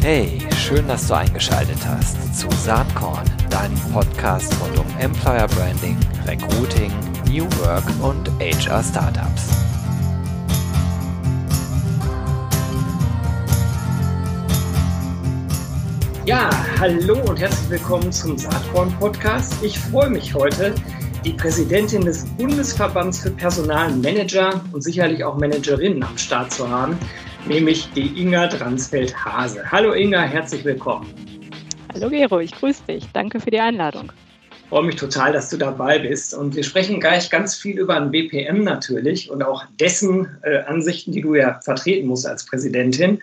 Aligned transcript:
Hey, 0.00 0.38
schön, 0.56 0.88
dass 0.88 1.06
du 1.08 1.14
eingeschaltet 1.14 1.78
hast 1.86 2.34
zu 2.38 2.48
Saatkorn, 2.50 3.24
deinem 3.50 3.78
Podcast 3.92 4.54
rund 4.60 4.78
um 4.78 4.86
Employer 4.98 5.46
Branding, 5.48 5.98
Recruiting, 6.26 6.90
New 7.28 7.44
Work 7.60 7.84
und 8.00 8.30
HR 8.40 8.82
Startups. 8.82 9.50
Ja, 16.24 16.48
hallo 16.80 17.18
und 17.28 17.38
herzlich 17.38 17.68
willkommen 17.68 18.12
zum 18.12 18.38
Saatkorn 18.38 18.90
Podcast. 18.98 19.54
Ich 19.62 19.78
freue 19.78 20.08
mich 20.08 20.34
heute, 20.34 20.74
die 21.24 21.34
Präsidentin 21.34 22.04
des 22.04 22.24
Bundesverbands 22.24 23.20
für 23.20 23.30
Personalmanager 23.30 24.62
und 24.72 24.82
sicherlich 24.82 25.22
auch 25.22 25.36
Managerinnen 25.36 26.02
am 26.02 26.16
Start 26.16 26.50
zu 26.52 26.68
haben, 26.68 26.98
nämlich 27.46 27.88
die 27.94 28.20
Inga 28.20 28.46
Dransfeld-Hase. 28.48 29.70
Hallo 29.70 29.92
Inga, 29.92 30.22
herzlich 30.22 30.64
willkommen. 30.64 31.12
Hallo 31.94 32.08
Gero, 32.08 32.40
ich 32.40 32.52
grüße 32.52 32.84
dich. 32.88 33.04
Danke 33.12 33.40
für 33.40 33.50
die 33.50 33.60
Einladung. 33.60 34.12
Ich 34.50 34.68
freue 34.68 34.84
mich 34.84 34.96
total, 34.96 35.32
dass 35.32 35.50
du 35.50 35.58
dabei 35.58 35.98
bist. 35.98 36.34
Und 36.34 36.54
wir 36.54 36.62
sprechen 36.62 37.00
gleich 37.00 37.28
ganz 37.30 37.54
viel 37.54 37.78
über 37.78 37.96
ein 37.96 38.10
BPM 38.10 38.64
natürlich 38.64 39.30
und 39.30 39.42
auch 39.42 39.64
dessen 39.78 40.28
äh, 40.42 40.58
Ansichten, 40.60 41.12
die 41.12 41.20
du 41.20 41.34
ja 41.34 41.60
vertreten 41.62 42.08
musst 42.08 42.26
als 42.26 42.46
Präsidentin. 42.46 43.20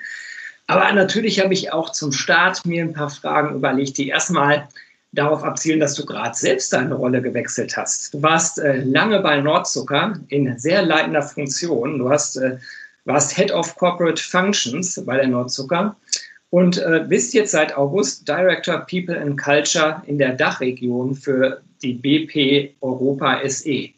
Aber 0.67 0.91
natürlich 0.93 1.39
habe 1.39 1.53
ich 1.53 1.73
auch 1.73 1.91
zum 1.91 2.11
Start 2.11 2.63
mir 2.65 2.83
ein 2.83 2.93
paar 2.93 3.09
Fragen 3.09 3.55
überlegt, 3.55 3.97
die 3.97 4.09
erstmal 4.09 4.67
darauf 5.11 5.43
abzielen, 5.43 5.79
dass 5.79 5.95
du 5.95 6.05
gerade 6.05 6.37
selbst 6.37 6.71
deine 6.71 6.93
Rolle 6.93 7.21
gewechselt 7.21 7.75
hast. 7.75 8.13
Du 8.13 8.21
warst 8.21 8.59
äh, 8.59 8.83
lange 8.83 9.19
bei 9.21 9.41
Nordzucker 9.41 10.19
in 10.27 10.59
sehr 10.59 10.83
leitender 10.83 11.23
Funktion. 11.23 11.97
Du 11.97 12.11
hast, 12.11 12.35
äh, 12.35 12.57
warst 13.09 13.35
Head 13.35 13.51
of 13.51 13.75
Corporate 13.75 14.21
Functions 14.21 15.03
bei 15.05 15.17
der 15.17 15.27
Nordzucker 15.27 15.95
und 16.51 16.77
äh, 16.77 17.03
bist 17.07 17.33
jetzt 17.33 17.51
seit 17.51 17.75
August 17.75 18.27
Director 18.27 18.85
People 18.89 19.19
and 19.19 19.37
Culture 19.37 20.01
in 20.05 20.17
der 20.17 20.33
Dachregion 20.33 21.15
für 21.15 21.61
die 21.81 21.93
BP 21.93 22.75
Europa 22.81 23.41
SE. 23.49 23.89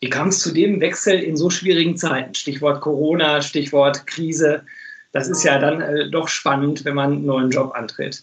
Wie 0.00 0.10
kam 0.10 0.28
es 0.28 0.40
zu 0.40 0.52
dem 0.52 0.80
Wechsel 0.80 1.18
in 1.18 1.36
so 1.36 1.50
schwierigen 1.50 1.96
Zeiten? 1.96 2.34
Stichwort 2.34 2.80
Corona, 2.80 3.42
Stichwort 3.42 4.06
Krise. 4.06 4.62
Das 5.12 5.28
ist 5.28 5.42
ja 5.42 5.58
dann 5.58 5.80
äh, 5.80 6.10
doch 6.10 6.28
spannend, 6.28 6.84
wenn 6.84 6.94
man 6.94 7.12
einen 7.12 7.26
neuen 7.26 7.50
Job 7.50 7.72
antritt. 7.74 8.22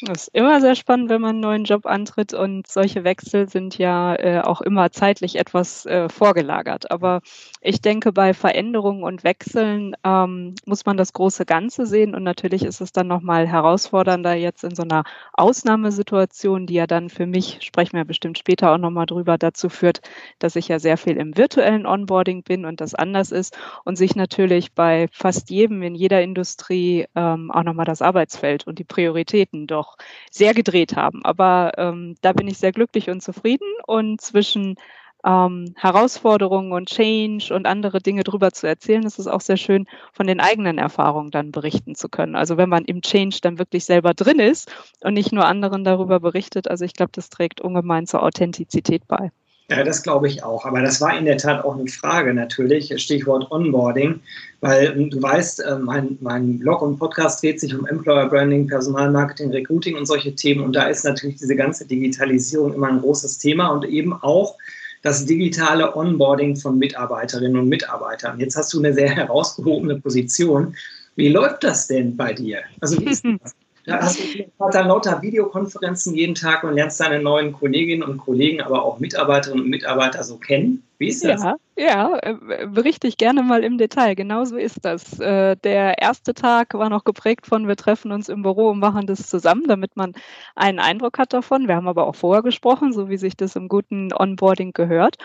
Das 0.00 0.28
ist 0.28 0.30
immer 0.32 0.60
sehr 0.60 0.76
spannend, 0.76 1.08
wenn 1.08 1.20
man 1.20 1.30
einen 1.30 1.40
neuen 1.40 1.64
Job 1.64 1.84
antritt 1.84 2.32
und 2.32 2.68
solche 2.68 3.02
Wechsel 3.02 3.48
sind 3.48 3.78
ja 3.78 4.14
äh, 4.14 4.40
auch 4.42 4.60
immer 4.60 4.92
zeitlich 4.92 5.34
etwas 5.34 5.86
äh, 5.86 6.08
vorgelagert. 6.08 6.92
Aber 6.92 7.20
ich 7.60 7.80
denke, 7.80 8.12
bei 8.12 8.32
Veränderungen 8.32 9.02
und 9.02 9.24
Wechseln 9.24 9.96
ähm, 10.04 10.54
muss 10.66 10.86
man 10.86 10.96
das 10.96 11.12
große 11.14 11.44
Ganze 11.46 11.84
sehen 11.84 12.14
und 12.14 12.22
natürlich 12.22 12.64
ist 12.64 12.80
es 12.80 12.92
dann 12.92 13.08
nochmal 13.08 13.48
herausfordernder 13.48 14.34
jetzt 14.34 14.62
in 14.62 14.76
so 14.76 14.84
einer 14.84 15.02
Ausnahmesituation, 15.32 16.68
die 16.68 16.74
ja 16.74 16.86
dann 16.86 17.10
für 17.10 17.26
mich, 17.26 17.58
sprechen 17.62 17.96
wir 17.96 18.04
bestimmt 18.04 18.38
später 18.38 18.70
auch 18.72 18.78
nochmal 18.78 19.06
drüber, 19.06 19.36
dazu 19.36 19.68
führt, 19.68 20.00
dass 20.38 20.54
ich 20.54 20.68
ja 20.68 20.78
sehr 20.78 20.96
viel 20.96 21.16
im 21.16 21.36
virtuellen 21.36 21.86
Onboarding 21.86 22.44
bin 22.44 22.66
und 22.66 22.80
das 22.80 22.94
anders 22.94 23.32
ist 23.32 23.58
und 23.84 23.96
sich 23.96 24.14
natürlich 24.14 24.72
bei 24.74 25.08
fast 25.10 25.50
jedem 25.50 25.82
in 25.82 25.96
jeder 25.96 26.22
Industrie 26.22 27.06
ähm, 27.16 27.50
auch 27.50 27.64
nochmal 27.64 27.86
das 27.86 28.00
Arbeitsfeld 28.00 28.64
und 28.64 28.78
die 28.78 28.84
Prioritäten 28.84 29.66
doch 29.66 29.87
auch 29.88 29.96
sehr 30.30 30.54
gedreht 30.54 30.96
haben. 30.96 31.24
Aber 31.24 31.72
ähm, 31.76 32.16
da 32.20 32.32
bin 32.32 32.48
ich 32.48 32.58
sehr 32.58 32.72
glücklich 32.72 33.10
und 33.10 33.22
zufrieden 33.22 33.68
und 33.86 34.20
zwischen 34.20 34.76
ähm, 35.24 35.74
Herausforderungen 35.76 36.72
und 36.72 36.88
Change 36.88 37.52
und 37.52 37.66
andere 37.66 38.00
Dinge 38.00 38.22
drüber 38.24 38.52
zu 38.52 38.66
erzählen, 38.66 39.04
ist 39.04 39.18
es 39.18 39.26
auch 39.26 39.40
sehr 39.40 39.56
schön, 39.56 39.86
von 40.12 40.26
den 40.26 40.40
eigenen 40.40 40.78
Erfahrungen 40.78 41.30
dann 41.30 41.50
berichten 41.50 41.94
zu 41.94 42.08
können. 42.08 42.36
Also 42.36 42.56
wenn 42.56 42.68
man 42.68 42.84
im 42.84 43.02
Change 43.02 43.38
dann 43.42 43.58
wirklich 43.58 43.84
selber 43.84 44.14
drin 44.14 44.38
ist 44.38 44.70
und 45.02 45.14
nicht 45.14 45.32
nur 45.32 45.46
anderen 45.46 45.84
darüber 45.84 46.20
berichtet, 46.20 46.68
also 46.68 46.84
ich 46.84 46.94
glaube, 46.94 47.12
das 47.12 47.30
trägt 47.30 47.60
ungemein 47.60 48.06
zur 48.06 48.22
Authentizität 48.22 49.08
bei. 49.08 49.32
Ja, 49.70 49.84
das 49.84 50.02
glaube 50.02 50.28
ich 50.28 50.42
auch. 50.42 50.64
Aber 50.64 50.80
das 50.80 50.98
war 51.02 51.16
in 51.16 51.26
der 51.26 51.36
Tat 51.36 51.62
auch 51.62 51.76
eine 51.76 51.88
Frage 51.88 52.32
natürlich, 52.32 52.90
Stichwort 53.02 53.50
Onboarding, 53.50 54.20
weil 54.60 54.86
ähm, 54.96 55.10
du 55.10 55.20
weißt, 55.20 55.60
äh, 55.60 55.78
mein, 55.78 56.16
mein 56.22 56.58
Blog 56.58 56.80
und 56.80 56.98
Podcast 56.98 57.42
dreht 57.42 57.60
sich 57.60 57.74
um 57.74 57.86
Employer 57.86 58.30
Branding, 58.30 58.66
Personalmarketing, 58.66 59.50
Recruiting 59.50 59.96
und 59.96 60.06
solche 60.06 60.34
Themen. 60.34 60.64
Und 60.64 60.74
da 60.74 60.84
ist 60.84 61.04
natürlich 61.04 61.36
diese 61.36 61.54
ganze 61.54 61.86
Digitalisierung 61.86 62.72
immer 62.72 62.88
ein 62.88 63.00
großes 63.00 63.38
Thema 63.38 63.68
und 63.68 63.84
eben 63.84 64.14
auch 64.14 64.56
das 65.02 65.26
digitale 65.26 65.94
Onboarding 65.94 66.56
von 66.56 66.78
Mitarbeiterinnen 66.78 67.58
und 67.58 67.68
Mitarbeitern. 67.68 68.40
Jetzt 68.40 68.56
hast 68.56 68.72
du 68.72 68.78
eine 68.78 68.94
sehr 68.94 69.10
herausgehobene 69.16 70.00
Position. 70.00 70.74
Wie 71.16 71.28
läuft 71.28 71.62
das 71.62 71.88
denn 71.88 72.16
bei 72.16 72.32
dir? 72.32 72.60
Also 72.80 72.98
wie 73.00 73.10
ist 73.10 73.22
das? 73.42 73.54
Da 73.88 74.02
hast 74.02 74.20
du 74.20 74.44
dann 74.70 74.88
lauter 74.88 75.22
Videokonferenzen 75.22 76.14
jeden 76.14 76.34
Tag 76.34 76.62
und 76.62 76.74
lernst 76.74 77.00
deine 77.00 77.22
neuen 77.22 77.54
Kolleginnen 77.54 78.02
und 78.02 78.18
Kollegen, 78.18 78.60
aber 78.60 78.84
auch 78.84 78.98
Mitarbeiterinnen 78.98 79.64
und 79.64 79.70
Mitarbeiter 79.70 80.22
so 80.24 80.36
kennen. 80.36 80.82
Wie 80.98 81.08
ist 81.08 81.24
das? 81.24 81.42
Ja, 81.42 81.56
ja, 81.78 82.18
äh, 82.22 82.66
berichte 82.66 83.06
ich 83.06 83.16
gerne 83.16 83.42
mal 83.42 83.62
im 83.62 83.78
Detail. 83.78 84.14
Genau 84.14 84.44
so 84.44 84.56
ist 84.56 84.84
das. 84.84 85.18
Äh, 85.20 85.56
der 85.56 86.02
erste 86.02 86.34
Tag 86.34 86.74
war 86.74 86.90
noch 86.90 87.04
geprägt 87.04 87.46
von, 87.46 87.68
wir 87.68 87.76
treffen 87.76 88.10
uns 88.10 88.28
im 88.28 88.42
Büro 88.42 88.70
und 88.70 88.80
machen 88.80 89.06
das 89.06 89.28
zusammen, 89.28 89.64
damit 89.68 89.96
man 89.96 90.12
einen 90.56 90.80
Eindruck 90.80 91.18
hat 91.18 91.32
davon. 91.32 91.68
Wir 91.68 91.76
haben 91.76 91.86
aber 91.88 92.06
auch 92.08 92.16
vorher 92.16 92.42
gesprochen, 92.42 92.92
so 92.92 93.08
wie 93.08 93.16
sich 93.16 93.36
das 93.36 93.54
im 93.54 93.68
guten 93.68 94.12
Onboarding 94.12 94.72
gehört. 94.72 95.18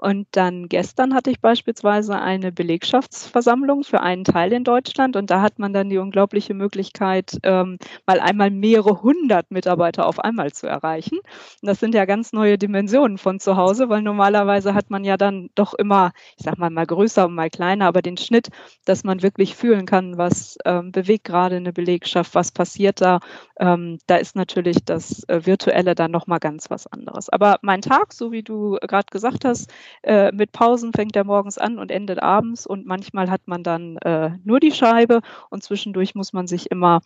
Und 0.00 0.28
dann 0.30 0.68
gestern 0.70 1.12
hatte 1.14 1.30
ich 1.30 1.40
beispielsweise 1.42 2.18
eine 2.18 2.52
Belegschaftsversammlung 2.52 3.84
für 3.84 4.00
einen 4.00 4.24
Teil 4.24 4.50
in 4.54 4.64
Deutschland 4.64 5.14
und 5.14 5.30
da 5.30 5.42
hat 5.42 5.58
man 5.58 5.74
dann 5.74 5.90
die 5.90 5.98
unglaubliche 5.98 6.54
Möglichkeit, 6.54 7.36
ähm, 7.42 7.76
mal 8.06 8.18
einmal 8.18 8.50
mehrere 8.50 9.02
hundert 9.02 9.50
Mitarbeiter 9.50 10.06
auf 10.06 10.18
einmal 10.18 10.52
zu 10.52 10.66
erreichen. 10.66 11.18
Und 11.18 11.66
das 11.66 11.80
sind 11.80 11.94
ja 11.94 12.06
ganz 12.06 12.32
neue 12.32 12.56
Dimensionen 12.56 13.18
von 13.18 13.40
zu 13.40 13.56
Hause, 13.58 13.90
weil 13.90 14.00
normalerweise 14.00 14.72
hat 14.72 14.88
man 14.88 15.04
ja 15.04 15.18
dann 15.18 15.50
doch 15.54 15.74
immer, 15.74 15.99
ich 16.36 16.44
sag 16.44 16.58
mal, 16.58 16.70
mal 16.70 16.86
größer 16.86 17.26
und 17.26 17.34
mal 17.34 17.50
kleiner, 17.50 17.86
aber 17.86 18.02
den 18.02 18.16
Schnitt, 18.16 18.48
dass 18.84 19.04
man 19.04 19.22
wirklich 19.22 19.54
fühlen 19.56 19.86
kann, 19.86 20.18
was 20.18 20.56
ähm, 20.64 20.92
bewegt 20.92 21.24
gerade 21.24 21.56
eine 21.56 21.72
Belegschaft, 21.72 22.34
was 22.34 22.52
passiert 22.52 23.00
da. 23.00 23.20
Ähm, 23.58 23.98
da 24.06 24.16
ist 24.16 24.36
natürlich 24.36 24.78
das 24.84 25.24
äh, 25.28 25.44
Virtuelle 25.44 25.94
dann 25.94 26.10
nochmal 26.10 26.40
ganz 26.40 26.70
was 26.70 26.86
anderes. 26.86 27.28
Aber 27.28 27.58
mein 27.62 27.82
Tag, 27.82 28.12
so 28.12 28.32
wie 28.32 28.42
du 28.42 28.78
gerade 28.80 29.06
gesagt 29.10 29.44
hast, 29.44 29.72
äh, 30.02 30.32
mit 30.32 30.52
Pausen 30.52 30.92
fängt 30.92 31.16
er 31.16 31.24
morgens 31.24 31.58
an 31.58 31.78
und 31.78 31.90
endet 31.90 32.22
abends 32.22 32.66
und 32.66 32.86
manchmal 32.86 33.30
hat 33.30 33.42
man 33.46 33.62
dann 33.62 33.96
äh, 33.98 34.30
nur 34.44 34.60
die 34.60 34.72
Scheibe 34.72 35.20
und 35.50 35.62
zwischendurch 35.62 36.14
muss 36.14 36.32
man 36.32 36.46
sich 36.46 36.70
immer 36.70 37.00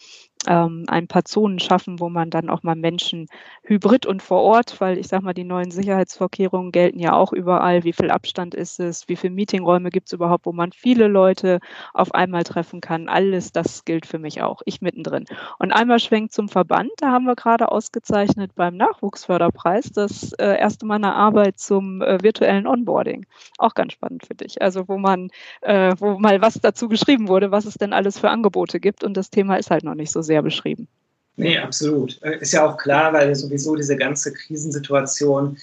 ähm, 0.46 0.84
ein 0.88 1.08
paar 1.08 1.24
Zonen 1.24 1.58
schaffen, 1.58 2.00
wo 2.00 2.08
man 2.08 2.30
dann 2.30 2.50
auch 2.50 2.62
mal 2.62 2.76
Menschen 2.76 3.26
hybrid 3.62 4.06
und 4.06 4.22
vor 4.22 4.42
Ort, 4.42 4.80
weil 4.80 4.98
ich 4.98 5.08
sage 5.08 5.24
mal, 5.24 5.34
die 5.34 5.44
neuen 5.44 5.70
Sicherheitsvorkehrungen 5.70 6.72
gelten 6.72 6.98
ja 6.98 7.14
auch 7.14 7.32
überall. 7.32 7.84
Wie 7.84 7.92
viel 7.92 8.10
Abstand 8.10 8.54
ist 8.54 8.80
es? 8.80 9.08
Wie 9.08 9.16
viele 9.16 9.34
Meetingräume 9.34 9.90
gibt 9.90 10.08
es 10.08 10.12
überhaupt, 10.12 10.46
wo 10.46 10.52
man 10.52 10.72
viele 10.72 11.08
Leute 11.08 11.60
auf 11.92 12.14
einmal 12.14 12.44
treffen 12.44 12.80
kann? 12.80 13.08
Alles 13.08 13.52
das 13.52 13.84
gilt 13.84 14.06
für 14.06 14.18
mich 14.18 14.42
auch. 14.42 14.62
Ich 14.64 14.80
mittendrin. 14.80 15.24
Und 15.58 15.72
einmal 15.72 15.98
schwenkt 15.98 16.32
zum 16.32 16.48
Verband. 16.48 16.90
Da 16.98 17.10
haben 17.10 17.24
wir 17.24 17.36
gerade 17.36 17.70
ausgezeichnet 17.70 18.54
beim 18.54 18.76
Nachwuchsförderpreis 18.76 19.90
das 19.92 20.32
äh, 20.34 20.58
erste 20.58 20.86
Mal 20.86 20.96
eine 20.96 21.14
Arbeit 21.14 21.58
zum 21.58 22.02
äh, 22.02 22.22
virtuellen 22.22 22.66
Onboarding. 22.66 23.26
Auch 23.58 23.74
ganz 23.74 23.92
spannend 23.92 24.26
für 24.26 24.34
dich. 24.34 24.60
Also 24.60 24.88
wo 24.88 24.98
man, 24.98 25.30
äh, 25.62 25.94
wo 25.98 26.18
mal 26.18 26.40
was 26.40 26.54
dazu 26.54 26.88
geschrieben 26.88 27.28
wurde, 27.28 27.50
was 27.50 27.64
es 27.64 27.74
denn 27.74 27.92
alles 27.92 28.18
für 28.18 28.30
Angebote 28.30 28.80
gibt. 28.80 29.04
Und 29.04 29.16
das 29.16 29.30
Thema 29.30 29.56
ist 29.56 29.70
halt 29.70 29.84
noch 29.84 29.94
nicht 29.94 30.10
so 30.10 30.22
sehr 30.22 30.33
sehr 30.34 30.42
beschrieben. 30.42 30.88
Nee, 31.36 31.58
absolut. 31.58 32.20
Äh, 32.22 32.38
ist 32.40 32.52
ja 32.52 32.66
auch 32.66 32.76
klar, 32.76 33.12
weil 33.12 33.34
sowieso 33.34 33.76
diese 33.76 33.96
ganze 33.96 34.32
Krisensituation 34.32 35.56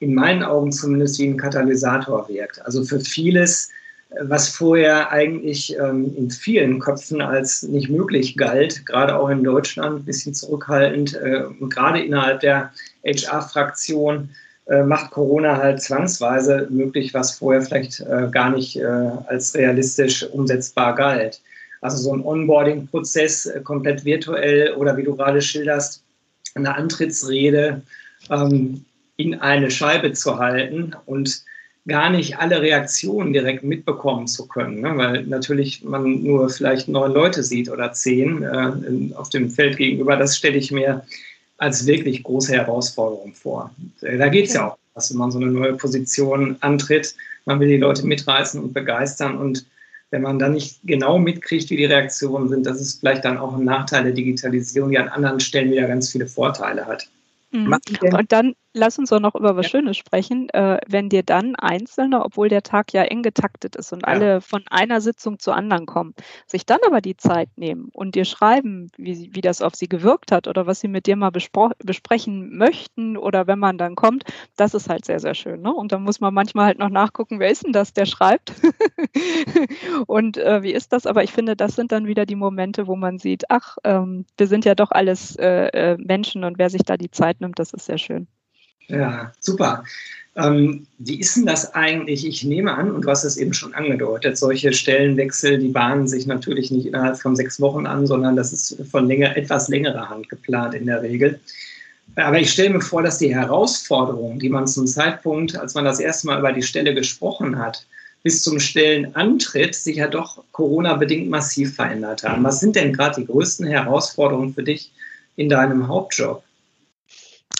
in 0.00 0.14
meinen 0.14 0.42
Augen 0.42 0.72
zumindest 0.72 1.18
wie 1.20 1.28
ein 1.28 1.36
Katalysator 1.36 2.28
wirkt. 2.28 2.64
Also 2.66 2.84
für 2.84 2.98
vieles, 2.98 3.70
äh, 4.10 4.16
was 4.22 4.48
vorher 4.48 5.12
eigentlich 5.12 5.76
ähm, 5.78 6.12
in 6.16 6.30
vielen 6.30 6.80
Köpfen 6.80 7.20
als 7.20 7.62
nicht 7.62 7.88
möglich 7.88 8.36
galt, 8.36 8.84
gerade 8.84 9.16
auch 9.16 9.28
in 9.28 9.44
Deutschland, 9.44 10.00
ein 10.00 10.04
bisschen 10.04 10.34
zurückhaltend, 10.34 11.14
äh, 11.14 11.44
und 11.60 11.72
gerade 11.72 12.00
innerhalb 12.00 12.40
der 12.40 12.72
HR-Fraktion, 13.04 14.30
äh, 14.66 14.82
macht 14.82 15.12
Corona 15.12 15.56
halt 15.56 15.80
zwangsweise 15.80 16.66
möglich, 16.70 17.14
was 17.14 17.38
vorher 17.38 17.62
vielleicht 17.62 18.00
äh, 18.00 18.28
gar 18.32 18.50
nicht 18.50 18.76
äh, 18.76 18.84
als 19.28 19.54
realistisch 19.54 20.24
umsetzbar 20.24 20.96
galt. 20.96 21.40
Also 21.86 21.98
so 21.98 22.12
ein 22.12 22.24
Onboarding-Prozess 22.24 23.46
äh, 23.46 23.60
komplett 23.60 24.04
virtuell 24.04 24.72
oder 24.74 24.96
wie 24.96 25.04
du 25.04 25.14
gerade 25.14 25.40
schilderst, 25.40 26.02
eine 26.56 26.74
Antrittsrede 26.74 27.80
ähm, 28.28 28.84
in 29.16 29.36
eine 29.36 29.70
Scheibe 29.70 30.12
zu 30.12 30.36
halten 30.36 30.96
und 31.06 31.44
gar 31.86 32.10
nicht 32.10 32.38
alle 32.38 32.60
Reaktionen 32.60 33.32
direkt 33.32 33.62
mitbekommen 33.62 34.26
zu 34.26 34.48
können, 34.48 34.80
ne? 34.80 34.96
weil 34.96 35.22
natürlich 35.26 35.84
man 35.84 36.24
nur 36.24 36.50
vielleicht 36.50 36.88
neun 36.88 37.12
Leute 37.12 37.44
sieht 37.44 37.70
oder 37.70 37.92
zehn 37.92 38.42
äh, 38.42 39.14
auf 39.14 39.28
dem 39.28 39.48
Feld 39.48 39.76
gegenüber. 39.76 40.16
Das 40.16 40.36
stelle 40.36 40.56
ich 40.56 40.72
mir 40.72 41.06
als 41.58 41.86
wirklich 41.86 42.24
große 42.24 42.52
Herausforderung 42.52 43.32
vor. 43.32 43.70
Äh, 44.00 44.18
da 44.18 44.26
geht 44.26 44.48
es 44.48 44.54
ja 44.54 44.70
auch, 44.70 44.78
dass 44.96 45.12
man 45.12 45.30
so 45.30 45.38
eine 45.38 45.52
neue 45.52 45.74
Position 45.74 46.56
antritt. 46.62 47.14
Man 47.44 47.60
will 47.60 47.68
die 47.68 47.76
Leute 47.76 48.04
mitreißen 48.04 48.60
und 48.60 48.72
begeistern 48.72 49.38
und 49.38 49.64
wenn 50.10 50.22
man 50.22 50.38
dann 50.38 50.52
nicht 50.52 50.80
genau 50.84 51.18
mitkriegt, 51.18 51.70
wie 51.70 51.76
die 51.76 51.84
Reaktionen 51.84 52.48
sind, 52.48 52.66
das 52.66 52.80
ist 52.80 53.00
vielleicht 53.00 53.24
dann 53.24 53.38
auch 53.38 53.54
ein 53.56 53.64
Nachteil 53.64 54.04
der 54.04 54.12
Digitalisierung, 54.12 54.90
die 54.90 54.98
an 54.98 55.08
anderen 55.08 55.40
Stellen 55.40 55.70
wieder 55.70 55.88
ganz 55.88 56.12
viele 56.12 56.26
Vorteile 56.26 56.86
hat. 56.86 57.08
Mhm. 57.50 57.76
Und 58.12 58.32
dann 58.32 58.54
lass 58.76 58.98
uns 58.98 59.10
doch 59.10 59.20
noch 59.20 59.34
über 59.34 59.56
was 59.56 59.66
ja. 59.66 59.70
Schönes 59.70 59.96
sprechen. 59.96 60.48
Äh, 60.50 60.78
wenn 60.86 61.08
dir 61.08 61.22
dann 61.22 61.56
Einzelne, 61.56 62.24
obwohl 62.24 62.48
der 62.48 62.62
Tag 62.62 62.92
ja 62.92 63.02
eng 63.02 63.22
getaktet 63.22 63.74
ist 63.74 63.92
und 63.92 64.00
ja. 64.00 64.08
alle 64.08 64.40
von 64.40 64.62
einer 64.70 65.00
Sitzung 65.00 65.38
zur 65.38 65.56
anderen 65.56 65.86
kommen, 65.86 66.14
sich 66.46 66.66
dann 66.66 66.78
aber 66.86 67.00
die 67.00 67.16
Zeit 67.16 67.48
nehmen 67.56 67.88
und 67.92 68.14
dir 68.14 68.24
schreiben, 68.24 68.90
wie, 68.96 69.30
wie 69.32 69.40
das 69.40 69.62
auf 69.62 69.74
sie 69.74 69.88
gewirkt 69.88 70.30
hat 70.30 70.46
oder 70.46 70.66
was 70.66 70.80
sie 70.80 70.88
mit 70.88 71.06
dir 71.06 71.16
mal 71.16 71.30
besprechen 71.30 72.56
möchten 72.56 73.16
oder 73.16 73.46
wenn 73.46 73.58
man 73.58 73.78
dann 73.78 73.96
kommt, 73.96 74.24
das 74.56 74.74
ist 74.74 74.88
halt 74.88 75.04
sehr, 75.04 75.20
sehr 75.20 75.34
schön. 75.34 75.62
Ne? 75.62 75.72
Und 75.72 75.92
dann 75.92 76.02
muss 76.02 76.20
man 76.20 76.34
manchmal 76.34 76.66
halt 76.66 76.78
noch 76.78 76.90
nachgucken, 76.90 77.40
wer 77.40 77.50
ist 77.50 77.64
denn 77.64 77.72
das, 77.72 77.92
der 77.94 78.06
schreibt 78.06 78.52
und 80.06 80.36
äh, 80.36 80.62
wie 80.62 80.72
ist 80.72 80.92
das? 80.92 81.06
Aber 81.06 81.24
ich 81.24 81.32
finde, 81.32 81.56
das 81.56 81.74
sind 81.74 81.92
dann 81.92 82.06
wieder 82.06 82.26
die 82.26 82.36
Momente, 82.36 82.86
wo 82.86 82.96
man 82.96 83.18
sieht, 83.18 83.44
ach, 83.50 83.78
ähm, 83.84 84.26
wir 84.36 84.46
sind 84.46 84.64
ja 84.64 84.74
doch 84.74 84.90
alles 84.90 85.36
äh, 85.36 85.68
äh 85.68 85.96
Menschen 85.98 86.44
und 86.44 86.58
wer 86.58 86.70
sich 86.70 86.82
da 86.82 86.96
die 86.96 87.10
Zeit 87.10 87.40
nimmt, 87.40 87.58
das 87.58 87.72
ist 87.72 87.86
sehr 87.86 87.98
schön. 87.98 88.28
Ja, 88.88 89.32
super. 89.40 89.84
Ähm, 90.36 90.86
wie 90.98 91.18
ist 91.18 91.36
denn 91.36 91.46
das 91.46 91.74
eigentlich? 91.74 92.26
Ich 92.26 92.44
nehme 92.44 92.74
an, 92.74 92.90
und 92.90 93.02
du 93.02 93.10
hast 93.10 93.24
es 93.24 93.38
eben 93.38 93.54
schon 93.54 93.74
angedeutet, 93.74 94.36
solche 94.36 94.72
Stellenwechsel, 94.72 95.58
die 95.58 95.68
bahnen 95.68 96.06
sich 96.06 96.26
natürlich 96.26 96.70
nicht 96.70 96.86
innerhalb 96.86 97.18
von 97.18 97.34
sechs 97.34 97.58
Wochen 97.60 97.86
an, 97.86 98.06
sondern 98.06 98.36
das 98.36 98.52
ist 98.52 98.76
von 98.90 99.06
länger, 99.06 99.36
etwas 99.36 99.68
längerer 99.68 100.10
Hand 100.10 100.28
geplant 100.28 100.74
in 100.74 100.86
der 100.86 101.02
Regel. 101.02 101.40
Aber 102.16 102.38
ich 102.38 102.50
stelle 102.50 102.70
mir 102.70 102.80
vor, 102.80 103.02
dass 103.02 103.18
die 103.18 103.34
Herausforderungen, 103.34 104.38
die 104.38 104.48
man 104.48 104.66
zum 104.66 104.86
Zeitpunkt, 104.86 105.56
als 105.56 105.74
man 105.74 105.84
das 105.84 106.00
erste 106.00 106.26
Mal 106.26 106.38
über 106.38 106.52
die 106.52 106.62
Stelle 106.62 106.94
gesprochen 106.94 107.58
hat, 107.58 107.86
bis 108.22 108.42
zum 108.42 108.60
Stellenantritt 108.60 109.74
sich 109.74 109.96
ja 109.96 110.08
doch 110.08 110.42
Corona-bedingt 110.52 111.30
massiv 111.30 111.76
verändert 111.76 112.24
haben. 112.24 112.44
Was 112.44 112.60
sind 112.60 112.76
denn 112.76 112.92
gerade 112.92 113.20
die 113.20 113.26
größten 113.26 113.66
Herausforderungen 113.66 114.54
für 114.54 114.62
dich 114.62 114.90
in 115.36 115.48
deinem 115.48 115.88
Hauptjob? 115.88 116.42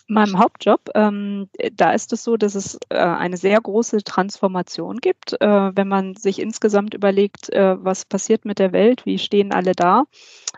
Meinem 0.08 0.38
Hauptjob, 0.38 0.91
ähm, 0.94 1.49
da 1.73 1.93
ist 1.93 2.12
es 2.12 2.23
so, 2.23 2.37
dass 2.37 2.55
es 2.55 2.79
äh, 2.91 2.97
eine 2.97 3.37
sehr 3.37 3.61
große 3.61 4.05
Transformation 4.05 4.99
gibt. 4.99 5.41
Äh, 5.41 5.76
wenn 5.76 5.88
man 5.88 6.14
sich 6.14 6.41
insgesamt 6.41 6.94
überlegt, 6.94 7.53
äh, 7.53 7.76
was 7.82 8.05
passiert 8.05 8.44
mit 8.44 8.58
der 8.58 8.73
Welt, 8.73 9.05
wie 9.06 9.19
stehen 9.19 9.53
alle 9.53 9.73
da, 9.73 10.05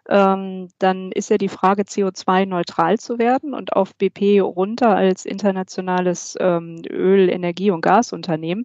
ähm, 0.09 0.69
dann 0.79 1.13
ist 1.13 1.31
ja 1.31 1.39
die 1.39 1.49
Frage, 1.49 1.83
CO2-neutral 1.83 2.99
zu 2.99 3.19
werden 3.19 3.55
und 3.55 3.75
auf 3.75 3.95
BP 3.95 4.41
runter 4.41 4.97
als 4.97 5.25
internationales 5.25 6.37
ähm, 6.41 6.83
Öl-, 6.89 7.31
Energie- 7.31 7.71
und 7.71 7.81
Gasunternehmen, 7.83 8.65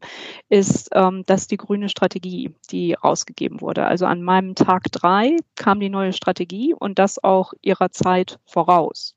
ist 0.49 0.89
ähm, 0.93 1.23
das 1.25 1.47
die 1.47 1.57
grüne 1.57 1.89
Strategie, 1.89 2.55
die 2.71 2.93
rausgegeben 2.93 3.61
wurde. 3.61 3.85
Also 3.85 4.05
an 4.05 4.21
meinem 4.21 4.55
Tag 4.55 4.91
drei 4.91 5.37
kam 5.55 5.79
die 5.79 5.89
neue 5.89 6.13
Strategie 6.13 6.73
und 6.73 6.99
das 6.99 7.23
auch 7.23 7.53
ihrer 7.61 7.91
Zeit 7.91 8.39
voraus. 8.45 9.15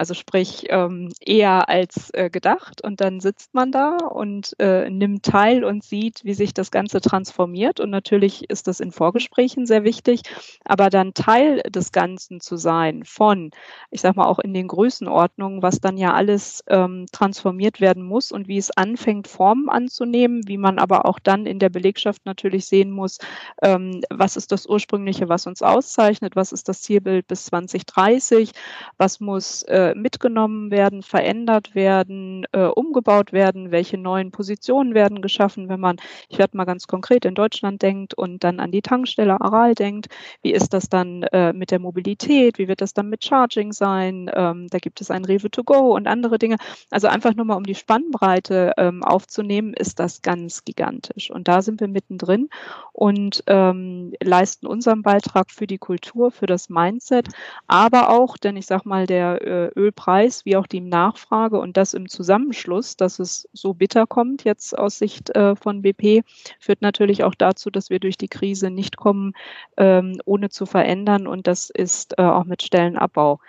Also 0.00 0.14
sprich 0.14 0.64
ähm, 0.70 1.12
eher 1.20 1.68
als 1.68 2.08
äh, 2.14 2.30
gedacht 2.30 2.82
und 2.82 3.02
dann 3.02 3.20
sitzt 3.20 3.52
man 3.52 3.70
da 3.70 3.98
und 3.98 4.58
äh, 4.58 4.88
nimmt 4.88 5.26
teil 5.26 5.62
und 5.62 5.84
sieht, 5.84 6.24
wie 6.24 6.32
sich 6.32 6.54
das 6.54 6.70
Ganze 6.70 7.02
transformiert. 7.02 7.80
Und 7.80 7.90
natürlich 7.90 8.48
ist 8.48 8.66
das 8.66 8.80
in 8.80 8.92
Vorgesprächen 8.92 9.66
sehr 9.66 9.84
wichtig, 9.84 10.22
aber 10.64 10.88
dann 10.88 11.12
Teil 11.12 11.60
des 11.68 11.92
Ganzen 11.92 12.40
zu 12.40 12.56
sein 12.56 13.04
von, 13.04 13.50
ich 13.90 14.00
sag 14.00 14.16
mal 14.16 14.24
auch 14.24 14.38
in 14.38 14.54
den 14.54 14.68
Größenordnungen, 14.68 15.62
was 15.62 15.80
dann 15.80 15.98
ja 15.98 16.14
alles 16.14 16.64
ähm, 16.68 17.04
transformiert 17.12 17.82
werden 17.82 18.02
muss 18.02 18.32
und 18.32 18.48
wie 18.48 18.56
es 18.56 18.70
anfängt, 18.70 19.28
Formen 19.28 19.68
anzunehmen, 19.68 20.48
wie 20.48 20.56
man 20.56 20.78
aber 20.78 21.04
auch 21.04 21.18
dann 21.18 21.44
in 21.44 21.58
der 21.58 21.68
Belegschaft 21.68 22.24
natürlich 22.24 22.64
sehen 22.64 22.90
muss, 22.90 23.18
ähm, 23.60 24.00
was 24.08 24.36
ist 24.36 24.50
das 24.50 24.64
ursprüngliche, 24.66 25.28
was 25.28 25.46
uns 25.46 25.60
auszeichnet, 25.60 26.36
was 26.36 26.52
ist 26.52 26.70
das 26.70 26.80
Zielbild 26.80 27.26
bis 27.26 27.44
2030, 27.44 28.52
was 28.96 29.20
muss 29.20 29.62
äh, 29.64 29.89
mitgenommen 29.94 30.70
werden, 30.70 31.02
verändert 31.02 31.74
werden, 31.74 32.46
äh, 32.52 32.64
umgebaut 32.64 33.32
werden, 33.32 33.70
welche 33.70 33.98
neuen 33.98 34.30
Positionen 34.30 34.94
werden 34.94 35.22
geschaffen, 35.22 35.68
wenn 35.68 35.80
man, 35.80 35.96
ich 36.28 36.38
werde 36.38 36.56
mal 36.56 36.64
ganz 36.64 36.86
konkret 36.86 37.24
in 37.24 37.34
Deutschland 37.34 37.82
denkt 37.82 38.14
und 38.14 38.44
dann 38.44 38.60
an 38.60 38.70
die 38.70 38.82
Tankstelle 38.82 39.40
Aral 39.40 39.74
denkt, 39.74 40.08
wie 40.42 40.52
ist 40.52 40.72
das 40.72 40.88
dann 40.88 41.22
äh, 41.24 41.52
mit 41.52 41.70
der 41.70 41.78
Mobilität, 41.78 42.58
wie 42.58 42.68
wird 42.68 42.80
das 42.80 42.94
dann 42.94 43.08
mit 43.08 43.24
Charging 43.24 43.72
sein, 43.72 44.30
ähm, 44.34 44.68
da 44.68 44.78
gibt 44.78 45.00
es 45.00 45.10
ein 45.10 45.24
Rewe 45.24 45.50
to 45.50 45.64
go 45.64 45.94
und 45.94 46.06
andere 46.06 46.38
Dinge. 46.38 46.56
Also 46.90 47.08
einfach 47.08 47.34
nur 47.34 47.46
mal 47.46 47.56
um 47.56 47.64
die 47.64 47.74
Spannbreite 47.74 48.72
ähm, 48.76 49.02
aufzunehmen, 49.02 49.74
ist 49.74 50.00
das 50.00 50.22
ganz 50.22 50.64
gigantisch. 50.64 51.30
Und 51.30 51.48
da 51.48 51.62
sind 51.62 51.80
wir 51.80 51.88
mittendrin 51.88 52.48
und 52.92 53.42
ähm, 53.46 54.12
leisten 54.22 54.66
unseren 54.66 55.02
Beitrag 55.02 55.50
für 55.50 55.66
die 55.66 55.78
Kultur, 55.78 56.30
für 56.30 56.46
das 56.46 56.68
Mindset, 56.68 57.28
aber 57.66 58.10
auch, 58.10 58.36
denn 58.36 58.56
ich 58.56 58.66
sage 58.66 58.88
mal, 58.88 59.06
der 59.06 59.42
äh, 59.42 59.69
Ölpreis 59.76 60.44
wie 60.44 60.56
auch 60.56 60.66
die 60.66 60.80
Nachfrage 60.80 61.58
und 61.58 61.76
das 61.76 61.94
im 61.94 62.08
Zusammenschluss, 62.08 62.96
dass 62.96 63.18
es 63.18 63.48
so 63.52 63.74
bitter 63.74 64.06
kommt 64.06 64.44
jetzt 64.44 64.76
aus 64.78 64.98
Sicht 64.98 65.34
äh, 65.36 65.56
von 65.56 65.82
BP, 65.82 66.22
führt 66.58 66.82
natürlich 66.82 67.24
auch 67.24 67.34
dazu, 67.34 67.70
dass 67.70 67.90
wir 67.90 68.00
durch 68.00 68.16
die 68.16 68.28
Krise 68.28 68.70
nicht 68.70 68.96
kommen, 68.96 69.32
ähm, 69.76 70.20
ohne 70.24 70.50
zu 70.50 70.66
verändern 70.66 71.26
und 71.26 71.46
das 71.46 71.70
ist 71.70 72.18
äh, 72.18 72.22
auch 72.22 72.44
mit 72.44 72.62
Stellenabbau 72.62 73.40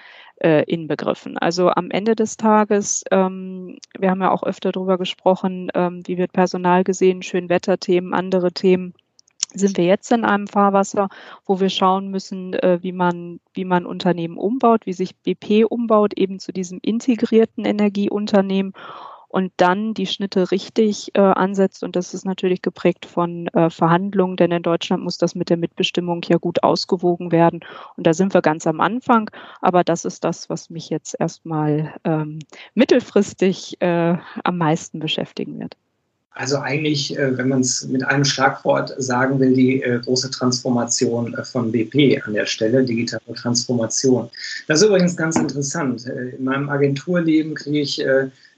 äh, 0.44 0.64
inbegriffen. 0.64 1.38
Also 1.38 1.70
am 1.70 1.92
Ende 1.92 2.16
des 2.16 2.38
Tages, 2.38 3.04
ähm, 3.12 3.78
wir 3.98 4.10
haben 4.10 4.22
ja 4.22 4.32
auch 4.32 4.44
öfter 4.44 4.72
darüber 4.72 4.98
gesprochen, 4.98 5.70
ähm, 5.76 6.02
wie 6.06 6.18
wird 6.18 6.34
Personal 6.34 6.84
gesehen, 6.84 7.22
Schönwetterthemen, 7.22 8.14
andere 8.14 8.52
Themen 8.52 8.94
sind 9.54 9.78
wir 9.78 9.86
jetzt 9.86 10.12
in 10.12 10.26
einem 10.26 10.48
Fahrwasser, 10.48 11.10
wo 11.46 11.60
wir 11.60 11.70
schauen 11.70 12.10
müssen, 12.10 12.54
äh, 12.54 12.80
wie 12.82 12.92
man, 12.92 13.40
wie 13.54 13.66
man 13.66 13.86
Unternehmen 13.86 14.38
umbaut, 14.38 14.86
wie 14.86 14.94
sich 14.94 15.16
BP 15.16 15.66
umbaut, 15.70 16.14
eben 16.16 16.40
zu 16.40 16.52
diesem 16.52 16.80
integrierten 16.82 17.66
Energieunternehmen 17.66 18.74
und 19.32 19.54
dann 19.58 19.94
die 19.94 20.08
Schnitte 20.08 20.52
richtig 20.52 21.12
äh, 21.14 21.22
ansetzt. 21.22 21.84
Und 21.84 21.96
das 21.96 22.14
ist 22.14 22.26
natürlich 22.26 22.62
geprägt 22.62 23.06
von 23.06 23.48
äh, 23.48 23.70
Verhandlungen, 23.70 24.36
denn 24.36 24.52
in 24.52 24.62
Deutschland 24.62 25.04
muss 25.04 25.18
das 25.18 25.36
mit 25.36 25.50
der 25.50 25.58
Mitbestimmung 25.58 26.22
ja 26.28 26.38
gut 26.38 26.64
ausgewogen 26.64 27.32
werden. 27.32 27.62
Und 27.96 28.08
da 28.08 28.14
sind 28.14 28.34
wir 28.34 28.42
ganz 28.42 28.68
am 28.68 28.82
Anfang. 28.82 29.32
Aber 29.62 29.84
das 29.84 30.06
ist 30.06 30.24
das, 30.26 30.50
was 30.50 30.70
mich 30.70 30.90
jetzt 30.90 31.16
erstmal 31.18 31.94
ähm, 32.04 32.40
mittelfristig 32.74 33.82
äh, 33.82 34.18
am 34.44 34.58
meisten 34.58 35.00
beschäftigen 35.00 35.60
wird. 35.60 35.78
Also 36.34 36.60
eigentlich, 36.60 37.18
äh, 37.18 37.38
wenn 37.38 37.50
man 37.50 37.60
es 37.60 37.86
mit 37.88 38.06
einem 38.06 38.24
Schlagwort 38.24 38.94
sagen 38.98 39.40
will, 39.40 39.54
die 39.54 39.82
äh, 39.82 40.00
große 40.00 40.32
Transformation 40.32 41.34
äh, 41.34 41.44
von 41.44 41.72
BP 41.72 42.22
an 42.26 42.34
der 42.34 42.46
Stelle, 42.46 42.86
digitale 42.86 43.36
Transformation. 43.36 44.30
Das 44.68 44.82
ist 44.82 44.88
übrigens 44.88 45.18
ganz 45.18 45.36
interessant. 45.36 46.06
In 46.06 46.44
meinem 46.46 46.70
Agenturleben 46.70 47.54
kriege 47.56 47.82
ich 47.82 48.04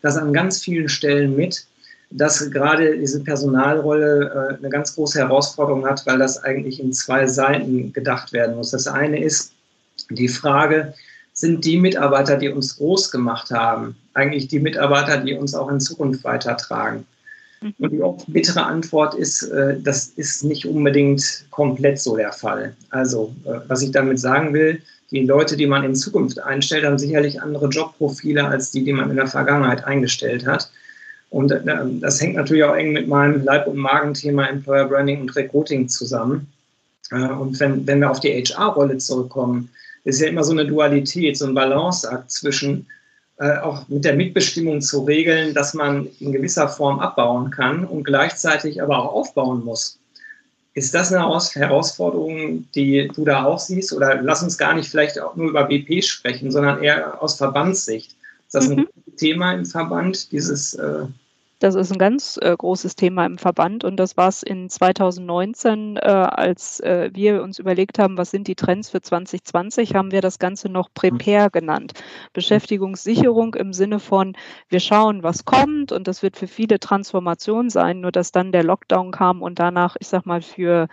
das 0.01 0.17
an 0.17 0.33
ganz 0.33 0.61
vielen 0.61 0.89
Stellen 0.89 1.35
mit, 1.35 1.65
dass 2.11 2.51
gerade 2.51 2.97
diese 2.97 3.21
Personalrolle 3.21 4.57
eine 4.59 4.69
ganz 4.69 4.95
große 4.95 5.19
Herausforderung 5.19 5.85
hat, 5.85 6.05
weil 6.05 6.19
das 6.19 6.43
eigentlich 6.43 6.79
in 6.79 6.93
zwei 6.93 7.25
Seiten 7.27 7.91
gedacht 7.93 8.33
werden 8.33 8.55
muss. 8.55 8.71
Das 8.71 8.87
eine 8.87 9.23
ist 9.23 9.53
die 10.09 10.27
Frage, 10.27 10.93
sind 11.33 11.65
die 11.65 11.79
Mitarbeiter, 11.79 12.37
die 12.37 12.49
uns 12.49 12.77
groß 12.77 13.11
gemacht 13.11 13.49
haben, 13.49 13.95
eigentlich 14.13 14.47
die 14.47 14.59
Mitarbeiter, 14.59 15.17
die 15.17 15.33
uns 15.33 15.55
auch 15.55 15.69
in 15.69 15.79
Zukunft 15.79 16.23
weitertragen? 16.23 17.05
Und 17.79 17.91
die 17.91 18.01
oft 18.01 18.31
bittere 18.31 18.63
Antwort 18.63 19.15
ist, 19.15 19.43
äh, 19.43 19.79
das 19.79 20.07
ist 20.07 20.43
nicht 20.43 20.65
unbedingt 20.65 21.45
komplett 21.51 21.99
so 21.99 22.15
der 22.15 22.31
Fall. 22.31 22.75
Also, 22.89 23.33
äh, 23.45 23.59
was 23.67 23.81
ich 23.81 23.91
damit 23.91 24.19
sagen 24.19 24.53
will, 24.53 24.81
die 25.11 25.25
Leute, 25.25 25.55
die 25.55 25.67
man 25.67 25.83
in 25.83 25.95
Zukunft 25.95 26.39
einstellt, 26.39 26.85
haben 26.85 26.97
sicherlich 26.97 27.41
andere 27.41 27.67
Jobprofile 27.67 28.45
als 28.45 28.71
die, 28.71 28.83
die 28.83 28.93
man 28.93 29.09
in 29.09 29.15
der 29.15 29.27
Vergangenheit 29.27 29.85
eingestellt 29.85 30.45
hat. 30.45 30.71
Und 31.29 31.51
äh, 31.51 31.61
das 32.01 32.21
hängt 32.21 32.35
natürlich 32.35 32.63
auch 32.63 32.75
eng 32.75 32.93
mit 32.93 33.07
meinem 33.07 33.43
Leib- 33.43 33.67
und 33.67 33.77
Magenthema 33.77 34.45
Employer 34.47 34.85
Branding 34.85 35.21
und 35.21 35.35
Recruiting 35.35 35.87
zusammen. 35.87 36.47
Und 37.11 37.59
wenn, 37.59 37.85
wenn 37.85 37.99
wir 37.99 38.09
auf 38.09 38.21
die 38.21 38.31
HR-Rolle 38.31 38.97
zurückkommen, 38.97 39.69
ist 40.03 40.19
ja 40.19 40.29
immer 40.29 40.43
so 40.43 40.51
eine 40.51 40.65
Dualität, 40.65 41.37
so 41.37 41.45
ein 41.45 41.53
Balanceakt 41.53 42.31
zwischen 42.31 42.87
äh, 43.37 43.57
auch 43.57 43.87
mit 43.87 44.05
der 44.05 44.15
Mitbestimmung 44.15 44.81
zu 44.81 45.03
regeln, 45.03 45.53
dass 45.53 45.73
man 45.73 46.07
in 46.19 46.31
gewisser 46.31 46.69
Form 46.69 46.99
abbauen 46.99 47.49
kann 47.49 47.85
und 47.85 48.03
gleichzeitig 48.03 48.81
aber 48.81 48.99
auch 48.99 49.13
aufbauen 49.13 49.63
muss. 49.63 49.99
Ist 50.75 50.93
das 50.93 51.13
eine 51.13 51.23
Herausforderung, 51.23 52.67
die 52.73 53.09
du 53.13 53.25
da 53.25 53.43
auch 53.43 53.59
siehst? 53.59 53.93
Oder 53.93 54.21
lass 54.21 54.41
uns 54.41 54.57
gar 54.57 54.73
nicht 54.73 54.89
vielleicht 54.89 55.19
auch 55.19 55.35
nur 55.35 55.49
über 55.49 55.65
BP 55.65 56.03
sprechen, 56.03 56.51
sondern 56.51 56.81
eher 56.81 57.21
aus 57.21 57.37
Verbandssicht. 57.37 58.15
Ist 58.45 58.55
das 58.55 58.69
mhm. 58.69 58.79
ein 58.79 59.17
Thema 59.17 59.53
im 59.53 59.65
Verband, 59.65 60.31
dieses 60.31 60.73
äh, 60.73 61.05
Das 61.63 61.75
ist 61.75 61.93
ein 61.93 61.97
ganz 61.97 62.37
äh, 62.41 62.53
großes 62.57 62.97
Thema 62.97 63.25
im 63.25 63.37
Verband 63.37 63.85
und 63.85 63.95
das 63.95 64.17
war 64.17 64.27
es 64.27 64.43
in 64.43 64.69
2019, 64.69 65.95
äh, 65.95 66.01
als 66.01 66.81
äh, 66.81 67.09
wir 67.13 67.41
uns 67.41 67.57
überlegt 67.57 67.99
haben, 67.99 68.17
was 68.17 68.31
sind 68.31 68.49
die 68.49 68.55
Trends 68.55 68.89
für 68.89 68.99
2020, 68.99 69.95
haben 69.95 70.11
wir 70.11 70.19
das 70.19 70.39
Ganze 70.39 70.67
noch 70.67 70.89
Prepare 70.93 71.49
genannt. 71.49 71.93
Beschäftigungssicherung 72.33 73.55
im 73.55 73.71
Sinne 73.71 74.01
von, 74.01 74.35
wir 74.67 74.81
schauen, 74.81 75.23
was 75.23 75.45
kommt 75.45 75.93
und 75.93 76.09
das 76.09 76.21
wird 76.21 76.35
für 76.35 76.47
viele 76.47 76.81
Transformation 76.81 77.69
sein, 77.69 78.01
nur 78.01 78.11
dass 78.11 78.33
dann 78.33 78.51
der 78.51 78.65
Lockdown 78.65 79.11
kam 79.11 79.41
und 79.41 79.57
danach, 79.57 79.95
ich 80.01 80.09
sag 80.09 80.25
mal, 80.25 80.41
für 80.41 80.89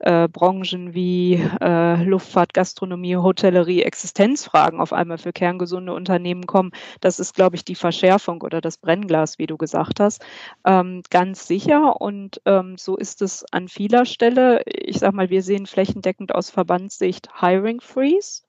äh, 0.00 0.28
Branchen 0.28 0.94
wie 0.94 1.34
äh, 1.60 2.02
Luftfahrt, 2.04 2.54
Gastronomie, 2.54 3.16
Hotellerie, 3.16 3.82
Existenzfragen 3.82 4.80
auf 4.80 4.92
einmal 4.92 5.18
für 5.18 5.32
kerngesunde 5.32 5.92
Unternehmen 5.92 6.46
kommen. 6.46 6.72
Das 7.00 7.18
ist, 7.18 7.34
glaube 7.34 7.56
ich, 7.56 7.64
die 7.64 7.74
Verschärfung 7.74 8.42
oder 8.42 8.60
das 8.60 8.78
Brennglas, 8.78 9.38
wie 9.38 9.46
du 9.46 9.56
gesagt 9.56 10.00
hast, 10.00 10.24
ähm, 10.64 11.02
ganz 11.10 11.46
sicher. 11.46 12.00
Und 12.00 12.40
ähm, 12.46 12.76
so 12.76 12.96
ist 12.96 13.22
es 13.22 13.44
an 13.52 13.68
vieler 13.68 14.04
Stelle. 14.04 14.62
Ich 14.66 14.98
sage 14.98 15.16
mal, 15.16 15.30
wir 15.30 15.42
sehen 15.42 15.66
flächendeckend 15.66 16.34
aus 16.34 16.50
Verbandssicht 16.50 17.28
Hiring 17.40 17.80
Freeze 17.80 18.42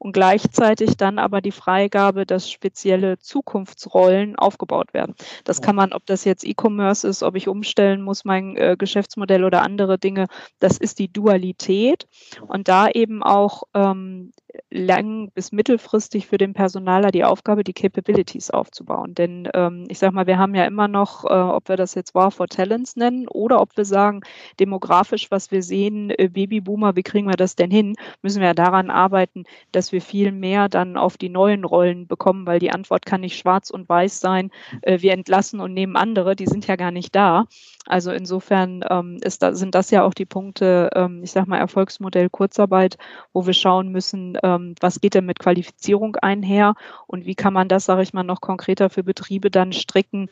und 0.00 0.12
gleichzeitig 0.12 0.96
dann 0.96 1.18
aber 1.18 1.42
die 1.42 1.52
Freigabe, 1.52 2.24
dass 2.24 2.50
spezielle 2.50 3.18
Zukunftsrollen 3.18 4.34
aufgebaut 4.34 4.94
werden. 4.94 5.14
Das 5.44 5.60
kann 5.60 5.76
man, 5.76 5.92
ob 5.92 6.06
das 6.06 6.24
jetzt 6.24 6.42
E-Commerce 6.42 7.06
ist, 7.06 7.22
ob 7.22 7.36
ich 7.36 7.48
umstellen 7.48 8.00
muss, 8.00 8.24
mein 8.24 8.56
äh, 8.56 8.76
Geschäftsmodell 8.78 9.44
oder 9.44 9.62
andere 9.62 9.98
Dinge, 9.98 10.26
das 10.58 10.78
ist 10.78 10.98
die 10.98 11.12
Dualität. 11.12 12.08
Und 12.48 12.68
da 12.68 12.88
eben 12.88 13.22
auch 13.22 13.64
ähm, 13.74 14.32
lang 14.70 15.30
bis 15.32 15.52
mittelfristig 15.52 16.26
für 16.26 16.38
den 16.38 16.54
Personaler 16.54 17.10
die 17.10 17.24
Aufgabe, 17.24 17.64
die 17.64 17.72
Capabilities 17.72 18.50
aufzubauen. 18.50 19.14
Denn 19.14 19.48
ähm, 19.54 19.84
ich 19.88 19.98
sage 19.98 20.14
mal, 20.14 20.26
wir 20.26 20.38
haben 20.38 20.54
ja 20.54 20.64
immer 20.64 20.88
noch, 20.88 21.24
äh, 21.24 21.28
ob 21.28 21.68
wir 21.68 21.76
das 21.76 21.94
jetzt 21.94 22.14
War 22.14 22.30
for 22.30 22.48
Talents 22.48 22.96
nennen 22.96 23.28
oder 23.28 23.60
ob 23.60 23.76
wir 23.76 23.84
sagen, 23.84 24.20
demografisch, 24.58 25.30
was 25.30 25.50
wir 25.50 25.62
sehen, 25.62 26.10
äh, 26.10 26.28
Babyboomer, 26.28 26.96
wie 26.96 27.02
kriegen 27.02 27.28
wir 27.28 27.36
das 27.36 27.56
denn 27.56 27.70
hin, 27.70 27.94
müssen 28.22 28.40
wir 28.40 28.48
ja 28.48 28.54
daran 28.54 28.90
arbeiten, 28.90 29.44
dass 29.72 29.92
wir 29.92 30.00
viel 30.00 30.32
mehr 30.32 30.68
dann 30.68 30.96
auf 30.96 31.16
die 31.16 31.28
neuen 31.28 31.64
Rollen 31.64 32.06
bekommen, 32.06 32.46
weil 32.46 32.58
die 32.58 32.70
Antwort 32.70 33.06
kann 33.06 33.22
nicht 33.22 33.38
schwarz 33.38 33.70
und 33.70 33.88
weiß 33.88 34.20
sein, 34.20 34.50
äh, 34.82 35.00
wir 35.00 35.12
entlassen 35.12 35.60
und 35.60 35.74
nehmen 35.74 35.96
andere, 35.96 36.36
die 36.36 36.46
sind 36.46 36.66
ja 36.66 36.76
gar 36.76 36.90
nicht 36.90 37.14
da. 37.14 37.46
Also 37.86 38.12
insofern 38.12 38.84
ähm, 38.88 39.18
ist 39.22 39.42
da, 39.42 39.54
sind 39.54 39.74
das 39.74 39.90
ja 39.90 40.04
auch 40.04 40.14
die 40.14 40.26
Punkte, 40.26 40.90
ähm, 40.94 41.22
ich 41.22 41.32
sage 41.32 41.48
mal, 41.48 41.58
Erfolgsmodell 41.58 42.28
Kurzarbeit, 42.30 42.98
wo 43.32 43.46
wir 43.46 43.54
schauen 43.54 43.88
müssen, 43.88 44.36
ähm, 44.42 44.74
was 44.80 45.00
geht 45.00 45.14
denn 45.14 45.26
mit 45.26 45.38
Qualifizierung 45.38 46.16
einher 46.16 46.74
und 47.06 47.26
wie 47.26 47.34
kann 47.34 47.52
man 47.52 47.68
das, 47.68 47.84
sage 47.84 48.02
ich 48.02 48.12
mal, 48.12 48.22
noch 48.22 48.40
konkreter 48.40 48.90
für 48.90 49.02
Betriebe 49.02 49.50
dann 49.50 49.72
stricken. 49.72 50.28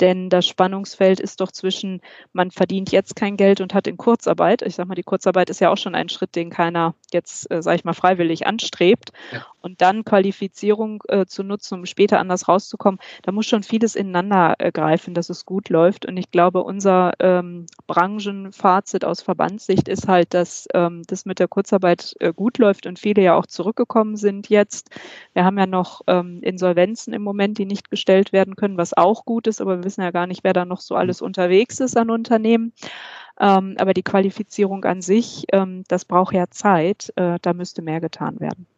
Denn 0.00 0.30
das 0.30 0.46
Spannungsfeld 0.46 1.20
ist 1.20 1.40
doch 1.40 1.52
zwischen, 1.52 2.00
man 2.32 2.50
verdient 2.50 2.92
jetzt 2.92 3.16
kein 3.16 3.36
Geld 3.36 3.60
und 3.60 3.74
hat 3.74 3.86
in 3.86 3.96
Kurzarbeit. 3.96 4.62
Ich 4.62 4.74
sage 4.74 4.88
mal, 4.88 4.94
die 4.94 5.02
Kurzarbeit 5.02 5.50
ist 5.50 5.60
ja 5.60 5.70
auch 5.70 5.78
schon 5.78 5.94
ein 5.94 6.08
Schritt, 6.08 6.34
den 6.34 6.50
keiner 6.50 6.94
jetzt, 7.12 7.50
äh, 7.50 7.62
sage 7.62 7.76
ich 7.76 7.84
mal, 7.84 7.94
freiwillig 7.94 8.46
anstrebt. 8.46 9.12
Ja. 9.32 9.46
Und 9.66 9.82
dann 9.82 10.04
Qualifizierung 10.04 11.02
äh, 11.08 11.26
zu 11.26 11.42
nutzen, 11.42 11.80
um 11.80 11.86
später 11.86 12.20
anders 12.20 12.46
rauszukommen, 12.46 13.00
da 13.22 13.32
muss 13.32 13.46
schon 13.46 13.64
vieles 13.64 13.96
ineinander 13.96 14.54
äh, 14.58 14.70
greifen, 14.70 15.12
dass 15.12 15.28
es 15.28 15.44
gut 15.44 15.70
läuft. 15.70 16.06
Und 16.06 16.16
ich 16.16 16.30
glaube, 16.30 16.62
unser 16.62 17.14
ähm, 17.18 17.66
Branchenfazit 17.88 19.04
aus 19.04 19.22
Verbandssicht 19.22 19.88
ist 19.88 20.06
halt, 20.06 20.34
dass 20.34 20.68
ähm, 20.72 21.02
das 21.08 21.24
mit 21.24 21.40
der 21.40 21.48
Kurzarbeit 21.48 22.14
äh, 22.20 22.32
gut 22.32 22.58
läuft 22.58 22.86
und 22.86 23.00
viele 23.00 23.22
ja 23.22 23.34
auch 23.34 23.46
zurückgekommen 23.46 24.16
sind 24.16 24.48
jetzt. 24.48 24.90
Wir 25.32 25.44
haben 25.44 25.58
ja 25.58 25.66
noch 25.66 26.02
ähm, 26.06 26.38
Insolvenzen 26.42 27.12
im 27.12 27.22
Moment, 27.22 27.58
die 27.58 27.66
nicht 27.66 27.90
gestellt 27.90 28.32
werden 28.32 28.54
können, 28.54 28.78
was 28.78 28.96
auch 28.96 29.24
gut 29.24 29.48
ist, 29.48 29.60
aber 29.60 29.78
wir 29.78 29.84
wissen 29.84 30.02
ja 30.02 30.12
gar 30.12 30.28
nicht, 30.28 30.44
wer 30.44 30.52
da 30.52 30.64
noch 30.64 30.80
so 30.80 30.94
alles 30.94 31.20
unterwegs 31.20 31.80
ist 31.80 31.96
an 31.96 32.10
Unternehmen. 32.10 32.72
Ähm, 33.40 33.74
aber 33.80 33.94
die 33.94 34.04
Qualifizierung 34.04 34.84
an 34.84 35.02
sich, 35.02 35.44
ähm, 35.52 35.82
das 35.88 36.04
braucht 36.04 36.34
ja 36.34 36.48
Zeit. 36.50 37.12
Äh, 37.16 37.40
da 37.42 37.52
müsste 37.52 37.82
mehr 37.82 38.00
getan 38.00 38.38
werden. 38.38 38.68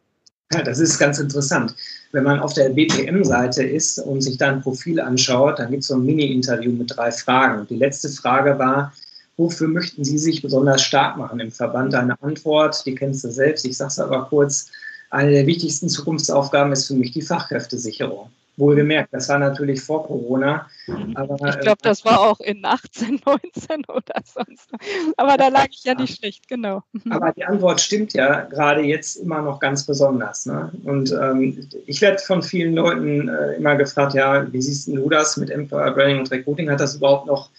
Ja, 0.51 0.63
das 0.63 0.79
ist 0.79 0.97
ganz 0.97 1.19
interessant. 1.19 1.75
Wenn 2.11 2.23
man 2.23 2.39
auf 2.39 2.55
der 2.55 2.69
BPM-Seite 2.69 3.63
ist 3.63 3.99
und 3.99 4.21
sich 4.21 4.37
da 4.37 4.49
ein 4.49 4.61
Profil 4.61 4.99
anschaut, 4.99 5.59
dann 5.59 5.69
gibt 5.69 5.83
es 5.83 5.89
so 5.89 5.95
ein 5.95 6.03
Mini-Interview 6.03 6.71
mit 6.71 6.95
drei 6.95 7.11
Fragen. 7.11 7.67
Die 7.67 7.75
letzte 7.75 8.09
Frage 8.09 8.57
war, 8.57 8.91
wofür 9.37 9.67
möchten 9.67 10.03
Sie 10.03 10.17
sich 10.17 10.41
besonders 10.41 10.81
stark 10.81 11.17
machen 11.17 11.39
im 11.39 11.51
Verband? 11.51 11.93
Eine 11.93 12.19
Antwort, 12.23 12.83
die 12.87 12.95
kennst 12.95 13.23
du 13.23 13.29
selbst, 13.29 13.63
ich 13.63 13.77
sage 13.77 13.89
es 13.89 13.99
aber 13.99 14.25
kurz, 14.25 14.71
eine 15.11 15.31
der 15.31 15.45
wichtigsten 15.45 15.87
Zukunftsaufgaben 15.87 16.73
ist 16.73 16.87
für 16.87 16.95
mich 16.95 17.11
die 17.11 17.21
Fachkräftesicherung. 17.21 18.31
Wohlgemerkt, 18.59 19.13
das 19.13 19.29
war 19.29 19.39
natürlich 19.39 19.81
vor 19.81 20.05
Corona. 20.05 20.67
Aber, 21.15 21.37
ich 21.49 21.59
glaube, 21.59 21.79
das 21.81 22.05
war 22.05 22.19
auch 22.19 22.39
in 22.39 22.65
18, 22.65 23.21
19 23.25 23.85
oder 23.87 24.21
sonst. 24.23 24.69
Aber 25.17 25.37
da 25.37 25.47
lag 25.47 25.67
ich 25.69 25.83
ja 25.83 25.93
nicht 25.93 26.17
schlecht, 26.17 26.47
genau. 26.47 26.83
Aber 27.09 27.31
die 27.31 27.45
Antwort 27.45 27.81
stimmt 27.81 28.13
ja 28.13 28.41
gerade 28.41 28.81
jetzt 28.81 29.15
immer 29.17 29.41
noch 29.41 29.59
ganz 29.59 29.85
besonders. 29.85 30.45
Ne? 30.45 30.71
Und 30.83 31.11
ähm, 31.11 31.67
ich 31.85 32.01
werde 32.01 32.19
von 32.19 32.41
vielen 32.43 32.75
Leuten 32.75 33.29
äh, 33.29 33.53
immer 33.53 33.75
gefragt, 33.75 34.13
ja, 34.13 34.51
wie 34.51 34.61
siehst 34.61 34.87
du 34.87 35.09
das 35.09 35.37
mit 35.37 35.49
Employer 35.49 35.91
Branding 35.91 36.19
und 36.19 36.31
Recruiting? 36.31 36.69
Hat 36.69 36.79
das 36.79 36.95
überhaupt 36.95 37.27
noch, 37.27 37.49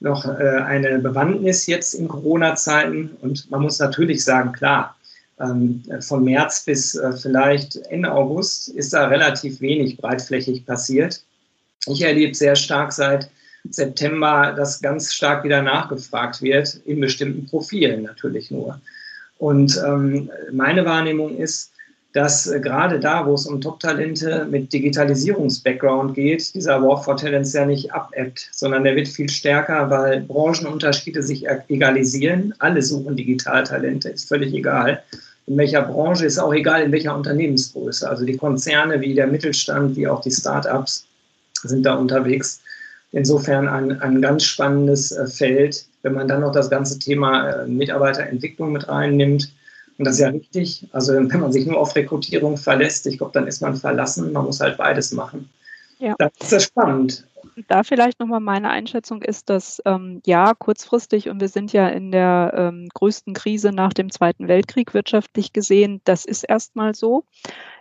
noch 0.00 0.24
äh, 0.24 0.58
eine 0.64 0.98
Bewandtnis 0.98 1.66
jetzt 1.66 1.94
in 1.94 2.08
Corona-Zeiten? 2.08 3.16
Und 3.20 3.50
man 3.50 3.62
muss 3.62 3.78
natürlich 3.78 4.24
sagen, 4.24 4.52
klar, 4.52 4.96
von 6.00 6.24
März 6.24 6.64
bis 6.64 6.94
äh, 6.94 7.12
vielleicht 7.12 7.76
Ende 7.88 8.10
August 8.10 8.68
ist 8.68 8.92
da 8.92 9.06
relativ 9.06 9.60
wenig 9.60 9.98
breitflächig 9.98 10.64
passiert. 10.64 11.22
Ich 11.86 12.02
erlebe 12.02 12.34
sehr 12.34 12.56
stark 12.56 12.92
seit 12.92 13.30
September, 13.70 14.54
dass 14.56 14.80
ganz 14.80 15.12
stark 15.12 15.44
wieder 15.44 15.62
nachgefragt 15.62 16.40
wird, 16.40 16.80
in 16.86 17.00
bestimmten 17.00 17.46
Profilen 17.46 18.02
natürlich 18.02 18.50
nur. 18.50 18.80
Und 19.38 19.80
ähm, 19.86 20.30
meine 20.52 20.84
Wahrnehmung 20.84 21.36
ist, 21.36 21.72
dass 22.16 22.46
äh, 22.46 22.60
gerade 22.60 22.98
da, 22.98 23.26
wo 23.26 23.34
es 23.34 23.46
um 23.46 23.60
Top-Talente 23.60 24.46
mit 24.50 24.72
Digitalisierungs-Background 24.72 26.14
geht, 26.14 26.54
dieser 26.54 26.82
War 26.82 27.02
for 27.02 27.14
Talents 27.14 27.52
ja 27.52 27.66
nicht 27.66 27.92
abebbt, 27.92 28.48
sondern 28.52 28.84
der 28.84 28.96
wird 28.96 29.06
viel 29.06 29.28
stärker, 29.28 29.90
weil 29.90 30.22
Branchenunterschiede 30.22 31.22
sich 31.22 31.46
egalisieren. 31.68 32.54
Alle 32.58 32.80
suchen 32.80 33.16
Digitaltalente, 33.16 34.08
ist 34.08 34.28
völlig 34.28 34.54
egal. 34.54 35.02
In 35.46 35.58
welcher 35.58 35.82
Branche 35.82 36.24
ist 36.24 36.38
auch 36.38 36.54
egal, 36.54 36.84
in 36.84 36.92
welcher 36.92 37.14
Unternehmensgröße. 37.14 38.08
Also 38.08 38.24
die 38.24 38.38
Konzerne 38.38 38.98
wie 39.02 39.14
der 39.14 39.26
Mittelstand, 39.26 39.94
wie 39.96 40.08
auch 40.08 40.22
die 40.22 40.30
Start-ups 40.30 41.04
sind 41.64 41.84
da 41.84 41.96
unterwegs. 41.96 42.62
Insofern 43.12 43.68
ein, 43.68 44.00
ein 44.00 44.22
ganz 44.22 44.44
spannendes 44.44 45.12
äh, 45.12 45.26
Feld, 45.26 45.84
wenn 46.02 46.14
man 46.14 46.28
dann 46.28 46.40
noch 46.40 46.52
das 46.52 46.70
ganze 46.70 46.98
Thema 46.98 47.50
äh, 47.50 47.66
Mitarbeiterentwicklung 47.66 48.72
mit 48.72 48.88
reinnimmt 48.88 49.52
und 49.98 50.04
das 50.04 50.14
ist 50.14 50.20
ja 50.20 50.28
richtig. 50.28 50.86
Also 50.92 51.14
wenn 51.14 51.28
man 51.28 51.52
sich 51.52 51.66
nur 51.66 51.78
auf 51.78 51.94
Rekrutierung 51.96 52.56
verlässt, 52.56 53.06
ich 53.06 53.18
glaube, 53.18 53.32
dann 53.32 53.46
ist 53.46 53.62
man 53.62 53.76
verlassen. 53.76 54.32
Man 54.32 54.44
muss 54.44 54.60
halt 54.60 54.76
beides 54.76 55.12
machen. 55.12 55.48
Ja. 55.98 56.14
Das 56.18 56.32
ist 56.40 56.52
ja 56.52 56.60
spannend. 56.60 57.26
Da 57.68 57.82
vielleicht 57.82 58.20
nochmal 58.20 58.40
meine 58.40 58.68
Einschätzung 58.68 59.22
ist, 59.22 59.48
dass 59.48 59.80
ähm, 59.86 60.20
ja, 60.26 60.52
kurzfristig, 60.52 61.30
und 61.30 61.40
wir 61.40 61.48
sind 61.48 61.72
ja 61.72 61.88
in 61.88 62.12
der 62.12 62.52
ähm, 62.54 62.88
größten 62.92 63.32
Krise 63.32 63.72
nach 63.72 63.94
dem 63.94 64.10
Zweiten 64.10 64.48
Weltkrieg 64.48 64.92
wirtschaftlich 64.92 65.54
gesehen, 65.54 66.02
das 66.04 66.26
ist 66.26 66.42
erstmal 66.42 66.94
so. 66.94 67.24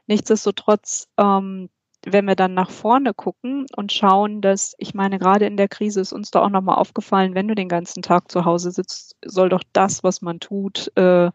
Nichtsdestotrotz, 0.08 1.10
ähm, 1.18 1.70
wenn 2.06 2.26
wir 2.26 2.36
dann 2.36 2.54
nach 2.54 2.70
vorne 2.70 3.14
gucken 3.14 3.66
und 3.76 3.92
schauen, 3.92 4.40
dass, 4.40 4.76
ich 4.78 4.94
meine, 4.94 5.20
gerade 5.20 5.46
in 5.46 5.58
der 5.58 5.68
Krise 5.68 6.00
ist 6.00 6.14
uns 6.14 6.32
da 6.32 6.42
auch 6.42 6.50
nochmal 6.50 6.78
aufgefallen, 6.78 7.36
wenn 7.36 7.48
du 7.48 7.56
den 7.56 7.68
ganzen 7.68 8.02
Tag 8.02 8.32
zu 8.32 8.46
Hause 8.46 8.72
sitzt, 8.72 9.18
soll 9.26 9.50
doch 9.50 9.64
das, 9.74 10.04
was 10.04 10.22
man 10.22 10.40
tut, 10.40 10.92
äh, 10.96 11.32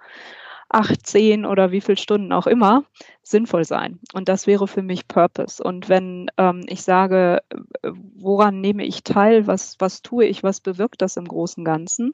acht, 0.70 1.06
zehn 1.06 1.44
oder 1.46 1.72
wie 1.72 1.80
viele 1.80 1.96
Stunden 1.98 2.32
auch 2.32 2.46
immer 2.46 2.84
sinnvoll 3.30 3.64
sein. 3.64 3.99
Und 4.12 4.28
das 4.28 4.46
wäre 4.46 4.68
für 4.68 4.82
mich 4.82 5.08
Purpose. 5.08 5.62
Und 5.62 5.88
wenn 5.88 6.30
ähm, 6.37 6.64
ich 6.68 6.82
sage, 6.82 7.42
woran 7.82 8.60
nehme 8.60 8.84
ich 8.84 9.02
teil, 9.04 9.46
was, 9.46 9.76
was 9.78 10.02
tue 10.02 10.26
ich, 10.26 10.42
was 10.42 10.60
bewirkt 10.60 11.02
das 11.02 11.16
im 11.16 11.26
Großen 11.26 11.64
Ganzen, 11.64 12.12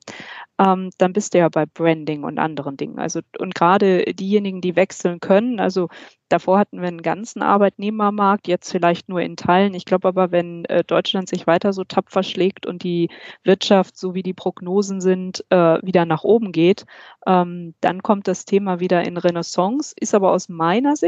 ähm, 0.58 0.90
dann 0.98 1.12
bist 1.12 1.34
du 1.34 1.38
ja 1.38 1.48
bei 1.48 1.66
Branding 1.66 2.24
und 2.24 2.38
anderen 2.38 2.76
Dingen. 2.76 2.98
Also 2.98 3.20
und 3.38 3.54
gerade 3.54 4.04
diejenigen, 4.14 4.60
die 4.60 4.76
wechseln 4.76 5.20
können, 5.20 5.60
also 5.60 5.88
Davor 6.28 6.58
hatten 6.58 6.80
wir 6.80 6.88
einen 6.88 7.02
ganzen 7.02 7.40
Arbeitnehmermarkt, 7.40 8.48
jetzt 8.48 8.72
vielleicht 8.72 9.08
nur 9.08 9.20
in 9.20 9.36
Teilen. 9.36 9.74
Ich 9.74 9.84
glaube 9.84 10.08
aber, 10.08 10.32
wenn 10.32 10.64
äh, 10.64 10.82
Deutschland 10.82 11.28
sich 11.28 11.46
weiter 11.46 11.72
so 11.72 11.84
tapfer 11.84 12.24
schlägt 12.24 12.66
und 12.66 12.82
die 12.82 13.10
Wirtschaft, 13.44 13.96
so 13.96 14.14
wie 14.14 14.24
die 14.24 14.34
Prognosen 14.34 15.00
sind, 15.00 15.44
äh, 15.50 15.78
wieder 15.82 16.04
nach 16.04 16.24
oben 16.24 16.50
geht, 16.50 16.84
ähm, 17.26 17.74
dann 17.80 18.02
kommt 18.02 18.26
das 18.26 18.44
Thema 18.44 18.80
wieder 18.80 19.04
in 19.04 19.18
Renaissance, 19.18 19.94
ist 20.00 20.16
aber 20.16 20.32
aus 20.32 20.48
meiner 20.48 20.96
Sicht 20.96 21.05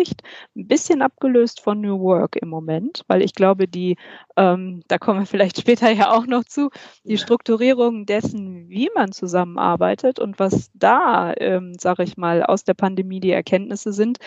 ein 0.56 0.66
bisschen 0.68 1.02
abgelöst 1.02 1.60
von 1.60 1.80
New 1.80 2.00
Work 2.00 2.36
im 2.36 2.48
Moment, 2.48 3.02
weil 3.08 3.22
ich 3.22 3.34
glaube, 3.34 3.68
die, 3.68 3.96
ähm, 4.36 4.82
da 4.88 4.98
kommen 4.98 5.20
wir 5.20 5.26
vielleicht 5.26 5.58
später 5.60 5.90
ja 5.90 6.12
auch 6.12 6.26
noch 6.26 6.44
zu, 6.44 6.70
die 7.04 7.18
Strukturierung 7.18 8.06
dessen, 8.06 8.68
wie 8.68 8.90
man 8.94 9.12
zusammenarbeitet 9.12 10.18
und 10.18 10.38
was 10.38 10.70
da, 10.74 11.34
ähm, 11.36 11.74
sage 11.78 12.02
ich 12.02 12.16
mal, 12.16 12.42
aus 12.42 12.64
der 12.64 12.74
Pandemie 12.74 13.20
die 13.20 13.32
Erkenntnisse 13.32 13.92
sind, 13.92 14.18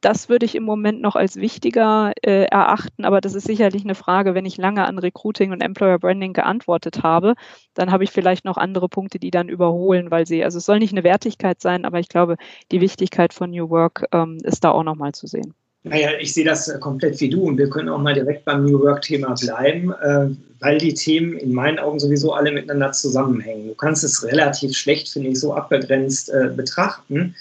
das 0.00 0.28
würde 0.28 0.46
ich 0.46 0.54
im 0.54 0.62
Moment 0.62 1.00
noch 1.00 1.16
als 1.16 1.36
wichtiger 1.36 2.12
äh, 2.22 2.44
erachten, 2.44 3.04
aber 3.04 3.20
das 3.20 3.34
ist 3.34 3.46
sicherlich 3.46 3.84
eine 3.84 3.94
Frage, 3.94 4.34
wenn 4.34 4.44
ich 4.44 4.56
lange 4.56 4.86
an 4.86 4.98
Recruiting 4.98 5.52
und 5.52 5.60
Employer 5.60 5.98
Branding 5.98 6.32
geantwortet 6.32 7.02
habe, 7.02 7.34
dann 7.74 7.90
habe 7.90 8.04
ich 8.04 8.10
vielleicht 8.10 8.44
noch 8.44 8.56
andere 8.56 8.88
Punkte, 8.88 9.18
die 9.18 9.30
dann 9.30 9.48
überholen, 9.48 10.10
weil 10.10 10.26
sie, 10.26 10.44
also 10.44 10.58
es 10.58 10.64
soll 10.64 10.78
nicht 10.78 10.92
eine 10.92 11.04
Wertigkeit 11.04 11.60
sein, 11.60 11.84
aber 11.84 11.98
ich 11.98 12.08
glaube, 12.08 12.36
die 12.72 12.80
Wichtigkeit 12.80 13.32
von 13.32 13.50
New 13.50 13.70
Work 13.70 14.04
ähm, 14.12 14.38
ist 14.42 14.64
da 14.64 14.70
auch 14.70 14.84
nochmal 14.84 15.12
zu 15.12 15.26
sehen. 15.26 15.54
Naja, 15.88 16.10
ich 16.18 16.34
sehe 16.34 16.44
das 16.44 16.66
äh, 16.66 16.80
komplett 16.80 17.20
wie 17.20 17.30
du 17.30 17.44
und 17.44 17.58
wir 17.58 17.70
können 17.70 17.88
auch 17.88 17.98
mal 17.98 18.12
direkt 18.12 18.44
beim 18.44 18.64
New 18.64 18.80
Work-Thema 18.80 19.34
bleiben, 19.34 19.92
äh, 19.92 20.28
weil 20.58 20.78
die 20.78 20.94
Themen 20.94 21.36
in 21.36 21.54
meinen 21.54 21.78
Augen 21.78 22.00
sowieso 22.00 22.32
alle 22.32 22.50
miteinander 22.50 22.90
zusammenhängen. 22.90 23.68
Du 23.68 23.74
kannst 23.74 24.02
es 24.02 24.24
relativ 24.24 24.76
schlecht, 24.76 25.08
finde 25.08 25.28
ich, 25.28 25.38
so 25.38 25.54
abgegrenzt 25.54 26.28
äh, 26.28 26.50
betrachten. 26.54 27.36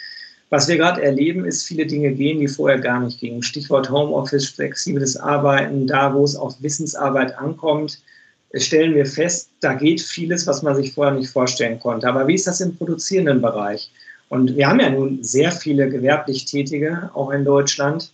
Was 0.49 0.67
wir 0.67 0.77
gerade 0.77 1.01
erleben, 1.01 1.45
ist, 1.45 1.63
viele 1.63 1.85
Dinge 1.85 2.13
gehen, 2.13 2.39
die 2.39 2.47
vorher 2.47 2.79
gar 2.79 2.99
nicht 2.99 3.19
gingen. 3.19 3.41
Stichwort 3.41 3.89
Homeoffice, 3.89 4.49
flexibles 4.49 5.17
Arbeiten, 5.17 5.87
da 5.87 6.13
wo 6.13 6.23
es 6.23 6.35
auf 6.35 6.61
Wissensarbeit 6.61 7.37
ankommt, 7.37 7.99
stellen 8.53 8.95
wir 8.95 9.05
fest, 9.05 9.49
da 9.59 9.73
geht 9.73 10.01
vieles, 10.01 10.47
was 10.47 10.61
man 10.61 10.75
sich 10.75 10.93
vorher 10.93 11.13
nicht 11.13 11.29
vorstellen 11.29 11.79
konnte. 11.79 12.07
Aber 12.07 12.27
wie 12.27 12.35
ist 12.35 12.47
das 12.47 12.61
im 12.61 12.75
produzierenden 12.77 13.41
Bereich? 13.41 13.91
Und 14.29 14.55
wir 14.55 14.67
haben 14.67 14.79
ja 14.79 14.89
nun 14.89 15.23
sehr 15.23 15.51
viele 15.51 15.89
gewerblich 15.89 16.45
Tätige, 16.45 17.09
auch 17.13 17.31
in 17.31 17.43
Deutschland. 17.43 18.11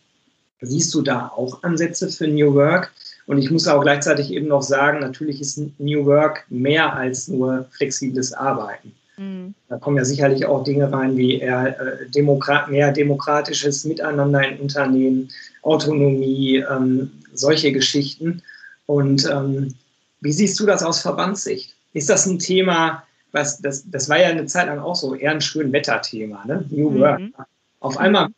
Siehst 0.62 0.94
du 0.94 1.02
da 1.02 1.32
auch 1.36 1.64
Ansätze 1.64 2.10
für 2.10 2.28
New 2.28 2.54
Work? 2.54 2.92
Und 3.28 3.38
ich 3.38 3.52
muss 3.52 3.68
auch 3.68 3.82
gleichzeitig 3.82 4.32
eben 4.32 4.48
noch 4.48 4.62
sagen, 4.62 5.00
natürlich 5.00 5.42
ist 5.42 5.62
New 5.80 6.06
Work 6.06 6.46
mehr 6.50 6.94
als 6.94 7.28
nur 7.28 7.66
flexibles 7.72 8.34
Arbeiten. 8.34 8.94
Mhm. 9.22 9.54
Da 9.70 9.78
kommen 9.78 9.98
ja 9.98 10.06
sicherlich 10.06 10.46
auch 10.46 10.64
Dinge 10.64 10.92
rein 10.92 11.16
wie 11.16 11.40
eher 11.40 11.80
äh, 11.80 12.10
Demokrat, 12.10 12.70
mehr 12.70 12.92
demokratisches 12.92 13.86
Miteinander 13.86 14.48
in 14.48 14.60
Unternehmen, 14.60 15.30
Autonomie, 15.62 16.58
ähm, 16.58 17.12
solche 17.34 17.72
Geschichten. 17.72 18.42
Und 18.88 19.30
ähm, 19.32 19.76
wie 20.22 20.34
siehst 20.34 20.60
du 20.60 20.66
das 20.66 20.84
aus 20.84 21.02
Verbandssicht? 21.02 21.76
Ist 21.94 22.10
das 22.10 22.26
ein 22.26 22.40
Thema, 22.40 23.04
was 23.32 23.60
das, 23.62 23.90
das 23.90 24.10
war 24.10 24.20
ja 24.20 24.30
eine 24.30 24.48
Zeit 24.48 24.68
lang 24.68 24.80
auch 24.80 24.96
so 24.96 25.16
eher 25.16 25.32
ein 25.32 25.42
schön 25.42 25.72
Wetterthema, 25.72 26.44
ne? 26.46 26.66
New 26.70 27.00
Work. 27.00 27.20
Mhm. 27.20 27.34
Auf 27.80 27.98
einmal 27.98 28.30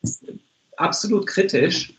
absolut 0.78 1.28
kritisch. 1.28 1.94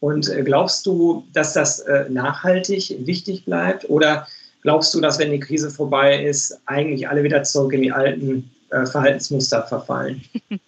Und 0.00 0.28
äh, 0.28 0.42
glaubst 0.42 0.84
du, 0.84 1.24
dass 1.32 1.54
das 1.54 1.80
äh, 1.80 2.04
nachhaltig 2.10 2.94
wichtig 3.06 3.46
bleibt? 3.46 3.88
Oder 3.88 4.26
glaubst 4.66 4.92
du, 4.92 5.00
dass 5.00 5.20
wenn 5.20 5.30
die 5.30 5.38
Krise 5.38 5.70
vorbei 5.70 6.24
ist, 6.24 6.60
eigentlich 6.66 7.08
alle 7.08 7.22
wieder 7.22 7.44
zurück 7.44 7.72
in 7.72 7.82
die 7.82 7.92
alten 7.92 8.50
äh, 8.70 8.84
Verhaltensmuster 8.84 9.62
verfallen? 9.62 10.22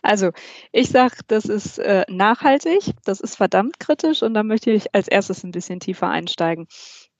Also, 0.00 0.30
ich 0.72 0.88
sage, 0.88 1.16
das 1.26 1.44
ist 1.44 1.78
nachhaltig, 2.08 2.94
das 3.04 3.20
ist 3.20 3.36
verdammt 3.36 3.78
kritisch 3.78 4.22
und 4.22 4.32
da 4.32 4.42
möchte 4.42 4.70
ich 4.70 4.94
als 4.94 5.08
erstes 5.08 5.44
ein 5.44 5.50
bisschen 5.50 5.78
tiefer 5.78 6.08
einsteigen. 6.08 6.68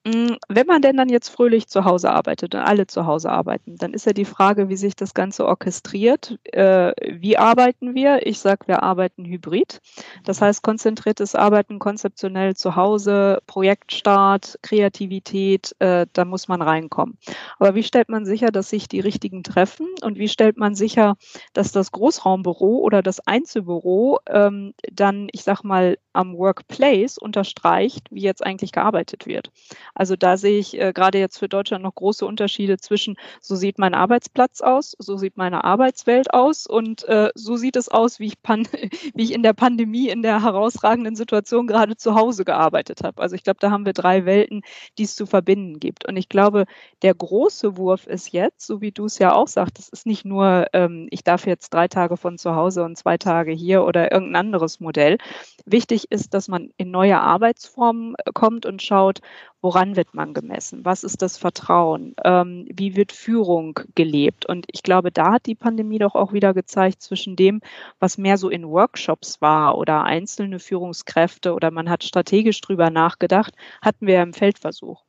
Hm, 0.09 0.37
wenn 0.47 0.65
man 0.65 0.81
denn 0.81 0.97
dann 0.97 1.09
jetzt 1.09 1.29
fröhlich 1.29 1.67
zu 1.67 1.85
Hause 1.85 2.09
arbeitet 2.11 2.55
und 2.55 2.61
alle 2.61 2.87
zu 2.87 3.05
Hause 3.05 3.29
arbeiten, 3.29 3.75
dann 3.75 3.93
ist 3.93 4.05
ja 4.07 4.13
die 4.13 4.25
Frage, 4.25 4.67
wie 4.69 4.75
sich 4.77 4.95
das 4.95 5.13
Ganze 5.13 5.45
orchestriert. 5.45 6.39
Äh, 6.45 6.93
wie 7.19 7.37
arbeiten 7.37 7.93
wir? 7.93 8.25
Ich 8.25 8.39
sage, 8.39 8.67
wir 8.67 8.81
arbeiten 8.81 9.25
hybrid. 9.25 9.81
Das 10.23 10.41
heißt, 10.41 10.63
konzentriertes 10.63 11.35
Arbeiten 11.35 11.77
konzeptionell 11.77 12.55
zu 12.55 12.75
Hause, 12.75 13.39
Projektstart, 13.45 14.57
Kreativität, 14.63 15.75
äh, 15.79 16.07
da 16.13 16.25
muss 16.25 16.47
man 16.47 16.61
reinkommen. 16.61 17.17
Aber 17.59 17.75
wie 17.75 17.83
stellt 17.83 18.09
man 18.09 18.25
sicher, 18.25 18.47
dass 18.47 18.69
sich 18.69 18.87
die 18.87 19.01
richtigen 19.01 19.43
treffen? 19.43 19.87
Und 20.01 20.17
wie 20.17 20.29
stellt 20.29 20.57
man 20.57 20.73
sicher, 20.75 21.17
dass 21.53 21.71
das 21.71 21.91
Großraumbüro 21.91 22.79
oder 22.79 23.03
das 23.03 23.19
Einzelbüro 23.27 24.19
ähm, 24.27 24.73
dann, 24.91 25.27
ich 25.33 25.43
sag 25.43 25.63
mal, 25.63 25.97
am 26.13 26.35
Workplace 26.37 27.17
unterstreicht, 27.17 28.07
wie 28.11 28.21
jetzt 28.21 28.43
eigentlich 28.45 28.71
gearbeitet 28.71 29.27
wird? 29.27 29.51
Also 29.99 30.15
da 30.15 30.37
sehe 30.37 30.57
ich 30.57 30.79
äh, 30.79 30.93
gerade 30.93 31.19
jetzt 31.19 31.37
für 31.37 31.49
Deutschland 31.49 31.83
noch 31.83 31.93
große 31.93 32.25
Unterschiede 32.25 32.77
zwischen, 32.77 33.17
so 33.41 33.57
sieht 33.57 33.77
mein 33.79 33.93
Arbeitsplatz 33.93 34.61
aus, 34.61 34.95
so 34.97 35.17
sieht 35.17 35.35
meine 35.35 35.65
Arbeitswelt 35.65 36.33
aus 36.33 36.65
und 36.67 37.03
äh, 37.09 37.31
so 37.35 37.57
sieht 37.57 37.75
es 37.75 37.89
aus, 37.89 38.17
wie 38.17 38.27
ich, 38.27 38.41
pan 38.41 38.65
wie 39.13 39.23
ich 39.23 39.33
in 39.33 39.43
der 39.43 39.51
Pandemie 39.51 40.07
in 40.07 40.21
der 40.21 40.41
herausragenden 40.41 41.17
Situation 41.17 41.67
gerade 41.67 41.97
zu 41.97 42.15
Hause 42.15 42.45
gearbeitet 42.45 43.03
habe. 43.03 43.21
Also 43.21 43.35
ich 43.35 43.43
glaube, 43.43 43.59
da 43.59 43.71
haben 43.71 43.85
wir 43.85 43.91
drei 43.91 44.23
Welten, 44.23 44.61
die 44.97 45.03
es 45.03 45.15
zu 45.15 45.25
verbinden 45.25 45.81
gibt. 45.81 46.07
Und 46.07 46.15
ich 46.15 46.29
glaube, 46.29 46.63
der 47.01 47.13
große 47.13 47.75
Wurf 47.75 48.07
ist 48.07 48.31
jetzt, 48.31 48.65
so 48.65 48.79
wie 48.79 48.93
du 48.93 49.03
es 49.03 49.19
ja 49.19 49.33
auch 49.33 49.49
sagst, 49.49 49.79
es 49.79 49.89
ist 49.89 50.05
nicht 50.05 50.23
nur, 50.23 50.67
ähm, 50.71 51.07
ich 51.11 51.25
darf 51.25 51.45
jetzt 51.45 51.73
drei 51.73 51.89
Tage 51.89 52.15
von 52.15 52.37
zu 52.37 52.55
Hause 52.55 52.85
und 52.85 52.97
zwei 52.97 53.17
Tage 53.17 53.51
hier 53.51 53.83
oder 53.83 54.13
irgendein 54.13 54.45
anderes 54.45 54.79
Modell. 54.79 55.17
Wichtig 55.65 56.09
ist, 56.09 56.33
dass 56.33 56.47
man 56.47 56.69
in 56.77 56.89
neue 56.89 57.19
Arbeitsformen 57.19 58.15
äh, 58.15 58.31
kommt 58.33 58.65
und 58.65 58.81
schaut, 58.81 59.19
Woran 59.61 59.95
wird 59.97 60.13
man 60.13 60.33
gemessen? 60.33 60.85
Was 60.85 61.03
ist 61.03 61.21
das 61.21 61.37
Vertrauen? 61.37 62.15
Ähm, 62.23 62.65
wie 62.73 62.95
wird 62.95 63.11
Führung 63.11 63.79
gelebt? 63.93 64.45
Und 64.45 64.65
ich 64.71 64.83
glaube, 64.83 65.11
da 65.11 65.33
hat 65.33 65.45
die 65.47 65.55
Pandemie 65.55 65.99
doch 65.99 66.15
auch 66.15 66.31
wieder 66.31 66.53
gezeigt 66.53 67.01
zwischen 67.01 67.35
dem, 67.35 67.61
was 67.99 68.17
mehr 68.17 68.37
so 68.37 68.49
in 68.49 68.67
Workshops 68.69 69.41
war 69.41 69.77
oder 69.77 70.03
einzelne 70.03 70.59
Führungskräfte 70.59 71.53
oder 71.53 71.71
man 71.71 71.89
hat 71.89 72.03
strategisch 72.05 72.61
drüber 72.61 72.89
nachgedacht, 72.89 73.53
hatten 73.81 74.07
wir 74.07 74.21
im 74.21 74.33
Feldversuch. 74.33 75.03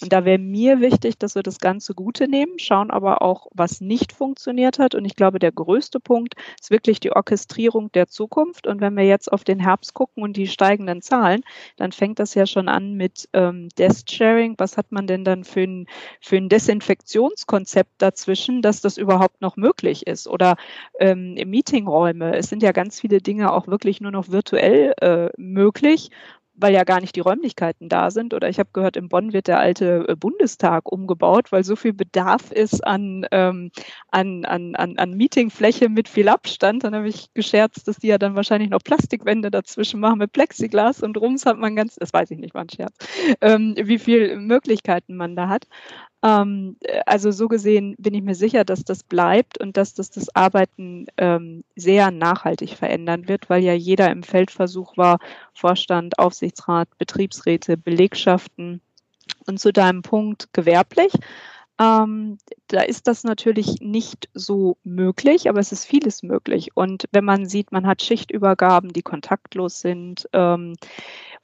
Und 0.00 0.12
da 0.12 0.24
wäre 0.24 0.38
mir 0.38 0.80
wichtig, 0.80 1.18
dass 1.18 1.34
wir 1.34 1.42
das 1.42 1.58
ganze 1.58 1.94
Gute 1.94 2.28
nehmen, 2.28 2.58
schauen 2.58 2.90
aber 2.90 3.22
auch, 3.22 3.46
was 3.54 3.80
nicht 3.80 4.12
funktioniert 4.12 4.78
hat. 4.78 4.94
Und 4.94 5.04
ich 5.04 5.16
glaube, 5.16 5.38
der 5.38 5.52
größte 5.52 6.00
Punkt 6.00 6.34
ist 6.60 6.70
wirklich 6.70 7.00
die 7.00 7.12
Orchestrierung 7.12 7.90
der 7.92 8.08
Zukunft. 8.08 8.66
Und 8.66 8.80
wenn 8.80 8.96
wir 8.96 9.04
jetzt 9.04 9.32
auf 9.32 9.44
den 9.44 9.60
Herbst 9.60 9.94
gucken 9.94 10.22
und 10.22 10.36
die 10.36 10.46
steigenden 10.46 11.02
Zahlen, 11.02 11.42
dann 11.76 11.92
fängt 11.92 12.18
das 12.18 12.34
ja 12.34 12.46
schon 12.46 12.68
an 12.68 12.94
mit 12.94 13.28
ähm, 13.32 13.68
Desk-Sharing. 13.78 14.54
Was 14.58 14.76
hat 14.76 14.92
man 14.92 15.06
denn 15.06 15.24
dann 15.24 15.44
für 15.44 15.62
ein, 15.62 15.86
für 16.20 16.36
ein 16.36 16.48
Desinfektionskonzept 16.48 17.92
dazwischen, 17.98 18.62
dass 18.62 18.80
das 18.80 18.98
überhaupt 18.98 19.40
noch 19.40 19.56
möglich 19.56 20.06
ist? 20.06 20.26
Oder 20.26 20.56
ähm, 20.98 21.34
Meetingräume. 21.34 22.36
Es 22.36 22.48
sind 22.48 22.62
ja 22.62 22.72
ganz 22.72 23.00
viele 23.00 23.18
Dinge 23.18 23.52
auch 23.52 23.68
wirklich 23.68 24.00
nur 24.00 24.12
noch 24.12 24.30
virtuell 24.30 24.94
äh, 25.00 25.30
möglich 25.36 26.10
weil 26.56 26.72
ja 26.72 26.84
gar 26.84 27.00
nicht 27.00 27.16
die 27.16 27.20
Räumlichkeiten 27.20 27.88
da 27.88 28.10
sind. 28.10 28.34
Oder 28.34 28.48
ich 28.48 28.58
habe 28.58 28.70
gehört, 28.72 28.96
in 28.96 29.08
Bonn 29.08 29.32
wird 29.32 29.48
der 29.48 29.58
alte 29.58 30.06
äh, 30.08 30.16
Bundestag 30.16 30.90
umgebaut, 30.90 31.52
weil 31.52 31.64
so 31.64 31.76
viel 31.76 31.92
Bedarf 31.92 32.52
ist 32.52 32.86
an, 32.86 33.26
ähm, 33.32 33.70
an, 34.10 34.44
an, 34.44 34.74
an, 34.76 34.98
an 34.98 35.10
Meetingfläche 35.14 35.88
mit 35.88 36.08
viel 36.08 36.28
Abstand. 36.28 36.84
Dann 36.84 36.94
habe 36.94 37.08
ich 37.08 37.32
gescherzt, 37.34 37.88
dass 37.88 37.96
die 37.96 38.08
ja 38.08 38.18
dann 38.18 38.36
wahrscheinlich 38.36 38.70
noch 38.70 38.82
Plastikwände 38.82 39.50
dazwischen 39.50 40.00
machen 40.00 40.18
mit 40.18 40.32
Plexiglas 40.32 41.02
und 41.02 41.16
rums 41.16 41.46
hat 41.46 41.58
man 41.58 41.76
ganz, 41.76 41.96
das 41.96 42.12
weiß 42.12 42.30
ich 42.30 42.38
nicht, 42.38 42.54
war 42.54 42.62
ein 42.62 42.70
Scherz, 42.70 42.94
ähm, 43.40 43.74
wie 43.76 43.98
viele 43.98 44.36
Möglichkeiten 44.36 45.16
man 45.16 45.36
da 45.36 45.48
hat. 45.48 45.66
Ähm, 46.24 46.76
also 47.04 47.30
so 47.30 47.48
gesehen 47.48 47.94
bin 47.98 48.14
ich 48.14 48.22
mir 48.22 48.34
sicher, 48.34 48.64
dass 48.64 48.82
das 48.82 49.02
bleibt 49.02 49.60
und 49.60 49.76
dass 49.76 49.92
das 49.92 50.10
das 50.10 50.34
Arbeiten 50.34 51.06
ähm, 51.18 51.64
sehr 51.76 52.10
nachhaltig 52.10 52.70
verändern 52.70 53.28
wird, 53.28 53.50
weil 53.50 53.62
ja 53.62 53.74
jeder 53.74 54.10
im 54.10 54.22
Feldversuch 54.22 54.96
war, 54.96 55.18
Vorstand, 55.52 56.18
Aufsichtsrat, 56.18 56.88
Betriebsräte, 56.96 57.76
Belegschaften 57.76 58.80
und 59.46 59.60
zu 59.60 59.70
deinem 59.72 60.00
Punkt 60.00 60.48
gewerblich. 60.54 61.12
Ähm, 61.78 62.38
da 62.74 62.82
ist 62.82 63.06
das 63.06 63.22
natürlich 63.22 63.80
nicht 63.80 64.28
so 64.34 64.76
möglich, 64.82 65.48
aber 65.48 65.60
es 65.60 65.70
ist 65.70 65.84
vieles 65.84 66.22
möglich. 66.22 66.70
Und 66.74 67.04
wenn 67.12 67.24
man 67.24 67.46
sieht, 67.46 67.70
man 67.70 67.86
hat 67.86 68.02
Schichtübergaben, 68.02 68.92
die 68.92 69.02
kontaktlos 69.02 69.80
sind, 69.80 70.28
ähm, 70.32 70.74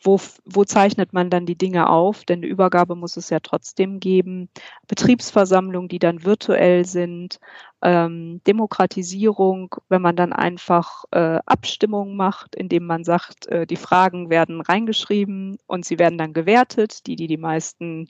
wo, 0.03 0.19
wo 0.45 0.65
zeichnet 0.65 1.13
man 1.13 1.31
dann 1.31 1.47
die 1.47 1.57
Dinge 1.57 1.89
auf? 1.89 2.25
Denn 2.25 2.41
eine 2.41 2.47
Übergabe 2.47 2.97
muss 2.97 3.17
es 3.17 3.31
ja 3.31 3.39
trotzdem 3.41 4.01
geben. 4.01 4.49
Betriebsversammlungen, 4.89 5.89
die 5.89 5.99
dann 5.99 6.25
virtuell 6.25 6.85
sind 6.85 7.39
ähm, 7.83 8.41
Demokratisierung, 8.47 9.75
wenn 9.89 10.03
man 10.03 10.17
dann 10.17 10.33
einfach 10.33 11.05
äh, 11.13 11.39
Abstimmungen 11.47 12.17
macht, 12.17 12.55
indem 12.55 12.85
man 12.85 13.05
sagt, 13.05 13.47
äh, 13.47 13.67
die 13.67 13.77
Fragen 13.77 14.29
werden 14.29 14.61
reingeschrieben 14.61 15.59
und 15.67 15.85
sie 15.85 15.99
werden 15.99 16.19
dann 16.19 16.33
gewertet. 16.33 17.07
Die, 17.07 17.17
die 17.17 17.27
die 17.27 17.39
meisten, 17.39 18.09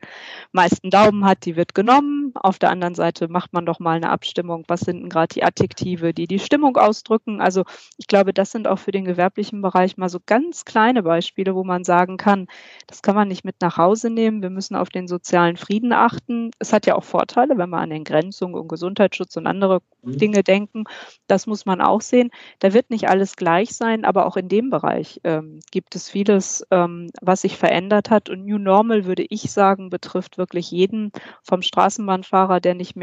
meisten 0.53 0.91
Daumen 0.91 1.25
hat, 1.25 1.45
die 1.45 1.57
wird 1.57 1.75
genommen. 1.75 2.33
Auf 2.35 2.59
der 2.59 2.71
anderen 2.71 2.95
Seite 2.95 3.10
macht 3.29 3.53
man 3.53 3.65
doch 3.65 3.79
mal 3.79 3.97
eine 3.97 4.11
Abstimmung, 4.11 4.65
was 4.69 4.81
sind 4.81 5.01
denn 5.01 5.09
gerade 5.09 5.35
die 5.35 5.45
Adjektive, 5.45 6.13
die 6.13 6.27
die 6.27 6.39
Stimmung 6.39 6.77
ausdrücken. 6.77 7.41
Also 7.41 7.65
ich 7.97 8.07
glaube, 8.07 8.35
das 8.35 8.51
sind 8.51 8.69
auch 8.69 8.79
für 8.79 8.93
den 8.93 9.05
gewerblichen 9.05 9.63
Bereich 9.63 9.97
mal 9.97 10.09
so 10.09 10.19
ganz 10.27 10.65
kleine 10.65 11.03
Beispiele, 11.03 11.55
wo 11.55 11.65
man 11.65 11.85
sagen 11.85 12.17
kann, 12.17 12.49
das 12.87 13.03
kann 13.03 13.15
man 13.15 13.29
nicht 13.29 13.45
mit 13.45 13.57
nach 13.61 13.77
Hause 13.77 14.11
nehmen. 14.11 14.43
Wir 14.43 14.51
müssen 14.51 14.75
auf 14.75 14.89
den 14.89 15.09
sozialen 15.09 15.57
Frieden 15.57 15.93
achten. 15.93 16.51
Es 16.59 16.73
hat 16.73 16.87
ja 16.87 16.97
auch 16.97 17.05
Vorteile, 17.05 17.57
wenn 17.57 17.71
man 17.71 17.85
an 17.85 17.91
Entgrenzung 17.93 18.55
und 18.55 18.69
Gesundheitsschutz 18.69 19.37
und 19.37 19.47
andere 19.47 19.61
andere 19.71 19.81
mhm. 20.03 20.19
Dinge 20.19 20.43
denken. 20.43 20.85
Das 21.27 21.47
muss 21.47 21.67
man 21.67 21.81
auch 21.81 22.01
sehen. 22.01 22.31
Da 22.59 22.73
wird 22.73 22.91
nicht 22.91 23.09
alles 23.09 23.37
gleich 23.37 23.75
sein, 23.75 24.05
aber 24.05 24.27
auch 24.27 24.37
in 24.37 24.49
dem 24.49 24.71
Bereich 24.71 25.21
ähm, 25.25 25.61
gibt 25.71 25.95
es 25.95 26.09
vieles, 26.09 26.67
ähm, 26.71 27.11
was 27.21 27.43
sich 27.43 27.57
verändert 27.57 28.11
hat. 28.11 28.29
Und 28.29 28.45
New 28.45 28.59
Normal, 28.59 29.05
würde 29.05 29.25
ich 29.29 29.51
sagen, 29.53 29.91
betrifft 29.91 30.39
wirklich 30.39 30.71
jeden 30.71 31.13
vom 31.43 31.63
Straßenbahnfahrer, 31.63 32.61
der 32.61 32.75
nicht 32.75 32.97
mehr 32.97 33.00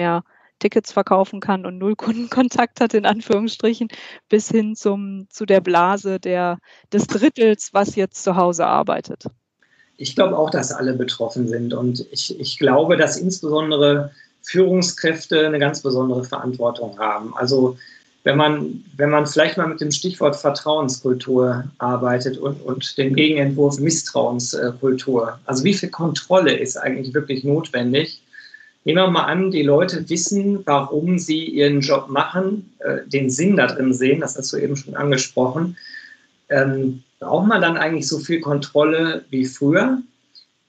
Tickets 0.60 0.92
verkaufen 0.92 1.40
kann 1.40 1.66
und 1.66 1.78
null 1.78 1.96
Kundenkontakt 1.96 2.82
hat, 2.82 2.94
in 2.94 3.06
Anführungsstrichen, 3.06 3.90
bis 4.30 4.50
hin 4.50 4.76
zum, 4.76 5.28
zu 5.30 5.46
der 5.46 5.62
Blase 5.62 6.20
der, 6.20 6.58
des 6.92 7.08
Drittels, 7.08 7.70
was 7.74 7.96
jetzt 7.96 8.24
zu 8.24 8.36
Hause 8.36 8.66
arbeitet. 8.66 9.26
Ich 9.98 10.16
glaube 10.16 10.38
auch, 10.38 10.50
dass 10.50 10.72
alle 10.72 10.94
betroffen 10.94 11.48
sind. 11.48 11.74
Und 11.74 12.06
ich, 12.12 12.40
ich 12.40 12.60
glaube, 12.60 12.98
dass 12.98 13.18
insbesondere 13.18 14.12
Führungskräfte 14.44 15.46
eine 15.46 15.60
ganz 15.60 15.82
besondere 15.82 16.24
Verantwortung 16.24 16.98
haben. 17.00 17.36
Also 17.36 17.78
wenn 18.24 18.38
man, 18.38 18.84
wenn 18.98 19.10
man 19.10 19.26
vielleicht 19.26 19.58
mal 19.58 19.68
mit 19.68 19.80
dem 19.80 19.92
Stichwort 19.92 20.36
Vertrauenskultur 20.36 21.64
arbeitet 21.78 22.38
und, 22.38 22.62
und 22.62 22.98
dem 22.98 23.16
Gegenentwurf 23.16 23.80
Misstrauenskultur. 23.80 25.40
Also 25.46 25.64
wie 25.64 25.74
viel 25.74 25.90
Kontrolle 25.90 26.54
ist 26.58 26.78
eigentlich 26.78 27.14
wirklich 27.14 27.44
notwendig? 27.44 28.22
Nehmen 28.88 29.04
wir 29.04 29.12
mal 29.12 29.26
an, 29.26 29.52
die 29.52 29.64
Leute 29.64 30.10
wissen, 30.10 30.66
warum 30.66 31.20
sie 31.20 31.46
ihren 31.46 31.82
Job 31.82 32.10
machen, 32.10 32.74
äh, 32.80 33.00
den 33.06 33.30
Sinn 33.30 33.58
da 33.58 33.68
drin 33.68 33.94
sehen, 33.94 34.22
das 34.22 34.38
hast 34.38 34.52
du 34.54 34.58
eben 34.58 34.76
schon 34.76 34.96
angesprochen. 34.96 35.78
Ähm, 36.50 37.04
braucht 37.20 37.48
man 37.48 37.62
dann 37.62 37.78
eigentlich 37.78 38.08
so 38.08 38.20
viel 38.20 38.40
Kontrolle 38.40 39.26
wie 39.30 39.46
früher? 39.46 40.02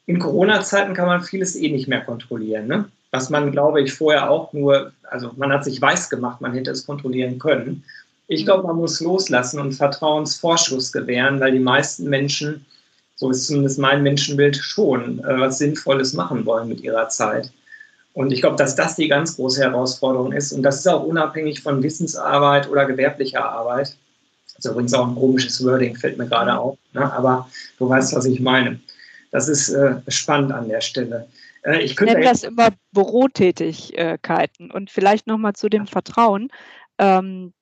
In 0.07 0.18
Corona-Zeiten 0.18 0.94
kann 0.94 1.07
man 1.07 1.22
vieles 1.22 1.54
eh 1.54 1.70
nicht 1.70 1.87
mehr 1.87 2.00
kontrollieren. 2.00 2.66
Ne? 2.66 2.87
was 3.11 3.31
man, 3.31 3.52
glaube 3.52 3.83
ich, 3.83 3.92
vorher 3.92 4.31
auch 4.31 4.52
nur, 4.52 4.92
also 5.11 5.31
man 5.37 5.52
hat 5.52 5.64
sich 5.64 5.81
weiß 5.81 6.11
gemacht, 6.11 6.40
man 6.40 6.52
hätte 6.52 6.70
es 6.70 6.87
kontrollieren 6.87 7.38
können. 7.38 7.85
Ich 8.26 8.44
glaube, 8.44 8.66
man 8.66 8.76
muss 8.76 9.00
loslassen 9.00 9.61
und 9.61 9.72
Vertrauensvorschuss 9.72 10.92
gewähren, 10.92 11.40
weil 11.40 11.52
die 11.52 11.59
meisten 11.59 12.09
Menschen, 12.09 12.66
so 13.16 13.31
ist 13.31 13.46
zumindest 13.46 13.78
mein 13.78 14.02
Menschenbild, 14.02 14.57
schon 14.57 15.20
äh, 15.20 15.40
was 15.40 15.59
Sinnvolles 15.59 16.12
machen 16.12 16.44
wollen 16.44 16.68
mit 16.68 16.83
ihrer 16.83 17.09
Zeit. 17.09 17.50
Und 18.14 18.33
ich 18.33 18.40
glaube, 18.40 18.57
dass 18.57 18.75
das 18.75 18.97
die 18.97 19.09
ganz 19.09 19.37
große 19.37 19.62
Herausforderung 19.62 20.33
ist. 20.33 20.53
Und 20.53 20.62
das 20.62 20.79
ist 20.79 20.88
auch 20.88 21.05
unabhängig 21.05 21.62
von 21.62 21.83
Wissensarbeit 21.83 22.68
oder 22.68 22.87
gewerblicher 22.87 23.44
Arbeit. 23.44 23.97
Das 24.47 24.64
ist 24.64 24.71
übrigens 24.71 24.94
auch 24.94 25.07
ein 25.07 25.14
komisches 25.14 25.64
Wording, 25.64 25.94
fällt 25.94 26.18
mir 26.18 26.27
gerade 26.27 26.59
auf. 26.59 26.77
Ne? 26.92 27.12
Aber 27.12 27.49
du 27.79 27.88
weißt, 27.88 28.14
was 28.16 28.25
ich 28.25 28.40
meine. 28.40 28.81
Das 29.31 29.49
ist 29.49 29.68
äh, 29.68 29.97
spannend 30.09 30.53
an 30.53 30.68
der 30.68 30.81
Stelle. 30.81 31.29
Äh, 31.62 31.83
ich, 31.83 31.99
nenne 32.01 32.23
das 32.23 32.42
immer 32.42 32.71
Bürotätigkeiten. 32.92 34.71
Und 34.71 34.90
vielleicht 34.90 35.27
nochmal 35.27 35.53
zu 35.53 35.68
dem 35.68 35.87
Vertrauen. 35.87 36.49
Ähm, 36.99 37.53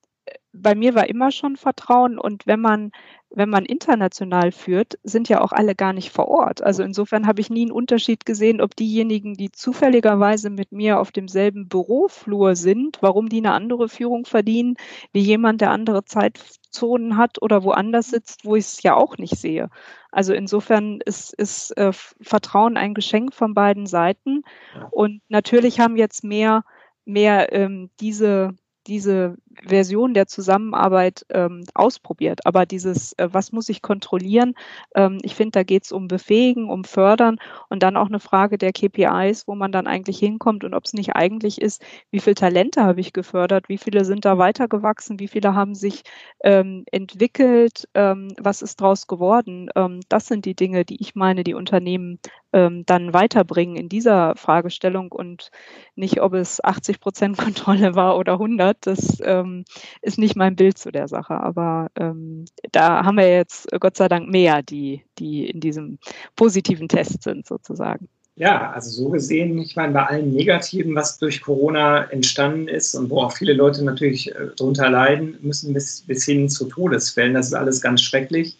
bei 0.52 0.74
mir 0.74 0.94
war 0.94 1.08
immer 1.08 1.30
schon 1.30 1.56
Vertrauen 1.56 2.18
und 2.18 2.46
wenn 2.46 2.60
man, 2.60 2.90
wenn 3.30 3.50
man 3.50 3.64
international 3.64 4.52
führt, 4.52 4.98
sind 5.02 5.28
ja 5.28 5.42
auch 5.42 5.52
alle 5.52 5.74
gar 5.74 5.92
nicht 5.92 6.10
vor 6.10 6.28
Ort. 6.28 6.62
Also 6.62 6.82
insofern 6.82 7.26
habe 7.26 7.40
ich 7.40 7.50
nie 7.50 7.62
einen 7.62 7.72
Unterschied 7.72 8.24
gesehen, 8.24 8.60
ob 8.60 8.74
diejenigen, 8.74 9.34
die 9.34 9.50
zufälligerweise 9.50 10.50
mit 10.50 10.72
mir 10.72 10.98
auf 10.98 11.12
demselben 11.12 11.68
Büroflur 11.68 12.56
sind, 12.56 12.98
warum 13.00 13.28
die 13.28 13.38
eine 13.38 13.52
andere 13.52 13.88
Führung 13.88 14.24
verdienen, 14.24 14.76
wie 15.12 15.20
jemand, 15.20 15.60
der 15.60 15.70
andere 15.70 16.04
Zeitzonen 16.04 17.16
hat 17.16 17.42
oder 17.42 17.62
woanders 17.62 18.10
sitzt, 18.10 18.44
wo 18.44 18.56
ich 18.56 18.64
es 18.64 18.82
ja 18.82 18.94
auch 18.94 19.18
nicht 19.18 19.36
sehe. 19.36 19.68
Also 20.10 20.32
insofern 20.32 21.00
ist, 21.04 21.34
ist 21.34 21.76
äh, 21.76 21.92
Vertrauen 21.92 22.76
ein 22.76 22.94
Geschenk 22.94 23.34
von 23.34 23.52
beiden 23.52 23.86
Seiten. 23.86 24.42
Und 24.90 25.20
natürlich 25.28 25.80
haben 25.80 25.96
jetzt 25.96 26.24
mehr, 26.24 26.64
mehr 27.04 27.52
ähm, 27.52 27.90
diese 28.00 28.54
diese 28.86 29.36
Version 29.64 30.14
der 30.14 30.26
Zusammenarbeit 30.26 31.24
ähm, 31.30 31.64
ausprobiert. 31.74 32.46
Aber 32.46 32.66
dieses, 32.66 33.12
äh, 33.14 33.28
was 33.30 33.52
muss 33.52 33.68
ich 33.68 33.82
kontrollieren? 33.82 34.54
Ähm, 34.94 35.18
ich 35.22 35.34
finde, 35.34 35.52
da 35.52 35.62
geht 35.62 35.84
es 35.84 35.92
um 35.92 36.08
Befähigen, 36.08 36.70
um 36.70 36.84
Fördern 36.84 37.36
und 37.68 37.82
dann 37.82 37.96
auch 37.96 38.06
eine 38.06 38.20
Frage 38.20 38.58
der 38.58 38.72
KPIs, 38.72 39.48
wo 39.48 39.54
man 39.54 39.72
dann 39.72 39.86
eigentlich 39.86 40.18
hinkommt 40.18 40.64
und 40.64 40.74
ob 40.74 40.84
es 40.84 40.92
nicht 40.92 41.14
eigentlich 41.14 41.60
ist, 41.60 41.82
wie 42.10 42.20
viele 42.20 42.34
Talente 42.34 42.84
habe 42.84 43.00
ich 43.00 43.12
gefördert, 43.12 43.68
wie 43.68 43.78
viele 43.78 44.04
sind 44.04 44.24
da 44.24 44.38
weitergewachsen, 44.38 45.20
wie 45.20 45.28
viele 45.28 45.54
haben 45.54 45.74
sich 45.74 46.02
ähm, 46.42 46.84
entwickelt, 46.90 47.88
ähm, 47.94 48.34
was 48.38 48.62
ist 48.62 48.80
daraus 48.80 49.06
geworden? 49.06 49.70
Ähm, 49.74 50.00
das 50.08 50.26
sind 50.26 50.44
die 50.44 50.54
Dinge, 50.54 50.84
die 50.84 51.00
ich 51.00 51.14
meine, 51.14 51.44
die 51.44 51.54
Unternehmen 51.54 52.18
ähm, 52.52 52.84
dann 52.86 53.12
weiterbringen 53.12 53.76
in 53.76 53.88
dieser 53.88 54.34
Fragestellung 54.36 55.12
und 55.12 55.50
nicht, 55.94 56.20
ob 56.22 56.34
es 56.34 56.62
80 56.64 57.00
Prozent 57.00 57.36
Kontrolle 57.38 57.94
war 57.94 58.16
oder 58.16 58.34
100. 58.34 58.86
Das 58.86 59.20
ähm, 59.46 59.64
ist 60.02 60.18
nicht 60.18 60.36
mein 60.36 60.56
Bild 60.56 60.78
zu 60.78 60.90
der 60.90 61.08
Sache. 61.08 61.34
Aber 61.34 61.88
ähm, 61.96 62.44
da 62.72 63.04
haben 63.04 63.16
wir 63.16 63.28
jetzt 63.28 63.68
Gott 63.80 63.96
sei 63.96 64.08
Dank 64.08 64.28
mehr, 64.28 64.62
die, 64.62 65.02
die 65.18 65.48
in 65.48 65.60
diesem 65.60 65.98
positiven 66.36 66.88
Test 66.88 67.22
sind 67.22 67.46
sozusagen. 67.46 68.08
Ja, 68.38 68.70
also 68.72 68.90
so 68.90 69.08
gesehen, 69.08 69.58
ich 69.58 69.76
meine, 69.76 69.94
bei 69.94 70.04
allen 70.04 70.34
Negativen, 70.34 70.94
was 70.94 71.16
durch 71.16 71.40
Corona 71.40 72.04
entstanden 72.10 72.68
ist 72.68 72.94
und 72.94 73.08
wo 73.08 73.22
auch 73.22 73.32
viele 73.32 73.54
Leute 73.54 73.82
natürlich 73.82 74.30
äh, 74.30 74.48
darunter 74.58 74.90
leiden 74.90 75.38
müssen, 75.40 75.72
bis, 75.72 76.02
bis 76.02 76.26
hin 76.26 76.50
zu 76.50 76.66
Todesfällen, 76.66 77.32
das 77.32 77.46
ist 77.46 77.54
alles 77.54 77.80
ganz 77.80 78.02
schrecklich. 78.02 78.58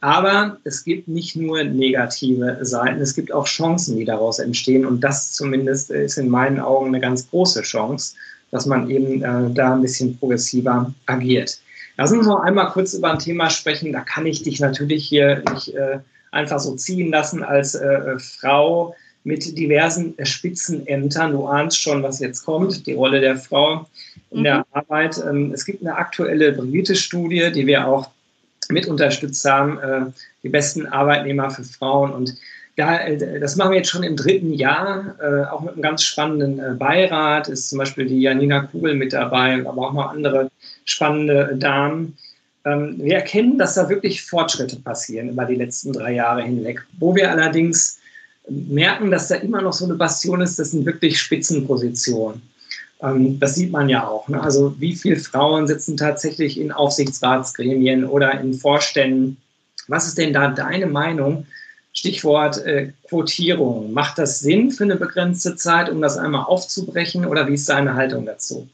Aber 0.00 0.58
es 0.62 0.84
gibt 0.84 1.08
nicht 1.08 1.34
nur 1.34 1.64
negative 1.64 2.58
Seiten, 2.62 3.00
es 3.00 3.16
gibt 3.16 3.32
auch 3.32 3.46
Chancen, 3.46 3.96
die 3.96 4.04
daraus 4.04 4.38
entstehen. 4.38 4.86
Und 4.86 5.02
das 5.02 5.32
zumindest 5.32 5.90
ist 5.90 6.18
in 6.18 6.28
meinen 6.28 6.60
Augen 6.60 6.86
eine 6.86 7.00
ganz 7.00 7.28
große 7.28 7.62
Chance, 7.62 8.14
dass 8.50 8.66
man 8.66 8.90
eben 8.90 9.22
äh, 9.22 9.54
da 9.54 9.74
ein 9.74 9.82
bisschen 9.82 10.18
progressiver 10.18 10.92
agiert. 11.06 11.58
Lass 11.96 12.12
uns 12.12 12.26
noch 12.26 12.40
einmal 12.40 12.70
kurz 12.70 12.94
über 12.94 13.12
ein 13.12 13.18
Thema 13.18 13.50
sprechen. 13.50 13.92
Da 13.92 14.00
kann 14.00 14.26
ich 14.26 14.42
dich 14.42 14.60
natürlich 14.60 15.04
hier 15.06 15.42
nicht 15.52 15.74
äh, 15.74 15.98
einfach 16.30 16.60
so 16.60 16.74
ziehen 16.76 17.10
lassen 17.10 17.42
als 17.42 17.74
äh, 17.74 18.18
Frau 18.18 18.94
mit 19.24 19.58
diversen 19.58 20.14
Spitzenämtern. 20.22 21.32
Du 21.32 21.46
ahnst 21.46 21.80
schon, 21.80 22.02
was 22.02 22.20
jetzt 22.20 22.44
kommt, 22.44 22.86
die 22.86 22.94
Rolle 22.94 23.20
der 23.20 23.36
Frau 23.36 23.86
in 24.30 24.40
mhm. 24.40 24.44
der 24.44 24.66
Arbeit. 24.72 25.20
Ähm, 25.28 25.52
es 25.52 25.64
gibt 25.64 25.82
eine 25.82 25.96
aktuelle 25.96 26.52
britische 26.52 27.02
Studie, 27.02 27.50
die 27.52 27.66
wir 27.66 27.86
auch 27.86 28.10
mit 28.68 28.86
unterstützt 28.86 29.44
haben, 29.44 29.78
äh, 29.78 30.06
die 30.42 30.48
besten 30.48 30.86
Arbeitnehmer 30.86 31.50
für 31.50 31.64
Frauen. 31.64 32.12
Und 32.12 32.34
da, 32.78 32.98
äh, 32.98 33.40
das 33.40 33.56
machen 33.56 33.72
wir 33.72 33.78
jetzt 33.78 33.90
schon 33.90 34.04
im 34.04 34.16
dritten 34.16 34.52
Jahr, 34.52 35.16
äh, 35.20 35.44
auch 35.50 35.60
mit 35.60 35.74
einem 35.74 35.82
ganz 35.82 36.04
spannenden 36.04 36.78
Beirat. 36.78 37.48
Ist 37.48 37.68
zum 37.68 37.78
Beispiel 37.78 38.06
die 38.06 38.20
Janina 38.20 38.60
Kugel 38.60 38.94
mit 38.94 39.12
dabei, 39.12 39.66
aber 39.66 39.88
auch 39.88 39.92
noch 39.92 40.10
andere 40.10 40.50
spannende 40.84 41.56
Damen. 41.56 42.16
Ähm, 42.64 42.94
wir 42.98 43.16
erkennen, 43.16 43.58
dass 43.58 43.74
da 43.74 43.88
wirklich 43.88 44.22
Fortschritte 44.22 44.76
passieren 44.76 45.30
über 45.30 45.44
die 45.44 45.56
letzten 45.56 45.92
drei 45.92 46.14
Jahre 46.14 46.42
hinweg. 46.42 46.86
Wo 47.00 47.16
wir 47.16 47.30
allerdings 47.30 47.98
merken, 48.48 49.10
dass 49.10 49.28
da 49.28 49.34
immer 49.34 49.60
noch 49.60 49.72
so 49.72 49.84
eine 49.84 49.94
Bastion 49.94 50.40
ist, 50.40 50.58
das 50.58 50.70
sind 50.70 50.86
wirklich 50.86 51.20
Spitzenpositionen. 51.20 52.40
Ähm, 53.02 53.40
das 53.40 53.56
sieht 53.56 53.72
man 53.72 53.88
ja 53.88 54.06
auch. 54.06 54.28
Ne? 54.28 54.40
Also 54.40 54.76
wie 54.78 54.94
viele 54.94 55.16
Frauen 55.16 55.66
sitzen 55.66 55.96
tatsächlich 55.96 56.60
in 56.60 56.70
Aufsichtsratsgremien 56.70 58.04
oder 58.04 58.40
in 58.40 58.54
Vorständen? 58.54 59.36
Was 59.88 60.06
ist 60.06 60.18
denn 60.18 60.32
da 60.32 60.46
deine 60.46 60.86
Meinung? 60.86 61.44
Stichwort 61.98 62.58
äh, 62.58 62.92
Quotierung. 63.08 63.92
Macht 63.92 64.18
das 64.18 64.38
Sinn 64.38 64.70
für 64.70 64.84
eine 64.84 64.94
begrenzte 64.94 65.56
Zeit, 65.56 65.90
um 65.90 66.00
das 66.00 66.16
einmal 66.16 66.44
aufzubrechen 66.44 67.26
oder 67.26 67.48
wie 67.48 67.54
ist 67.54 67.68
deine 67.68 67.94
Haltung 67.94 68.24
dazu? 68.24 68.68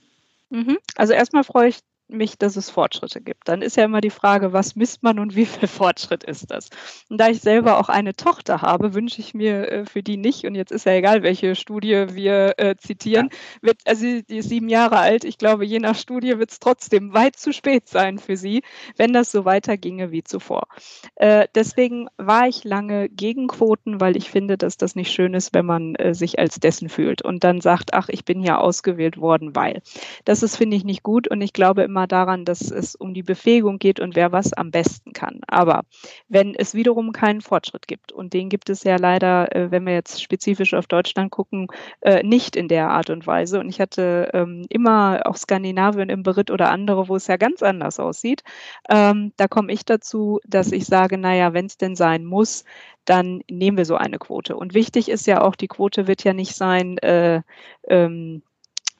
Mhm. 0.50 0.76
Also 0.96 1.14
erstmal 1.14 1.42
freue 1.42 1.70
ich 1.70 1.78
mich, 2.14 2.38
dass 2.38 2.56
es 2.56 2.70
Fortschritte 2.70 3.20
gibt. 3.20 3.48
Dann 3.48 3.62
ist 3.62 3.76
ja 3.76 3.84
immer 3.84 4.00
die 4.00 4.10
Frage, 4.10 4.52
was 4.52 4.76
misst 4.76 5.02
man 5.02 5.18
und 5.18 5.36
wie 5.36 5.46
viel 5.46 5.68
Fortschritt 5.68 6.24
ist 6.24 6.50
das? 6.50 6.70
Und 7.08 7.18
da 7.18 7.28
ich 7.28 7.40
selber 7.40 7.78
auch 7.78 7.88
eine 7.88 8.14
Tochter 8.14 8.62
habe, 8.62 8.94
wünsche 8.94 9.20
ich 9.20 9.34
mir 9.34 9.70
äh, 9.70 9.84
für 9.86 10.02
die 10.02 10.16
nicht, 10.16 10.44
und 10.44 10.54
jetzt 10.54 10.72
ist 10.72 10.86
ja 10.86 10.92
egal, 10.92 11.22
welche 11.22 11.54
Studie 11.54 12.06
wir 12.10 12.54
äh, 12.58 12.76
zitieren, 12.76 13.30
wird, 13.60 13.78
also 13.84 14.04
die 14.04 14.38
ist 14.38 14.48
sieben 14.48 14.68
Jahre 14.68 14.98
alt, 14.98 15.24
ich 15.24 15.38
glaube, 15.38 15.64
je 15.64 15.78
nach 15.78 15.96
Studie 15.96 16.38
wird 16.38 16.50
es 16.50 16.60
trotzdem 16.60 17.12
weit 17.14 17.36
zu 17.36 17.52
spät 17.52 17.88
sein 17.88 18.18
für 18.18 18.36
sie, 18.36 18.62
wenn 18.96 19.12
das 19.12 19.30
so 19.30 19.44
weiterginge 19.44 20.10
wie 20.10 20.22
zuvor. 20.22 20.68
Äh, 21.16 21.48
deswegen 21.54 22.08
war 22.16 22.48
ich 22.48 22.64
lange 22.64 23.08
gegen 23.08 23.48
Quoten, 23.48 24.00
weil 24.00 24.16
ich 24.16 24.30
finde, 24.30 24.56
dass 24.56 24.76
das 24.76 24.94
nicht 24.94 25.12
schön 25.12 25.34
ist, 25.34 25.54
wenn 25.54 25.66
man 25.66 25.94
äh, 25.96 26.14
sich 26.14 26.38
als 26.38 26.60
dessen 26.60 26.88
fühlt 26.88 27.22
und 27.22 27.44
dann 27.44 27.60
sagt, 27.60 27.94
ach, 27.94 28.08
ich 28.08 28.24
bin 28.24 28.42
ja 28.42 28.58
ausgewählt 28.58 29.18
worden, 29.18 29.54
weil. 29.54 29.82
Das 30.24 30.42
ist, 30.42 30.56
finde 30.56 30.76
ich, 30.76 30.84
nicht 30.84 31.02
gut 31.02 31.28
und 31.28 31.40
ich 31.40 31.52
glaube 31.52 31.82
immer, 31.82 32.03
immer 32.04 32.06
daran, 32.06 32.44
dass 32.44 32.70
es 32.70 32.94
um 32.94 33.14
die 33.14 33.22
Befähigung 33.22 33.78
geht 33.78 33.98
und 33.98 34.14
wer 34.14 34.30
was 34.32 34.52
am 34.52 34.70
besten 34.70 35.12
kann. 35.12 35.40
Aber 35.46 35.84
wenn 36.28 36.54
es 36.54 36.74
wiederum 36.74 37.12
keinen 37.12 37.40
Fortschritt 37.40 37.88
gibt, 37.88 38.12
und 38.12 38.32
den 38.34 38.48
gibt 38.48 38.68
es 38.68 38.84
ja 38.84 38.96
leider, 38.96 39.54
äh, 39.54 39.70
wenn 39.70 39.86
wir 39.86 39.94
jetzt 39.94 40.22
spezifisch 40.22 40.74
auf 40.74 40.86
Deutschland 40.86 41.30
gucken, 41.30 41.68
äh, 42.02 42.22
nicht 42.22 42.56
in 42.56 42.68
der 42.68 42.90
Art 42.90 43.10
und 43.10 43.26
Weise. 43.26 43.58
Und 43.60 43.68
ich 43.70 43.80
hatte 43.80 44.30
ähm, 44.34 44.66
immer 44.68 45.22
auch 45.24 45.36
Skandinavien 45.36 46.10
im 46.10 46.22
Beritt 46.22 46.50
oder 46.50 46.70
andere, 46.70 47.08
wo 47.08 47.16
es 47.16 47.26
ja 47.26 47.36
ganz 47.36 47.62
anders 47.62 47.98
aussieht. 47.98 48.42
Ähm, 48.90 49.32
da 49.36 49.48
komme 49.48 49.72
ich 49.72 49.84
dazu, 49.84 50.40
dass 50.46 50.72
ich 50.72 50.84
sage, 50.86 51.16
naja, 51.18 51.54
wenn 51.54 51.66
es 51.66 51.78
denn 51.78 51.96
sein 51.96 52.24
muss, 52.24 52.64
dann 53.06 53.40
nehmen 53.50 53.76
wir 53.76 53.84
so 53.84 53.96
eine 53.96 54.18
Quote. 54.18 54.56
Und 54.56 54.74
wichtig 54.74 55.08
ist 55.08 55.26
ja 55.26 55.42
auch, 55.42 55.56
die 55.56 55.68
Quote 55.68 56.06
wird 56.06 56.24
ja 56.24 56.32
nicht 56.34 56.54
sein, 56.54 56.98
äh, 56.98 57.42
ähm, 57.88 58.42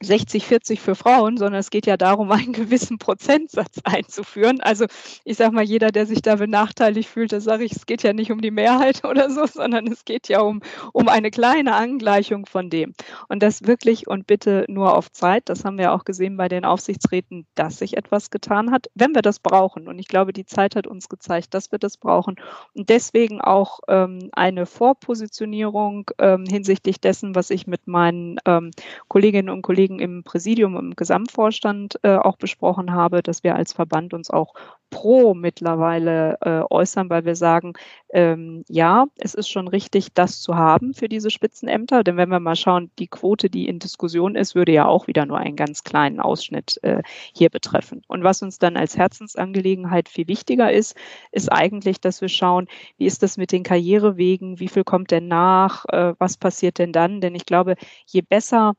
60, 0.04 0.46
40 0.46 0.80
für 0.80 0.94
Frauen, 0.94 1.36
sondern 1.36 1.60
es 1.60 1.70
geht 1.70 1.86
ja 1.86 1.96
darum, 1.96 2.30
einen 2.32 2.52
gewissen 2.52 2.98
Prozentsatz 2.98 3.78
einzuführen. 3.84 4.60
Also 4.60 4.86
ich 5.24 5.36
sage 5.36 5.54
mal, 5.54 5.64
jeder, 5.64 5.90
der 5.90 6.06
sich 6.06 6.22
da 6.22 6.36
benachteiligt 6.36 7.08
fühlt, 7.08 7.32
da 7.32 7.40
sage 7.40 7.64
ich, 7.64 7.72
es 7.72 7.86
geht 7.86 8.02
ja 8.02 8.12
nicht 8.12 8.30
um 8.32 8.40
die 8.40 8.50
Mehrheit 8.50 9.04
oder 9.08 9.30
so, 9.30 9.46
sondern 9.46 9.86
es 9.86 10.04
geht 10.04 10.28
ja 10.28 10.40
um, 10.40 10.60
um 10.92 11.08
eine 11.08 11.30
kleine 11.30 11.74
Angleichung 11.74 12.46
von 12.46 12.70
dem. 12.70 12.94
Und 13.28 13.42
das 13.42 13.66
wirklich 13.66 14.06
und 14.06 14.26
bitte 14.26 14.64
nur 14.68 14.96
auf 14.96 15.10
Zeit. 15.12 15.48
Das 15.48 15.64
haben 15.64 15.78
wir 15.78 15.92
auch 15.92 16.04
gesehen 16.04 16.36
bei 16.36 16.48
den 16.48 16.64
Aufsichtsräten, 16.64 17.46
dass 17.54 17.78
sich 17.78 17.96
etwas 17.96 18.30
getan 18.30 18.70
hat, 18.70 18.88
wenn 18.94 19.14
wir 19.14 19.22
das 19.22 19.38
brauchen. 19.38 19.88
Und 19.88 19.98
ich 19.98 20.08
glaube, 20.08 20.32
die 20.32 20.46
Zeit 20.46 20.76
hat 20.76 20.86
uns 20.86 21.08
gezeigt, 21.08 21.54
dass 21.54 21.72
wir 21.72 21.78
das 21.78 21.96
brauchen. 21.96 22.36
Und 22.74 22.88
deswegen 22.88 23.40
auch 23.40 23.80
ähm, 23.88 24.30
eine 24.32 24.66
Vorpositionierung 24.66 26.10
ähm, 26.18 26.44
hinsichtlich 26.48 27.00
dessen, 27.00 27.34
was 27.34 27.50
ich 27.50 27.66
mit 27.66 27.86
meinen 27.86 28.38
ähm, 28.46 28.70
Kolleginnen 29.08 29.48
und 29.48 29.62
Kollegen 29.62 29.93
Kollegen 29.94 29.98
im 29.98 30.24
Präsidium, 30.24 30.76
im 30.76 30.96
Gesamtvorstand 30.96 31.98
äh, 32.02 32.16
auch 32.16 32.36
besprochen 32.36 32.92
habe, 32.92 33.22
dass 33.22 33.44
wir 33.44 33.54
als 33.54 33.72
Verband 33.72 34.14
uns 34.14 34.30
auch 34.30 34.54
pro 34.90 35.34
mittlerweile 35.34 36.38
äh, 36.40 36.62
äußern, 36.70 37.10
weil 37.10 37.24
wir 37.24 37.34
sagen, 37.34 37.72
ähm, 38.12 38.64
ja, 38.68 39.06
es 39.16 39.34
ist 39.34 39.48
schon 39.48 39.66
richtig, 39.66 40.12
das 40.14 40.40
zu 40.40 40.54
haben 40.54 40.94
für 40.94 41.08
diese 41.08 41.30
Spitzenämter. 41.30 42.04
Denn 42.04 42.16
wenn 42.16 42.28
wir 42.28 42.38
mal 42.38 42.54
schauen, 42.54 42.90
die 43.00 43.08
Quote, 43.08 43.50
die 43.50 43.66
in 43.66 43.80
Diskussion 43.80 44.36
ist, 44.36 44.54
würde 44.54 44.72
ja 44.72 44.86
auch 44.86 45.08
wieder 45.08 45.26
nur 45.26 45.38
einen 45.38 45.56
ganz 45.56 45.82
kleinen 45.82 46.20
Ausschnitt 46.20 46.78
äh, 46.82 47.02
hier 47.34 47.50
betreffen. 47.50 48.02
Und 48.06 48.22
was 48.22 48.42
uns 48.42 48.58
dann 48.58 48.76
als 48.76 48.96
Herzensangelegenheit 48.96 50.08
viel 50.08 50.28
wichtiger 50.28 50.72
ist, 50.72 50.96
ist 51.32 51.50
eigentlich, 51.50 52.00
dass 52.00 52.20
wir 52.20 52.28
schauen, 52.28 52.68
wie 52.96 53.06
ist 53.06 53.22
das 53.24 53.36
mit 53.36 53.50
den 53.50 53.64
Karrierewegen, 53.64 54.60
wie 54.60 54.68
viel 54.68 54.84
kommt 54.84 55.10
denn 55.10 55.26
nach, 55.26 55.84
äh, 55.86 56.14
was 56.18 56.36
passiert 56.36 56.78
denn 56.78 56.92
dann? 56.92 57.20
Denn 57.20 57.34
ich 57.34 57.46
glaube, 57.46 57.74
je 58.06 58.22
besser 58.22 58.74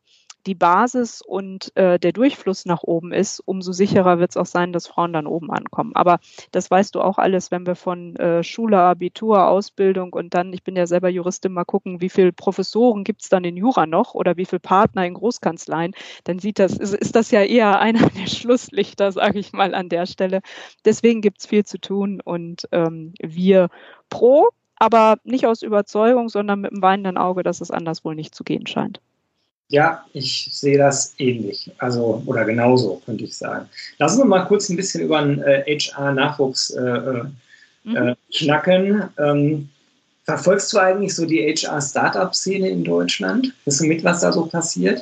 die 0.46 0.56
Basis 0.56 1.22
und 1.22 1.76
äh, 1.76 2.00
der 2.00 2.12
Durchfluss 2.12 2.66
nach 2.66 2.84
oben 2.84 3.12
ist, 3.12 3.40
umso 3.40 3.72
sicherer 3.72 4.20
wird 4.20 4.32
es 4.32 4.38
auch 4.38 4.46
sein, 4.46 4.74
dass 4.74 4.88
Frauen 4.88 5.14
dann 5.14 5.28
oben 5.28 5.52
ankommen. 5.52 5.92
Aber 5.96 6.20
das 6.52 6.70
weißt 6.70 6.96
du 6.96 7.02
auch 7.02 7.18
alles, 7.18 7.52
wenn 7.52 7.66
wir 7.66 7.76
von 7.76 8.16
äh, 8.18 8.44
Schule, 8.44 8.80
Abitur, 8.80 9.48
Ausbildung 9.48 10.14
und 10.14 10.34
dann, 10.34 10.54
ich 10.54 10.64
bin 10.64 10.76
ja 10.76 10.88
selber 10.88 11.10
Juristin, 11.10 11.54
mal 11.54 11.66
gucken, 11.66 12.02
wie 12.02 12.10
viele 12.10 12.32
Professoren 12.32 13.04
gibt 13.04 13.24
es 13.24 13.30
dann 13.30 13.44
in 13.44 13.58
Jura 13.58 13.86
noch 13.88 14.14
oder 14.14 14.38
wie 14.38 14.46
viele 14.46 14.60
Partner 14.60 15.06
in 15.06 15.16
Großkanzleien, 15.16 15.94
dann 16.26 16.40
sieht 16.40 16.60
das, 16.60 16.74
ist, 16.74 16.94
ist 16.94 17.16
das 17.16 17.32
ja 17.32 17.42
eher 17.42 17.80
einer 17.86 18.10
der 18.10 18.28
Schlusslichter, 18.28 19.12
sage 19.12 19.40
ich 19.40 19.54
mal 19.54 19.74
an 19.74 19.90
der 19.90 20.06
Stelle. 20.06 20.42
Deswegen 20.86 21.22
gibt 21.22 21.40
es 21.40 21.48
viel 21.48 21.66
zu 21.66 21.80
tun 21.80 22.22
und 22.24 22.68
ähm, 22.72 23.14
wir 23.22 23.70
pro, 24.10 24.50
aber 24.78 25.18
nicht 25.24 25.48
aus 25.48 25.62
Überzeugung, 25.62 26.30
sondern 26.30 26.62
mit 26.62 26.72
einem 26.72 26.82
weinenden 26.82 27.18
Auge, 27.18 27.44
dass 27.44 27.62
es 27.62 27.72
anders 27.72 28.04
wohl 28.06 28.16
nicht 28.16 28.36
zu 28.36 28.44
gehen 28.44 28.68
scheint. 28.68 29.02
Ja, 29.70 30.06
ich 30.14 30.50
sehe 30.52 30.78
das 30.78 31.16
ähnlich, 31.18 31.72
also 31.80 32.22
oder 32.28 32.46
genauso 32.46 33.02
könnte 33.06 33.24
ich 33.24 33.36
sagen. 33.36 33.68
Lassen 33.98 34.20
wir 34.20 34.26
mal 34.26 34.46
kurz 34.46 34.70
ein 34.70 34.76
bisschen 34.76 35.02
über 35.02 35.22
den 35.22 35.42
äh, 35.42 35.64
HR-Nachwuchs 35.68 36.70
äh, 36.70 36.82
äh, 36.82 37.24
mhm. 37.84 37.96
Äh, 37.96 38.16
knacken. 38.32 39.04
Ähm, 39.18 39.70
verfolgst 40.24 40.72
du 40.72 40.78
eigentlich 40.78 41.16
so 41.16 41.26
die 41.26 41.42
HR-Startup-Szene 41.42 42.70
in 42.70 42.84
Deutschland? 42.84 43.54
Bist 43.66 43.80
du 43.80 43.86
mit, 43.86 44.04
was 44.04 44.22
da 44.22 44.32
so 44.32 44.46
passiert? 44.46 45.02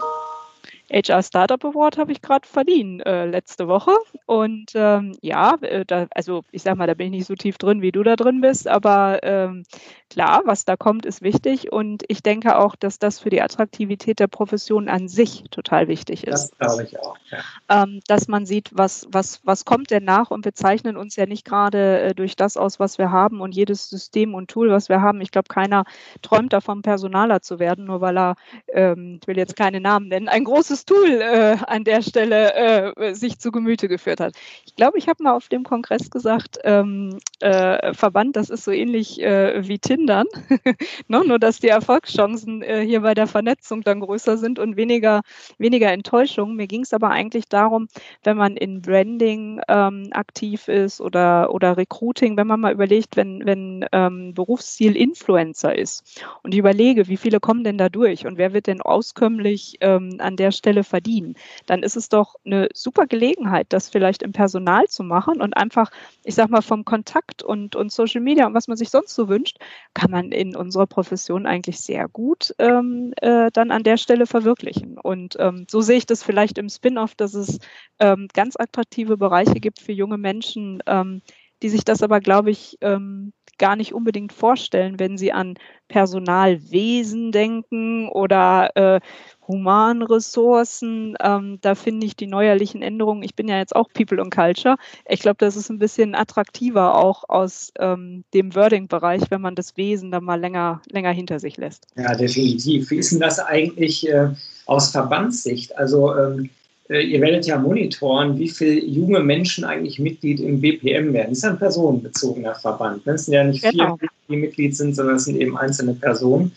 HR 0.94 1.24
Startup 1.24 1.66
Award 1.66 1.98
habe 1.98 2.12
ich 2.12 2.22
gerade 2.22 2.48
verliehen 2.48 3.00
äh, 3.02 3.26
letzte 3.26 3.68
Woche. 3.68 3.92
Und 4.28 4.72
ähm, 4.76 5.18
ja, 5.22 5.56
äh, 5.62 5.84
da, 5.86 6.08
also 6.12 6.44
ich 6.52 6.62
sag 6.62 6.78
mal, 6.78 6.86
da 6.86 6.94
bin 6.94 7.08
ich 7.08 7.20
nicht 7.20 7.28
so 7.28 7.36
tief 7.36 7.58
drin, 7.58 7.82
wie 7.82 7.92
du 7.92 8.04
da 8.04 8.16
drin 8.16 8.42
bist, 8.42 8.68
aber 8.68 9.20
ähm, 9.24 9.64
klar, 10.10 10.44
was 10.46 10.66
da 10.66 10.78
kommt, 10.78 11.06
ist 11.06 11.24
wichtig. 11.24 11.72
Und 11.72 12.04
ich 12.08 12.22
denke 12.22 12.58
auch, 12.60 12.76
dass 12.76 13.00
das 13.00 13.20
für 13.20 13.32
die 13.32 13.42
Attraktivität 13.42 14.20
der 14.20 14.28
Profession 14.28 14.88
an 14.88 15.08
sich 15.08 15.44
total 15.50 15.88
wichtig 15.88 16.28
ist. 16.28 16.54
Das 16.60 16.78
glaube 16.78 16.84
ich 16.84 17.00
auch. 17.00 17.18
Ja. 17.32 17.84
Ähm, 17.84 18.02
dass 18.08 18.28
man 18.28 18.46
sieht, 18.46 18.70
was, 18.74 19.08
was, 19.10 19.42
was 19.44 19.66
kommt 19.66 19.90
denn 19.90 20.04
nach 20.04 20.30
und 20.30 20.46
wir 20.46 20.54
zeichnen 20.54 20.96
uns 20.96 21.16
ja 21.16 21.26
nicht 21.26 21.44
gerade 21.44 22.02
äh, 22.02 22.14
durch 22.14 22.36
das 22.36 22.56
aus, 22.56 22.80
was 22.80 23.00
wir 23.00 23.12
haben 23.12 23.42
und 23.42 23.56
jedes 23.56 23.90
System 23.90 24.36
und 24.36 24.52
Tool, 24.52 24.70
was 24.70 24.90
wir 24.90 25.02
haben. 25.02 25.22
Ich 25.22 25.32
glaube, 25.32 25.48
keiner 25.48 25.86
träumt 26.22 26.54
davon, 26.54 26.84
Personaler 26.84 27.42
zu 27.42 27.58
werden, 27.58 27.86
nur 27.86 28.02
weil 28.02 28.18
er, 28.18 28.36
ähm, 28.72 29.18
ich 29.20 29.28
will 29.28 29.38
jetzt 29.38 29.56
keine 29.56 29.82
Namen 29.82 30.10
nennen, 30.10 30.28
ein 30.28 30.44
großes 30.44 30.83
Tool 30.86 31.22
äh, 31.22 31.58
an 31.68 31.84
der 31.84 32.02
Stelle 32.02 32.94
äh, 32.96 33.14
sich 33.14 33.40
zu 33.40 33.52
Gemüte 33.52 33.88
geführt 33.88 34.20
hat. 34.20 34.36
Ich 34.66 34.76
glaube, 34.76 34.98
ich 34.98 35.08
habe 35.08 35.24
mal 35.24 35.34
auf 35.34 35.48
dem 35.48 35.64
Kongress 35.64 36.10
gesagt, 36.10 36.60
ähm, 36.64 37.20
äh, 37.40 37.94
Verband, 37.94 38.36
das 38.36 38.50
ist 38.50 38.64
so 38.64 38.72
ähnlich 38.72 39.22
äh, 39.22 39.68
wie 39.68 39.80
Tindern, 39.80 40.26
no, 41.08 41.24
nur 41.24 41.40
dass 41.40 41.60
die 41.60 41.68
Erfolgschancen 41.68 42.62
äh, 42.62 42.82
hier 42.86 43.02
bei 43.02 43.14
der 43.14 43.28
Vernetzung 43.28 43.82
dann 43.82 44.00
größer 44.00 44.38
sind 44.38 44.60
und 44.60 44.76
weniger, 44.76 45.22
weniger 45.58 45.92
Enttäuschung. 45.92 46.56
Mir 46.56 46.68
ging 46.68 46.82
es 46.82 46.94
aber 46.94 47.10
eigentlich 47.10 47.46
darum, 47.48 47.88
wenn 48.24 48.38
man 48.38 48.58
in 48.58 48.82
Branding 48.82 49.62
ähm, 49.68 50.10
aktiv 50.12 50.68
ist 50.68 51.02
oder, 51.02 51.54
oder 51.54 51.78
Recruiting, 51.78 52.36
wenn 52.38 52.48
man 52.48 52.60
mal 52.60 52.74
überlegt, 52.74 53.16
wenn, 53.16 53.46
wenn 53.46 53.86
ähm, 53.92 54.34
Berufsziel 54.34 54.96
Influencer 54.96 55.78
ist 55.78 56.22
und 56.42 56.54
ich 56.54 56.60
überlege, 56.60 57.08
wie 57.08 57.18
viele 57.18 57.40
kommen 57.40 57.64
denn 57.64 57.78
da 57.78 57.90
durch 57.90 58.26
und 58.26 58.38
wer 58.38 58.54
wird 58.54 58.68
denn 58.68 58.82
auskömmlich 58.82 59.78
ähm, 59.82 60.16
an 60.20 60.36
der 60.36 60.52
Stelle 60.52 60.63
Stelle 60.64 60.86
verdienen, 60.86 61.36
dann 61.66 61.84
ist 61.84 61.98
es 61.98 62.08
doch 62.08 62.36
eine 62.46 62.70
super 62.74 63.06
Gelegenheit, 63.06 63.68
das 63.70 63.90
vielleicht 63.90 64.24
im 64.24 64.32
Personal 64.32 64.86
zu 64.88 65.04
machen 65.04 65.42
und 65.42 65.58
einfach, 65.58 65.92
ich 66.24 66.36
sag 66.36 66.50
mal, 66.50 66.62
vom 66.62 66.86
Kontakt 66.86 67.44
und, 67.44 67.76
und 67.76 67.92
Social 67.92 68.22
Media 68.22 68.48
und 68.48 68.54
was 68.54 68.70
man 68.70 68.78
sich 68.78 68.90
sonst 68.90 69.14
so 69.14 69.28
wünscht, 69.28 69.58
kann 69.94 70.10
man 70.10 70.32
in 70.32 70.56
unserer 70.56 70.88
Profession 70.88 71.46
eigentlich 71.46 71.82
sehr 71.82 72.08
gut 72.08 72.56
ähm, 72.60 73.14
äh, 73.18 73.52
dann 73.52 73.72
an 73.72 73.84
der 73.84 73.98
Stelle 73.98 74.26
verwirklichen. 74.26 74.98
Und 74.98 75.36
ähm, 75.40 75.66
so 75.70 75.82
sehe 75.82 75.98
ich 75.98 76.06
das 76.06 76.24
vielleicht 76.24 76.58
im 76.58 76.70
Spin-off, 76.70 77.14
dass 77.16 77.34
es 77.34 77.60
ähm, 78.00 78.30
ganz 78.34 78.56
attraktive 78.58 79.18
Bereiche 79.18 79.60
gibt 79.60 79.82
für 79.82 79.92
junge 79.92 80.18
Menschen, 80.18 80.82
ähm, 80.88 81.22
die 81.62 81.70
sich 81.70 81.84
das 81.84 82.02
aber, 82.02 82.22
glaube 82.22 82.52
ich, 82.52 82.78
ähm, 82.82 83.34
gar 83.58 83.76
nicht 83.76 83.94
unbedingt 83.94 84.34
vorstellen, 84.34 85.00
wenn 85.00 85.18
sie 85.18 85.32
an 85.32 85.56
Personalwesen 85.88 87.32
denken 87.32 88.10
oder 88.10 88.76
äh, 88.76 89.00
Humanressourcen. 89.48 91.16
Ähm, 91.22 91.60
da 91.62 91.76
finde 91.76 92.06
ich 92.06 92.16
die 92.16 92.28
neuerlichen 92.28 92.82
Änderungen, 92.82 93.24
ich 93.24 93.36
bin 93.36 93.48
ja 93.48 93.58
jetzt 93.58 93.76
auch 93.76 93.90
People 93.94 94.22
and 94.22 94.34
Culture, 94.34 94.76
ich 95.08 95.20
glaube, 95.20 95.38
das 95.40 95.56
ist 95.56 95.70
ein 95.70 95.80
bisschen 95.80 96.16
attraktiver 96.16 96.98
auch 96.98 97.24
aus 97.28 97.72
ähm, 97.80 98.24
dem 98.34 98.56
Wording-Bereich, 98.56 99.24
wenn 99.30 99.42
man 99.42 99.56
das 99.56 99.78
Wesen 99.78 100.12
dann 100.12 100.24
mal 100.24 100.40
länger, 100.40 100.82
länger 100.90 101.12
hinter 101.12 101.40
sich 101.40 101.58
lässt. 101.58 101.88
Ja, 101.96 102.16
definitiv. 102.16 102.90
Wie 102.92 102.98
ist 102.98 103.12
denn 103.12 103.20
das 103.20 103.40
eigentlich 103.40 104.08
äh, 104.10 104.30
aus 104.66 104.92
Verbandssicht? 104.92 105.78
Also 105.78 106.16
ähm, 106.16 106.50
äh, 106.90 107.02
ihr 107.02 107.22
werdet 107.22 107.46
ja 107.46 107.58
monitoren, 107.58 108.38
wie 108.38 108.50
viele 108.50 108.84
junge 108.84 109.22
Menschen 109.22 109.64
eigentlich 109.64 110.00
Mitglied 110.00 110.40
im 110.40 110.60
BPM 110.60 111.14
werden. 111.14 111.30
Das 111.30 111.40
ist 111.40 111.44
ja 111.44 111.52
ein 111.52 111.58
personenbezogener 111.58 112.56
Verband. 112.56 113.06
Es 113.08 113.26
sind 113.26 113.34
ja 113.34 113.44
nicht 113.44 113.64
genau. 113.64 113.98
vier, 113.98 114.10
die 114.30 114.38
Mitglied 114.38 114.76
sind, 114.76 114.96
sondern 114.96 115.16
es 115.16 115.26
sind 115.26 115.40
eben 115.40 115.58
einzelne 115.58 115.94
Personen. 115.94 116.52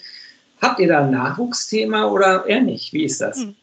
Habt 0.60 0.80
ihr 0.80 0.88
da 0.88 1.04
ein 1.04 1.10
Nachwuchsthema 1.10 2.06
oder 2.06 2.46
eher 2.46 2.62
nicht? 2.62 2.92
Wie 2.92 3.04
ist 3.04 3.20
das? 3.20 3.42
Hm. 3.42 3.56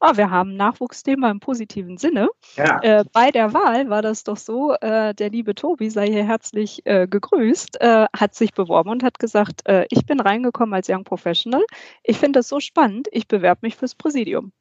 Oh, 0.00 0.14
wir 0.14 0.30
haben 0.30 0.50
ein 0.50 0.56
Nachwuchsthema 0.56 1.30
im 1.30 1.40
positiven 1.40 1.96
Sinne. 1.96 2.28
Ja. 2.56 2.80
Äh, 2.82 3.04
bei 3.12 3.30
der 3.30 3.54
Wahl 3.54 3.88
war 3.88 4.02
das 4.02 4.24
doch 4.24 4.36
so, 4.36 4.74
äh, 4.74 5.14
der 5.14 5.30
liebe 5.30 5.54
Tobi 5.54 5.90
sei 5.90 6.06
hier 6.06 6.24
herzlich 6.24 6.84
äh, 6.84 7.06
gegrüßt, 7.08 7.80
äh, 7.80 8.06
hat 8.14 8.34
sich 8.34 8.52
beworben 8.52 8.90
und 8.90 9.02
hat 9.02 9.18
gesagt, 9.18 9.66
äh, 9.66 9.86
ich 9.90 10.04
bin 10.06 10.20
reingekommen 10.20 10.74
als 10.74 10.88
Young 10.88 11.04
Professional. 11.04 11.64
Ich 12.02 12.18
finde 12.18 12.40
das 12.40 12.48
so 12.48 12.60
spannend, 12.60 13.08
ich 13.10 13.26
bewerbe 13.26 13.60
mich 13.62 13.76
fürs 13.76 13.94
Präsidium. 13.94 14.52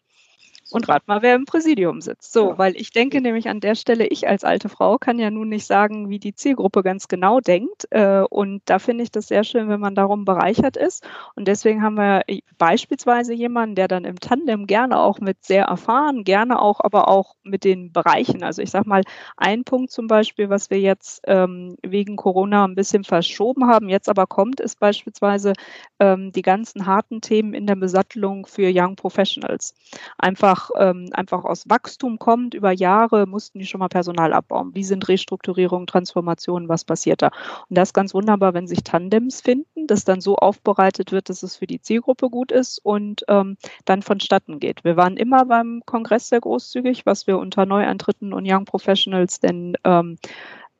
Und 0.71 0.89
rat 0.89 1.07
mal, 1.07 1.21
wer 1.21 1.35
im 1.35 1.45
Präsidium 1.45 2.01
sitzt. 2.01 2.33
So, 2.33 2.49
ja. 2.49 2.57
weil 2.57 2.75
ich 2.75 2.91
denke 2.91 3.21
nämlich 3.21 3.49
an 3.49 3.59
der 3.59 3.75
Stelle, 3.75 4.07
ich 4.07 4.27
als 4.27 4.43
alte 4.43 4.67
Frau 4.67 4.97
kann 4.97 5.19
ja 5.19 5.29
nun 5.29 5.49
nicht 5.49 5.67
sagen, 5.67 6.09
wie 6.09 6.17
die 6.17 6.33
Zielgruppe 6.33 6.81
ganz 6.81 7.07
genau 7.07 7.39
denkt. 7.39 7.87
Äh, 7.91 8.21
und 8.29 8.63
da 8.65 8.79
finde 8.79 9.03
ich 9.03 9.11
das 9.11 9.27
sehr 9.27 9.43
schön, 9.43 9.69
wenn 9.69 9.79
man 9.79 9.93
darum 9.93 10.25
bereichert 10.25 10.75
ist. 10.75 11.07
Und 11.35 11.47
deswegen 11.47 11.83
haben 11.83 11.95
wir 11.95 12.23
beispielsweise 12.57 13.33
jemanden, 13.33 13.75
der 13.75 13.87
dann 13.87 14.05
im 14.05 14.19
Tandem 14.19 14.65
gerne 14.65 14.99
auch 14.99 15.19
mit 15.19 15.45
sehr 15.45 15.65
erfahren, 15.65 16.23
gerne 16.23 16.59
auch, 16.59 16.79
aber 16.79 17.09
auch 17.09 17.35
mit 17.43 17.63
den 17.63 17.91
Bereichen. 17.91 18.43
Also 18.43 18.63
ich 18.63 18.71
sage 18.71 18.89
mal, 18.89 19.03
ein 19.37 19.65
Punkt 19.65 19.91
zum 19.91 20.07
Beispiel, 20.07 20.49
was 20.49 20.71
wir 20.71 20.79
jetzt 20.79 21.21
ähm, 21.27 21.77
wegen 21.83 22.15
Corona 22.15 22.65
ein 22.65 22.75
bisschen 22.75 23.03
verschoben 23.03 23.67
haben, 23.67 23.87
jetzt 23.87 24.09
aber 24.09 24.25
kommt, 24.25 24.59
ist 24.59 24.79
beispielsweise 24.79 25.53
ähm, 25.99 26.31
die 26.31 26.41
ganzen 26.41 26.87
harten 26.87 27.21
Themen 27.21 27.53
in 27.53 27.67
der 27.67 27.75
Besattelung 27.75 28.47
für 28.47 28.71
Young 28.73 28.95
Professionals. 28.95 29.75
Einfach 30.17 30.54
einfach, 30.55 30.69
ähm, 30.77 31.09
einfach 31.13 31.43
aus 31.43 31.65
Wachstum 31.69 32.19
kommt. 32.19 32.53
Über 32.53 32.71
Jahre 32.71 33.25
mussten 33.27 33.59
die 33.59 33.65
schon 33.65 33.79
mal 33.79 33.87
Personal 33.87 34.33
abbauen. 34.33 34.73
Wie 34.73 34.83
sind 34.83 35.07
Restrukturierungen, 35.07 35.87
Transformationen, 35.87 36.69
was 36.69 36.85
passiert 36.85 37.21
da? 37.21 37.31
Und 37.69 37.77
das 37.77 37.89
ist 37.89 37.93
ganz 37.93 38.13
wunderbar, 38.13 38.53
wenn 38.53 38.67
sich 38.67 38.83
Tandems 38.83 39.41
finden, 39.41 39.87
das 39.87 40.05
dann 40.05 40.21
so 40.21 40.37
aufbereitet 40.37 41.11
wird, 41.11 41.29
dass 41.29 41.43
es 41.43 41.57
für 41.57 41.67
die 41.67 41.81
Zielgruppe 41.81 42.29
gut 42.29 42.51
ist 42.51 42.79
und 42.83 43.23
ähm, 43.27 43.57
dann 43.85 44.01
vonstatten 44.01 44.59
geht. 44.59 44.83
Wir 44.83 44.97
waren 44.97 45.17
immer 45.17 45.45
beim 45.45 45.81
Kongress 45.85 46.29
sehr 46.29 46.41
großzügig, 46.41 47.05
was 47.05 47.27
wir 47.27 47.37
unter 47.37 47.65
Neueintritten 47.65 48.33
und 48.33 48.45
Young 48.49 48.65
Professionals 48.65 49.39
denn 49.39 49.75
ähm, 49.83 50.17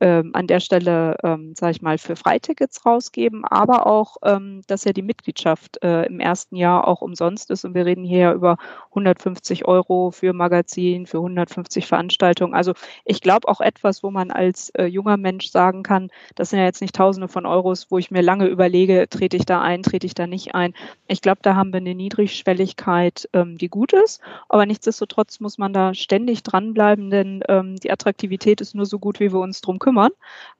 ähm, 0.01 0.31
an 0.34 0.47
der 0.47 0.60
Stelle, 0.60 1.17
ähm, 1.23 1.53
sage 1.55 1.71
ich 1.71 1.81
mal, 1.81 1.97
für 1.97 2.15
Freitickets 2.15 2.86
rausgeben, 2.86 3.45
aber 3.45 3.88
auch, 3.88 4.17
ähm, 4.23 4.62
dass 4.67 4.84
ja 4.84 4.91
die 4.91 5.01
Mitgliedschaft 5.01 5.81
äh, 5.84 6.03
im 6.03 6.19
ersten 6.19 6.58
Jahr 6.58 6.88
auch 6.88 7.01
umsonst 7.01 7.49
ist. 7.49 7.63
Und 7.63 7.75
wir 7.75 7.86
reden 7.86 8.03
hier 8.03 8.19
ja 8.19 8.34
über 8.34 8.58
150 8.89 9.65
Euro 9.65 10.12
für 10.12 10.34
Magazin, 10.34 11.05
für 11.05 11.17
150 11.17 11.88
Veranstaltungen. 11.88 12.53
Also 12.53 12.73
ich 13.05 13.21
glaube 13.21 13.47
auch 13.47 13.62
etwas, 13.62 14.03
wo 14.03 14.12
man 14.12 14.31
als 14.31 14.69
äh, 14.71 14.86
junger 14.86 15.17
Mensch 15.17 15.49
sagen 15.49 15.84
kann, 15.84 16.10
das 16.36 16.49
sind 16.49 16.60
ja 16.60 16.65
jetzt 16.65 16.81
nicht 16.81 16.95
Tausende 16.95 17.27
von 17.27 17.45
Euros, 17.45 17.89
wo 17.89 17.97
ich 17.97 18.12
mir 18.12 18.21
lange 18.21 18.47
überlege, 18.47 19.08
trete 19.10 19.38
ich 19.38 19.45
da 19.45 19.62
ein, 19.62 19.84
trete 19.84 20.05
ich 20.05 20.13
da 20.13 20.27
nicht 20.27 20.55
ein. 20.55 20.73
Ich 21.08 21.21
glaube, 21.21 21.39
da 21.41 21.55
haben 21.55 21.71
wir 21.71 21.77
eine 21.77 21.95
Niedrigschwelligkeit, 21.95 23.29
ähm, 23.34 23.58
die 23.58 23.69
gut 23.69 23.93
ist. 23.93 24.21
Aber 24.49 24.65
nichtsdestotrotz 24.65 25.39
muss 25.39 25.58
man 25.58 25.71
da 25.71 25.93
ständig 25.93 26.43
dranbleiben, 26.43 27.10
denn 27.10 27.43
ähm, 27.47 27.77
die 27.77 27.91
Attraktivität 27.91 28.62
ist 28.62 28.75
nur 28.75 28.86
so 28.86 28.99
gut, 28.99 29.19
wie 29.19 29.31
wir 29.31 29.39
uns 29.39 29.62
drum 29.62 29.79
kümmern. 29.86 30.12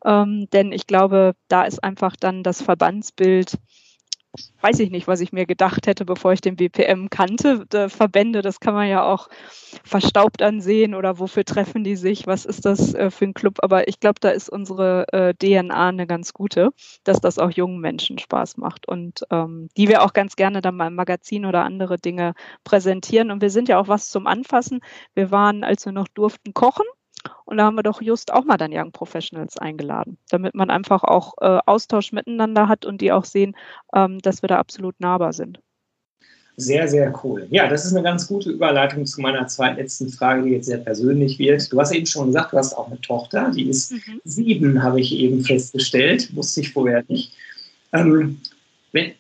Ähm, 0.06 0.48
denn 0.54 0.72
ich 0.72 0.86
glaube, 0.86 1.34
da 1.48 1.64
ist 1.64 1.84
einfach 1.84 2.16
dann 2.16 2.44
das 2.44 2.62
Verbandsbild 2.62 3.58
weiß 4.62 4.80
ich 4.80 4.90
nicht, 4.90 5.08
was 5.08 5.22
ich 5.22 5.32
mir 5.32 5.46
gedacht 5.46 5.88
hätte, 5.88 6.06
bevor 6.06 6.34
ich 6.34 6.42
den 6.42 6.56
BPM 6.56 7.10
kannte. 7.10 7.66
Die 7.72 7.90
Verbände, 7.90 8.42
das 8.42 8.60
kann 8.60 8.74
man 8.74 8.88
ja 8.88 9.04
auch 9.04 9.28
verstaubt 9.84 10.42
ansehen 10.42 10.96
oder 10.96 11.20
wofür 11.20 11.46
treffen 11.46 11.84
die 11.84 11.96
sich, 11.96 12.28
was 12.28 12.46
ist 12.46 12.66
das 12.66 12.94
äh, 12.94 13.12
für 13.12 13.26
ein 13.26 13.34
Club. 13.34 13.60
Aber 13.62 13.88
ich 13.88 14.00
glaube, 14.00 14.20
da 14.20 14.30
ist 14.30 14.50
unsere 14.50 15.06
äh, 15.14 15.34
DNA 15.34 15.90
eine 15.90 16.08
ganz 16.08 16.34
gute, 16.34 16.72
dass 17.04 17.22
das 17.22 17.40
auch 17.40 17.52
jungen 17.52 17.80
Menschen 17.80 18.18
Spaß 18.20 18.58
macht 18.58 18.88
und 18.88 19.24
ähm, 19.32 19.70
die 19.78 19.88
wir 19.88 20.04
auch 20.04 20.14
ganz 20.14 20.36
gerne 20.36 20.62
dann 20.62 20.76
mal 20.76 20.88
im 20.88 20.96
Magazin 20.96 21.46
oder 21.46 21.64
andere 21.64 21.98
Dinge 21.98 22.34
präsentieren. 22.64 23.32
Und 23.32 23.42
wir 23.42 23.50
sind 23.50 23.70
ja 23.70 23.80
auch 23.80 23.88
was 23.88 24.10
zum 24.10 24.28
Anfassen. 24.28 24.82
Wir 25.14 25.32
waren, 25.32 25.64
als 25.64 25.86
wir 25.86 25.94
noch 25.94 26.08
durften, 26.08 26.54
kochen. 26.54 26.86
Und 27.46 27.58
da 27.58 27.66
haben 27.66 27.76
wir 27.76 27.84
doch 27.84 28.02
just 28.02 28.34
auch 28.34 28.46
mal 28.46 28.58
dann 28.58 28.72
Young 28.74 28.92
Professionals 28.92 29.58
eingeladen, 29.58 30.18
damit 30.30 30.56
man 30.56 30.70
einfach 30.70 31.04
auch 31.04 31.34
äh, 31.42 31.60
Austausch 31.66 32.12
miteinander 32.12 32.68
hat 32.68 32.86
und 32.86 33.02
die 33.02 33.12
auch 33.12 33.26
sehen, 33.26 33.56
ähm, 33.94 34.20
dass 34.20 34.42
wir 34.42 34.48
da 34.48 34.58
absolut 34.58 35.00
nahbar 35.00 35.34
sind. 35.34 35.60
Sehr, 36.58 36.88
sehr 36.88 37.14
cool. 37.24 37.48
Ja, 37.50 37.68
das 37.68 37.86
ist 37.86 37.94
eine 37.94 38.04
ganz 38.04 38.28
gute 38.28 38.50
Überleitung 38.50 39.06
zu 39.06 39.20
meiner 39.20 39.46
zweitletzten 39.48 40.10
Frage, 40.10 40.44
die 40.44 40.52
jetzt 40.52 40.68
sehr 40.68 40.78
persönlich 40.78 41.38
wird. 41.38 41.72
Du 41.72 41.80
hast 41.80 41.92
eben 41.92 42.06
schon 42.06 42.28
gesagt, 42.28 42.54
du 42.54 42.58
hast 42.58 42.74
auch 42.74 42.88
eine 42.88 43.02
Tochter, 43.02 43.52
die 43.52 43.68
ist 43.70 43.92
mhm. 43.92 44.22
sieben, 44.24 44.82
habe 44.82 45.02
ich 45.02 45.14
eben 45.14 45.44
festgestellt, 45.44 46.34
wusste 46.34 46.62
ich 46.62 46.72
vorher 46.72 47.04
nicht. 47.10 47.34
Ähm, 47.92 48.40
wenn, 48.94 49.12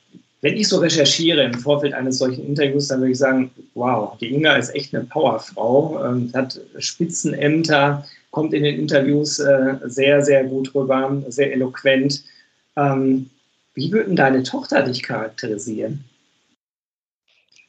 wenn 0.45 0.57
ich 0.57 0.67
so 0.67 0.77
recherchiere 0.77 1.41
im 1.41 1.55
Vorfeld 1.55 1.95
eines 1.95 2.19
solchen 2.19 2.45
Interviews, 2.45 2.89
dann 2.89 2.99
würde 2.99 3.13
ich 3.13 3.17
sagen, 3.17 3.49
wow, 3.73 4.15
die 4.19 4.31
Inga 4.31 4.57
ist 4.57 4.75
echt 4.75 4.93
eine 4.93 5.03
Powerfrau, 5.05 6.05
ähm, 6.05 6.29
hat 6.35 6.61
Spitzenämter, 6.77 8.05
kommt 8.29 8.53
in 8.53 8.61
den 8.61 8.79
Interviews 8.79 9.39
äh, 9.39 9.77
sehr, 9.85 10.21
sehr 10.23 10.43
gut 10.43 10.75
rüber, 10.75 11.19
sehr 11.29 11.51
eloquent. 11.51 12.23
Ähm, 12.75 13.31
wie 13.73 13.91
würden 13.91 14.15
deine 14.15 14.43
Tochter 14.43 14.83
dich 14.83 15.01
charakterisieren? 15.01 16.03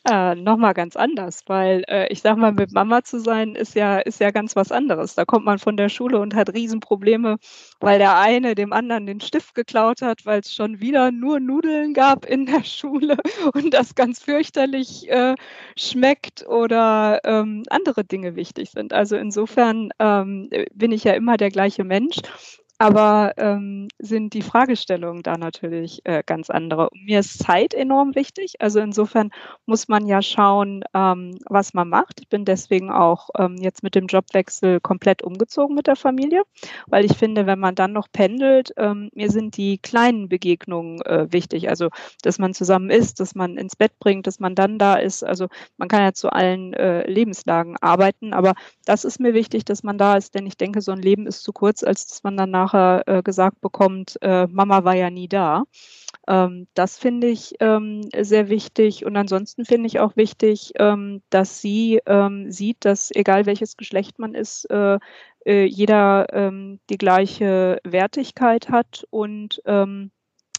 Äh, 0.08 0.36
nochmal 0.36 0.72
ganz 0.72 0.94
anders, 0.94 1.42
weil 1.46 1.82
äh, 1.88 2.06
ich 2.12 2.20
sag 2.22 2.36
mal, 2.36 2.52
mit 2.52 2.70
Mama 2.72 3.02
zu 3.02 3.18
sein 3.18 3.56
ist 3.56 3.74
ja, 3.74 3.98
ist 3.98 4.20
ja 4.20 4.30
ganz 4.30 4.54
was 4.54 4.70
anderes. 4.70 5.16
Da 5.16 5.24
kommt 5.24 5.44
man 5.44 5.58
von 5.58 5.76
der 5.76 5.88
Schule 5.88 6.20
und 6.20 6.36
hat 6.36 6.54
Riesenprobleme, 6.54 7.38
weil 7.80 7.98
der 7.98 8.16
eine 8.16 8.54
dem 8.54 8.72
anderen 8.72 9.06
den 9.06 9.20
Stift 9.20 9.56
geklaut 9.56 10.02
hat, 10.02 10.24
weil 10.24 10.40
es 10.40 10.54
schon 10.54 10.78
wieder 10.80 11.10
nur 11.10 11.40
Nudeln 11.40 11.92
gab 11.92 12.24
in 12.24 12.46
der 12.46 12.62
Schule 12.64 13.16
und 13.52 13.74
das 13.74 13.96
ganz 13.96 14.22
fürchterlich 14.22 15.10
äh, 15.10 15.34
schmeckt 15.76 16.46
oder 16.46 17.20
ähm, 17.24 17.64
andere 17.68 18.04
Dinge 18.04 18.36
wichtig 18.36 18.70
sind. 18.70 18.92
Also 18.92 19.16
insofern 19.16 19.90
ähm, 19.98 20.48
bin 20.72 20.92
ich 20.92 21.02
ja 21.02 21.14
immer 21.14 21.36
der 21.36 21.50
gleiche 21.50 21.82
Mensch 21.82 22.18
aber 22.78 23.32
ähm, 23.38 23.88
sind 23.98 24.34
die 24.34 24.42
Fragestellungen 24.42 25.22
da 25.22 25.38
natürlich 25.38 26.02
äh, 26.04 26.22
ganz 26.24 26.50
andere. 26.50 26.90
Mir 26.92 27.20
ist 27.20 27.38
Zeit 27.42 27.72
enorm 27.74 28.14
wichtig. 28.14 28.54
Also 28.60 28.80
insofern 28.80 29.30
muss 29.64 29.88
man 29.88 30.06
ja 30.06 30.20
schauen, 30.20 30.84
ähm, 30.94 31.38
was 31.46 31.74
man 31.74 31.88
macht. 31.88 32.20
Ich 32.20 32.28
bin 32.28 32.44
deswegen 32.44 32.90
auch 32.90 33.30
ähm, 33.38 33.56
jetzt 33.56 33.82
mit 33.82 33.94
dem 33.94 34.06
Jobwechsel 34.06 34.80
komplett 34.80 35.22
umgezogen 35.22 35.74
mit 35.74 35.86
der 35.86 35.96
Familie, 35.96 36.42
weil 36.86 37.04
ich 37.04 37.16
finde, 37.16 37.46
wenn 37.46 37.58
man 37.58 37.74
dann 37.74 37.92
noch 37.92 38.08
pendelt, 38.12 38.72
ähm, 38.76 39.10
mir 39.14 39.30
sind 39.30 39.56
die 39.56 39.78
kleinen 39.78 40.28
Begegnungen 40.28 41.00
äh, 41.02 41.32
wichtig. 41.32 41.70
Also, 41.70 41.88
dass 42.22 42.38
man 42.38 42.52
zusammen 42.54 42.90
ist, 42.90 43.20
dass 43.20 43.34
man 43.34 43.56
ins 43.56 43.76
Bett 43.76 43.98
bringt, 43.98 44.26
dass 44.26 44.38
man 44.40 44.54
dann 44.54 44.78
da 44.78 44.96
ist. 44.96 45.24
Also 45.24 45.48
man 45.78 45.88
kann 45.88 46.02
ja 46.02 46.12
zu 46.12 46.30
allen 46.30 46.74
äh, 46.74 47.08
Lebenslagen 47.10 47.76
arbeiten, 47.80 48.34
aber 48.34 48.54
das 48.84 49.04
ist 49.04 49.20
mir 49.20 49.34
wichtig, 49.34 49.64
dass 49.64 49.82
man 49.82 49.98
da 49.98 50.16
ist, 50.16 50.34
denn 50.34 50.46
ich 50.46 50.56
denke, 50.56 50.80
so 50.82 50.92
ein 50.92 51.00
Leben 51.02 51.26
ist 51.26 51.42
zu 51.42 51.52
kurz, 51.52 51.82
als 51.82 52.06
dass 52.06 52.22
man 52.22 52.36
danach 52.36 52.65
nachher 52.66 53.02
äh, 53.06 53.22
gesagt 53.22 53.60
bekommt, 53.60 54.16
äh, 54.22 54.46
Mama 54.48 54.84
war 54.84 54.94
ja 54.94 55.10
nie 55.10 55.28
da. 55.28 55.64
Ähm, 56.28 56.66
das 56.74 56.98
finde 56.98 57.28
ich 57.28 57.54
ähm, 57.60 58.02
sehr 58.16 58.48
wichtig. 58.48 59.04
Und 59.04 59.16
ansonsten 59.16 59.64
finde 59.64 59.86
ich 59.86 60.00
auch 60.00 60.16
wichtig, 60.16 60.72
ähm, 60.78 61.22
dass 61.30 61.60
sie 61.60 62.00
ähm, 62.06 62.50
sieht, 62.50 62.84
dass 62.84 63.10
egal 63.14 63.46
welches 63.46 63.76
Geschlecht 63.76 64.18
man 64.18 64.34
ist, 64.34 64.68
äh, 64.70 64.98
äh, 65.44 65.64
jeder 65.64 66.26
ähm, 66.32 66.80
die 66.90 66.98
gleiche 66.98 67.78
Wertigkeit 67.84 68.68
hat 68.68 69.06
und 69.10 69.62
ähm, 69.64 70.10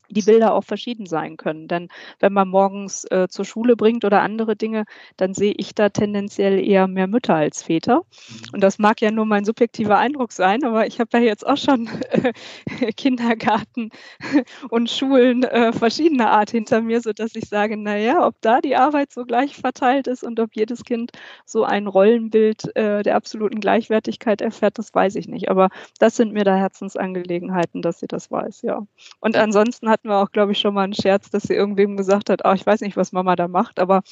die 0.10 0.22
Bilder 0.22 0.54
auch 0.54 0.64
verschieden 0.64 1.06
sein 1.06 1.38
können. 1.38 1.68
Denn 1.68 1.90
wenn 2.20 2.34
man 2.34 2.48
morgens 2.48 3.06
äh, 3.06 3.28
zur 3.30 3.46
Schule 3.46 3.76
bringt 3.76 4.06
oder 4.06 4.22
andere 4.22 4.56
Dinge, 4.56 4.86
dann 5.18 5.34
sehe 5.34 5.54
ich 5.58 5.76
da 5.76 5.90
tendenziell 5.90 6.60
eher 6.60 6.88
mehr 6.88 7.08
Mütter 7.08 7.36
als 7.36 7.64
Väter. 7.64 7.98
Mhm. 7.98 8.54
Und 8.54 8.64
das 8.64 8.80
mag 8.80 9.02
ja 9.02 9.12
nur 9.12 9.26
mein 9.26 9.46
subjektiver 9.46 9.98
Eindruck 9.98 10.32
sein, 10.32 10.64
aber 10.64 10.88
ich 10.88 11.00
habe 11.00 11.18
ja 11.18 11.24
jetzt 11.24 11.46
auch 11.46 11.58
schon 11.58 11.90
äh, 12.12 12.34
Kindergarten 12.96 13.90
und 14.70 14.90
Schulen 14.90 15.44
äh, 15.44 15.74
verschiedener 15.74 16.32
Art 16.32 16.52
hinter 16.52 16.82
mir, 16.82 17.02
sodass 17.02 17.36
ich 17.36 17.50
sage, 17.50 17.78
naja, 17.78 18.26
ob 18.26 18.36
da 18.42 18.62
die 18.62 18.76
Arbeit 18.76 19.12
so 19.12 19.26
gleich 19.26 19.56
verteilt 19.56 20.08
ist 20.08 20.24
und 20.24 20.40
ob 20.40 20.56
jedes 20.56 20.84
Kind 20.84 21.12
so 21.46 21.64
ein 21.64 21.88
Rollenbild 21.88 22.76
äh, 22.76 23.04
der 23.04 23.16
absoluten 23.16 23.60
Gleichwertigkeit 23.60 24.42
erfährt, 24.42 24.78
das 24.78 24.94
weiß 24.94 25.16
ich 25.16 25.28
nicht. 25.28 25.50
Aber 25.50 25.70
das 26.00 26.16
sind 26.16 26.34
mir 26.34 26.44
da 26.44 26.56
Herzensangelegenheiten, 26.56 27.82
dass 27.82 28.00
sie 28.00 28.08
das 28.08 28.32
weiß, 28.32 28.62
ja. 28.64 28.86
Und 29.20 29.36
ansonsten 29.36 29.90
hat 29.90 29.97
hatten 29.98 30.10
wir 30.10 30.18
auch, 30.18 30.32
glaube 30.32 30.52
ich, 30.52 30.60
schon 30.60 30.76
mal 30.76 30.84
einen 30.84 30.94
Scherz, 30.94 31.32
dass 31.32 31.44
sie 31.44 31.56
irgendwem 31.56 31.98
gesagt 31.98 32.30
hat, 32.30 32.42
oh, 32.46 32.54
ich 32.54 32.64
weiß 32.64 32.82
nicht, 32.82 32.98
was 32.98 33.14
Mama 33.14 33.36
da 33.36 33.48
macht, 33.48 33.80
aber 33.80 34.04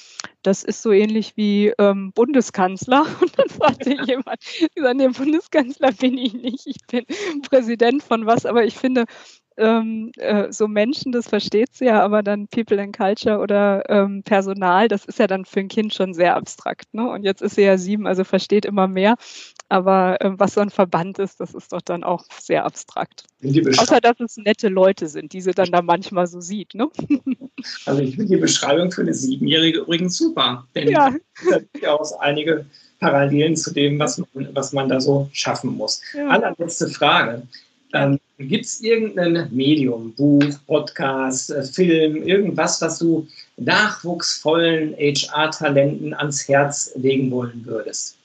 das 0.41 0.63
ist 0.63 0.81
so 0.81 0.91
ähnlich 0.91 1.37
wie 1.37 1.73
ähm, 1.77 2.11
Bundeskanzler. 2.13 3.05
Und 3.21 3.37
dann 3.37 3.49
fragte 3.49 3.91
jemand, 4.05 4.39
gesagt, 4.73 4.95
nee, 4.95 5.07
Bundeskanzler 5.07 5.91
bin 5.91 6.17
ich 6.17 6.33
nicht, 6.33 6.65
ich 6.65 6.77
bin 6.87 7.05
Präsident 7.47 8.01
von 8.01 8.25
was, 8.25 8.47
aber 8.47 8.65
ich 8.65 8.75
finde, 8.75 9.05
ähm, 9.57 10.11
äh, 10.17 10.51
so 10.51 10.67
Menschen, 10.67 11.11
das 11.11 11.27
versteht 11.27 11.73
sie 11.73 11.85
ja, 11.85 12.01
aber 12.03 12.23
dann 12.23 12.47
People 12.47 12.81
and 12.81 12.95
Culture 12.95 13.39
oder 13.39 13.89
ähm, 13.89 14.23
Personal, 14.23 14.87
das 14.87 15.05
ist 15.05 15.19
ja 15.19 15.27
dann 15.27 15.45
für 15.45 15.61
ein 15.61 15.67
Kind 15.67 15.93
schon 15.93 16.13
sehr 16.13 16.35
abstrakt. 16.35 16.93
Ne? 16.93 17.09
Und 17.09 17.23
jetzt 17.23 17.41
ist 17.41 17.55
sie 17.55 17.63
ja 17.63 17.77
sieben, 17.77 18.07
also 18.07 18.23
versteht 18.23 18.65
immer 18.65 18.87
mehr. 18.87 19.15
Aber 19.67 20.21
äh, 20.21 20.31
was 20.37 20.53
so 20.53 20.61
ein 20.61 20.69
Verband 20.69 21.17
ist, 21.19 21.39
das 21.39 21.53
ist 21.53 21.73
doch 21.73 21.81
dann 21.81 22.03
auch 22.03 22.25
sehr 22.39 22.65
abstrakt. 22.65 23.23
Außer 23.43 23.99
dass 23.99 24.19
es 24.19 24.37
nette 24.37 24.67
Leute 24.69 25.07
sind, 25.07 25.33
die 25.33 25.41
sie 25.41 25.51
dann 25.51 25.71
da 25.71 25.81
manchmal 25.81 26.27
so 26.27 26.41
sieht. 26.41 26.73
Ne? 26.75 26.89
Also 27.85 28.01
ich 28.01 28.15
finde 28.15 28.35
die 28.35 28.41
Beschreibung 28.41 28.91
für 28.91 29.01
eine 29.01 29.13
Siebenjährige 29.13 29.79
übrigens 29.79 30.17
super. 30.17 30.67
Denn 30.75 30.89
ja. 30.89 31.15
da 31.81 31.93
auch 31.93 32.19
einige 32.19 32.65
Parallelen 32.99 33.55
zu 33.55 33.73
dem, 33.73 33.97
was 33.97 34.17
man, 34.17 34.49
was 34.53 34.73
man 34.73 34.89
da 34.89 34.99
so 34.99 35.29
schaffen 35.31 35.75
muss. 35.75 36.01
Ja. 36.13 36.27
Allerletzte 36.27 36.89
Frage. 36.89 37.43
Ähm, 37.95 38.19
Gibt 38.38 38.65
es 38.65 38.81
irgendein 38.81 39.47
Medium, 39.55 40.13
Buch, 40.13 40.43
Podcast, 40.67 41.51
äh, 41.51 41.63
Film, 41.63 42.17
irgendwas, 42.23 42.81
was 42.81 42.99
du 42.99 43.25
nachwuchsvollen 43.55 44.93
HR-Talenten 44.93 46.13
ans 46.13 46.45
Herz 46.47 46.91
legen 46.95 47.31
wollen 47.31 47.65
würdest? 47.65 48.17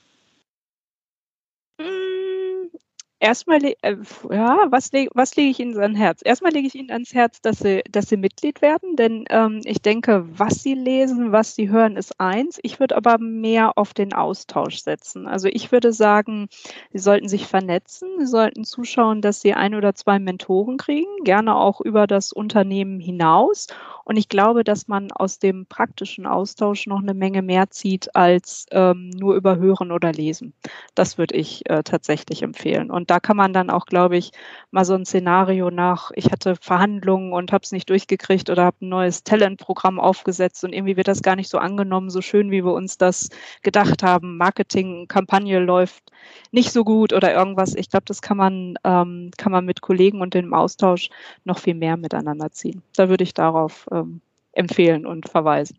Erstmal, 3.23 3.63
äh, 3.83 3.97
ja, 4.31 4.67
was, 4.71 4.93
leg, 4.93 5.11
was 5.15 5.37
lege 5.37 5.51
ich 5.51 5.61
Ihnen 5.61 5.79
ans 5.79 5.99
Herz? 5.99 6.23
Erstmal 6.25 6.53
lege 6.53 6.67
ich 6.67 6.75
Ihnen 6.75 6.91
ans 6.91 7.13
Herz, 7.13 7.43
dass 7.43 7.59
Sie, 7.59 7.83
dass 7.91 8.09
Sie 8.09 8.17
Mitglied 8.17 8.63
werden, 8.63 8.97
denn 8.97 9.27
ähm, 9.29 9.61
ich 9.65 9.83
denke, 9.83 10.25
was 10.39 10.63
Sie 10.63 10.73
lesen, 10.73 11.31
was 11.31 11.55
Sie 11.55 11.69
hören, 11.69 11.97
ist 11.99 12.19
eins. 12.19 12.59
Ich 12.63 12.81
würde 12.81 12.97
aber 12.97 13.19
mehr 13.19 13.77
auf 13.77 13.93
den 13.93 14.15
Austausch 14.15 14.79
setzen. 14.79 15.27
Also 15.27 15.49
ich 15.49 15.71
würde 15.71 15.93
sagen, 15.93 16.49
Sie 16.95 16.99
sollten 16.99 17.29
sich 17.29 17.47
vernetzen, 17.47 18.09
Sie 18.21 18.27
sollten 18.27 18.65
zuschauen, 18.65 19.21
dass 19.21 19.43
Sie 19.43 19.53
ein 19.53 19.75
oder 19.75 19.95
zwei 19.95 20.19
Mentoren 20.19 20.79
kriegen, 20.79 21.23
gerne 21.23 21.57
auch 21.57 21.83
über 21.83 22.07
das 22.07 22.33
Unternehmen 22.33 23.01
hinaus 23.01 23.67
Und 24.11 24.17
ich 24.17 24.29
glaube, 24.29 24.65
dass 24.65 24.89
man 24.89 25.13
aus 25.13 25.39
dem 25.39 25.67
praktischen 25.67 26.27
Austausch 26.27 26.89
noch 26.89 26.99
eine 26.99 27.15
Menge 27.15 27.43
mehr 27.43 27.71
zieht 27.71 28.17
als 28.17 28.67
ähm, 28.73 29.11
nur 29.11 29.37
über 29.37 29.55
Hören 29.59 29.93
oder 29.93 30.11
Lesen. 30.11 30.53
Das 30.97 31.17
würde 31.17 31.37
ich 31.37 31.71
äh, 31.71 31.85
tatsächlich 31.85 32.43
empfehlen. 32.43 32.91
Und 32.91 33.09
da 33.09 33.21
kann 33.21 33.37
man 33.37 33.53
dann 33.53 33.71
auch, 33.71 33.87
glaube 33.87 34.17
ich, 34.17 34.33
mal 34.73 34.85
so 34.85 34.95
ein 34.95 35.05
Szenario 35.07 35.71
nach, 35.71 36.11
ich 36.17 36.33
hatte 36.33 36.57
Verhandlungen 36.57 37.33
und 37.33 37.53
habe 37.53 37.63
es 37.63 37.71
nicht 37.71 37.89
durchgekriegt 37.89 38.51
oder 38.51 38.65
habe 38.65 38.79
ein 38.85 38.89
neues 38.89 39.23
Talentprogramm 39.23 40.01
aufgesetzt 40.01 40.65
und 40.65 40.73
irgendwie 40.73 40.97
wird 40.97 41.07
das 41.07 41.23
gar 41.23 41.37
nicht 41.37 41.49
so 41.49 41.59
angenommen, 41.59 42.11
so 42.11 42.21
schön, 42.21 42.51
wie 42.51 42.65
wir 42.65 42.73
uns 42.73 42.99
das 42.99 43.29
gedacht 43.63 44.03
haben. 44.03 44.39
Marketingkampagne 44.39 45.61
läuft 45.61 46.11
nicht 46.51 46.73
so 46.73 46.83
gut 46.83 47.13
oder 47.13 47.33
irgendwas. 47.33 47.77
Ich 47.77 47.91
glaube, 47.91 48.07
das 48.07 48.23
kann 48.23 48.37
man, 48.37 48.75
ähm, 48.83 49.31
kann 49.37 49.53
man 49.53 49.65
mit 49.65 49.83
Kollegen 49.83 50.21
und 50.21 50.35
im 50.35 50.53
Austausch 50.53 51.11
noch 51.45 51.61
viel 51.61 51.75
mehr 51.75 51.97
miteinander 51.97 52.51
ziehen. 52.51 52.83
Da 52.97 53.09
würde 53.09 53.23
ich 53.23 53.35
darauf 53.35 53.87
ähm, 54.01 54.21
empfehlen 54.53 55.07
und 55.07 55.29
verweisen. 55.29 55.79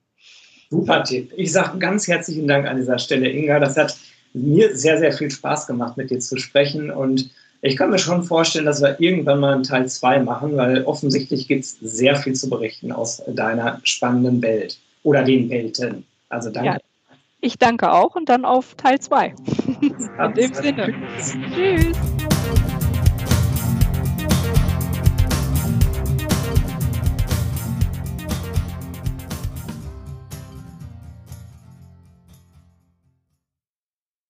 Super 0.69 1.03
Tipp. 1.03 1.34
Ich 1.36 1.51
sage 1.51 1.78
ganz 1.78 2.07
herzlichen 2.07 2.47
Dank 2.47 2.65
an 2.65 2.78
dieser 2.78 2.97
Stelle, 2.97 3.30
Inga. 3.30 3.59
Das 3.59 3.76
hat 3.76 3.97
mir 4.34 4.76
sehr, 4.76 4.97
sehr 4.97 5.11
viel 5.11 5.30
Spaß 5.30 5.67
gemacht, 5.67 5.97
mit 5.97 6.09
dir 6.09 6.19
zu 6.19 6.38
sprechen. 6.38 6.89
Und 6.89 7.30
ich 7.61 7.76
kann 7.76 7.89
mir 7.89 7.99
schon 7.99 8.24
vorstellen, 8.24 8.65
dass 8.65 8.82
wir 8.82 8.99
irgendwann 8.99 9.39
mal 9.39 9.53
einen 9.53 9.63
Teil 9.63 9.88
2 9.88 10.22
machen, 10.22 10.55
weil 10.55 10.84
offensichtlich 10.86 11.47
gibt 11.47 11.65
es 11.65 11.78
sehr 11.82 12.15
viel 12.15 12.34
zu 12.34 12.49
berichten 12.49 12.91
aus 12.91 13.22
deiner 13.28 13.80
spannenden 13.84 14.41
Welt 14.41 14.80
oder 15.03 15.24
den 15.24 15.49
Welten. 15.49 16.05
Also 16.30 16.49
danke. 16.49 16.69
Ja, 16.69 16.78
ich 17.41 17.57
danke 17.57 17.91
auch 17.91 18.15
und 18.15 18.30
dann 18.30 18.45
auf 18.45 18.76
Teil 18.76 18.99
2. 18.99 19.36
In 19.82 20.34
dem 20.36 20.53
Sinne. 20.53 20.93
Tschüss. 21.53 21.97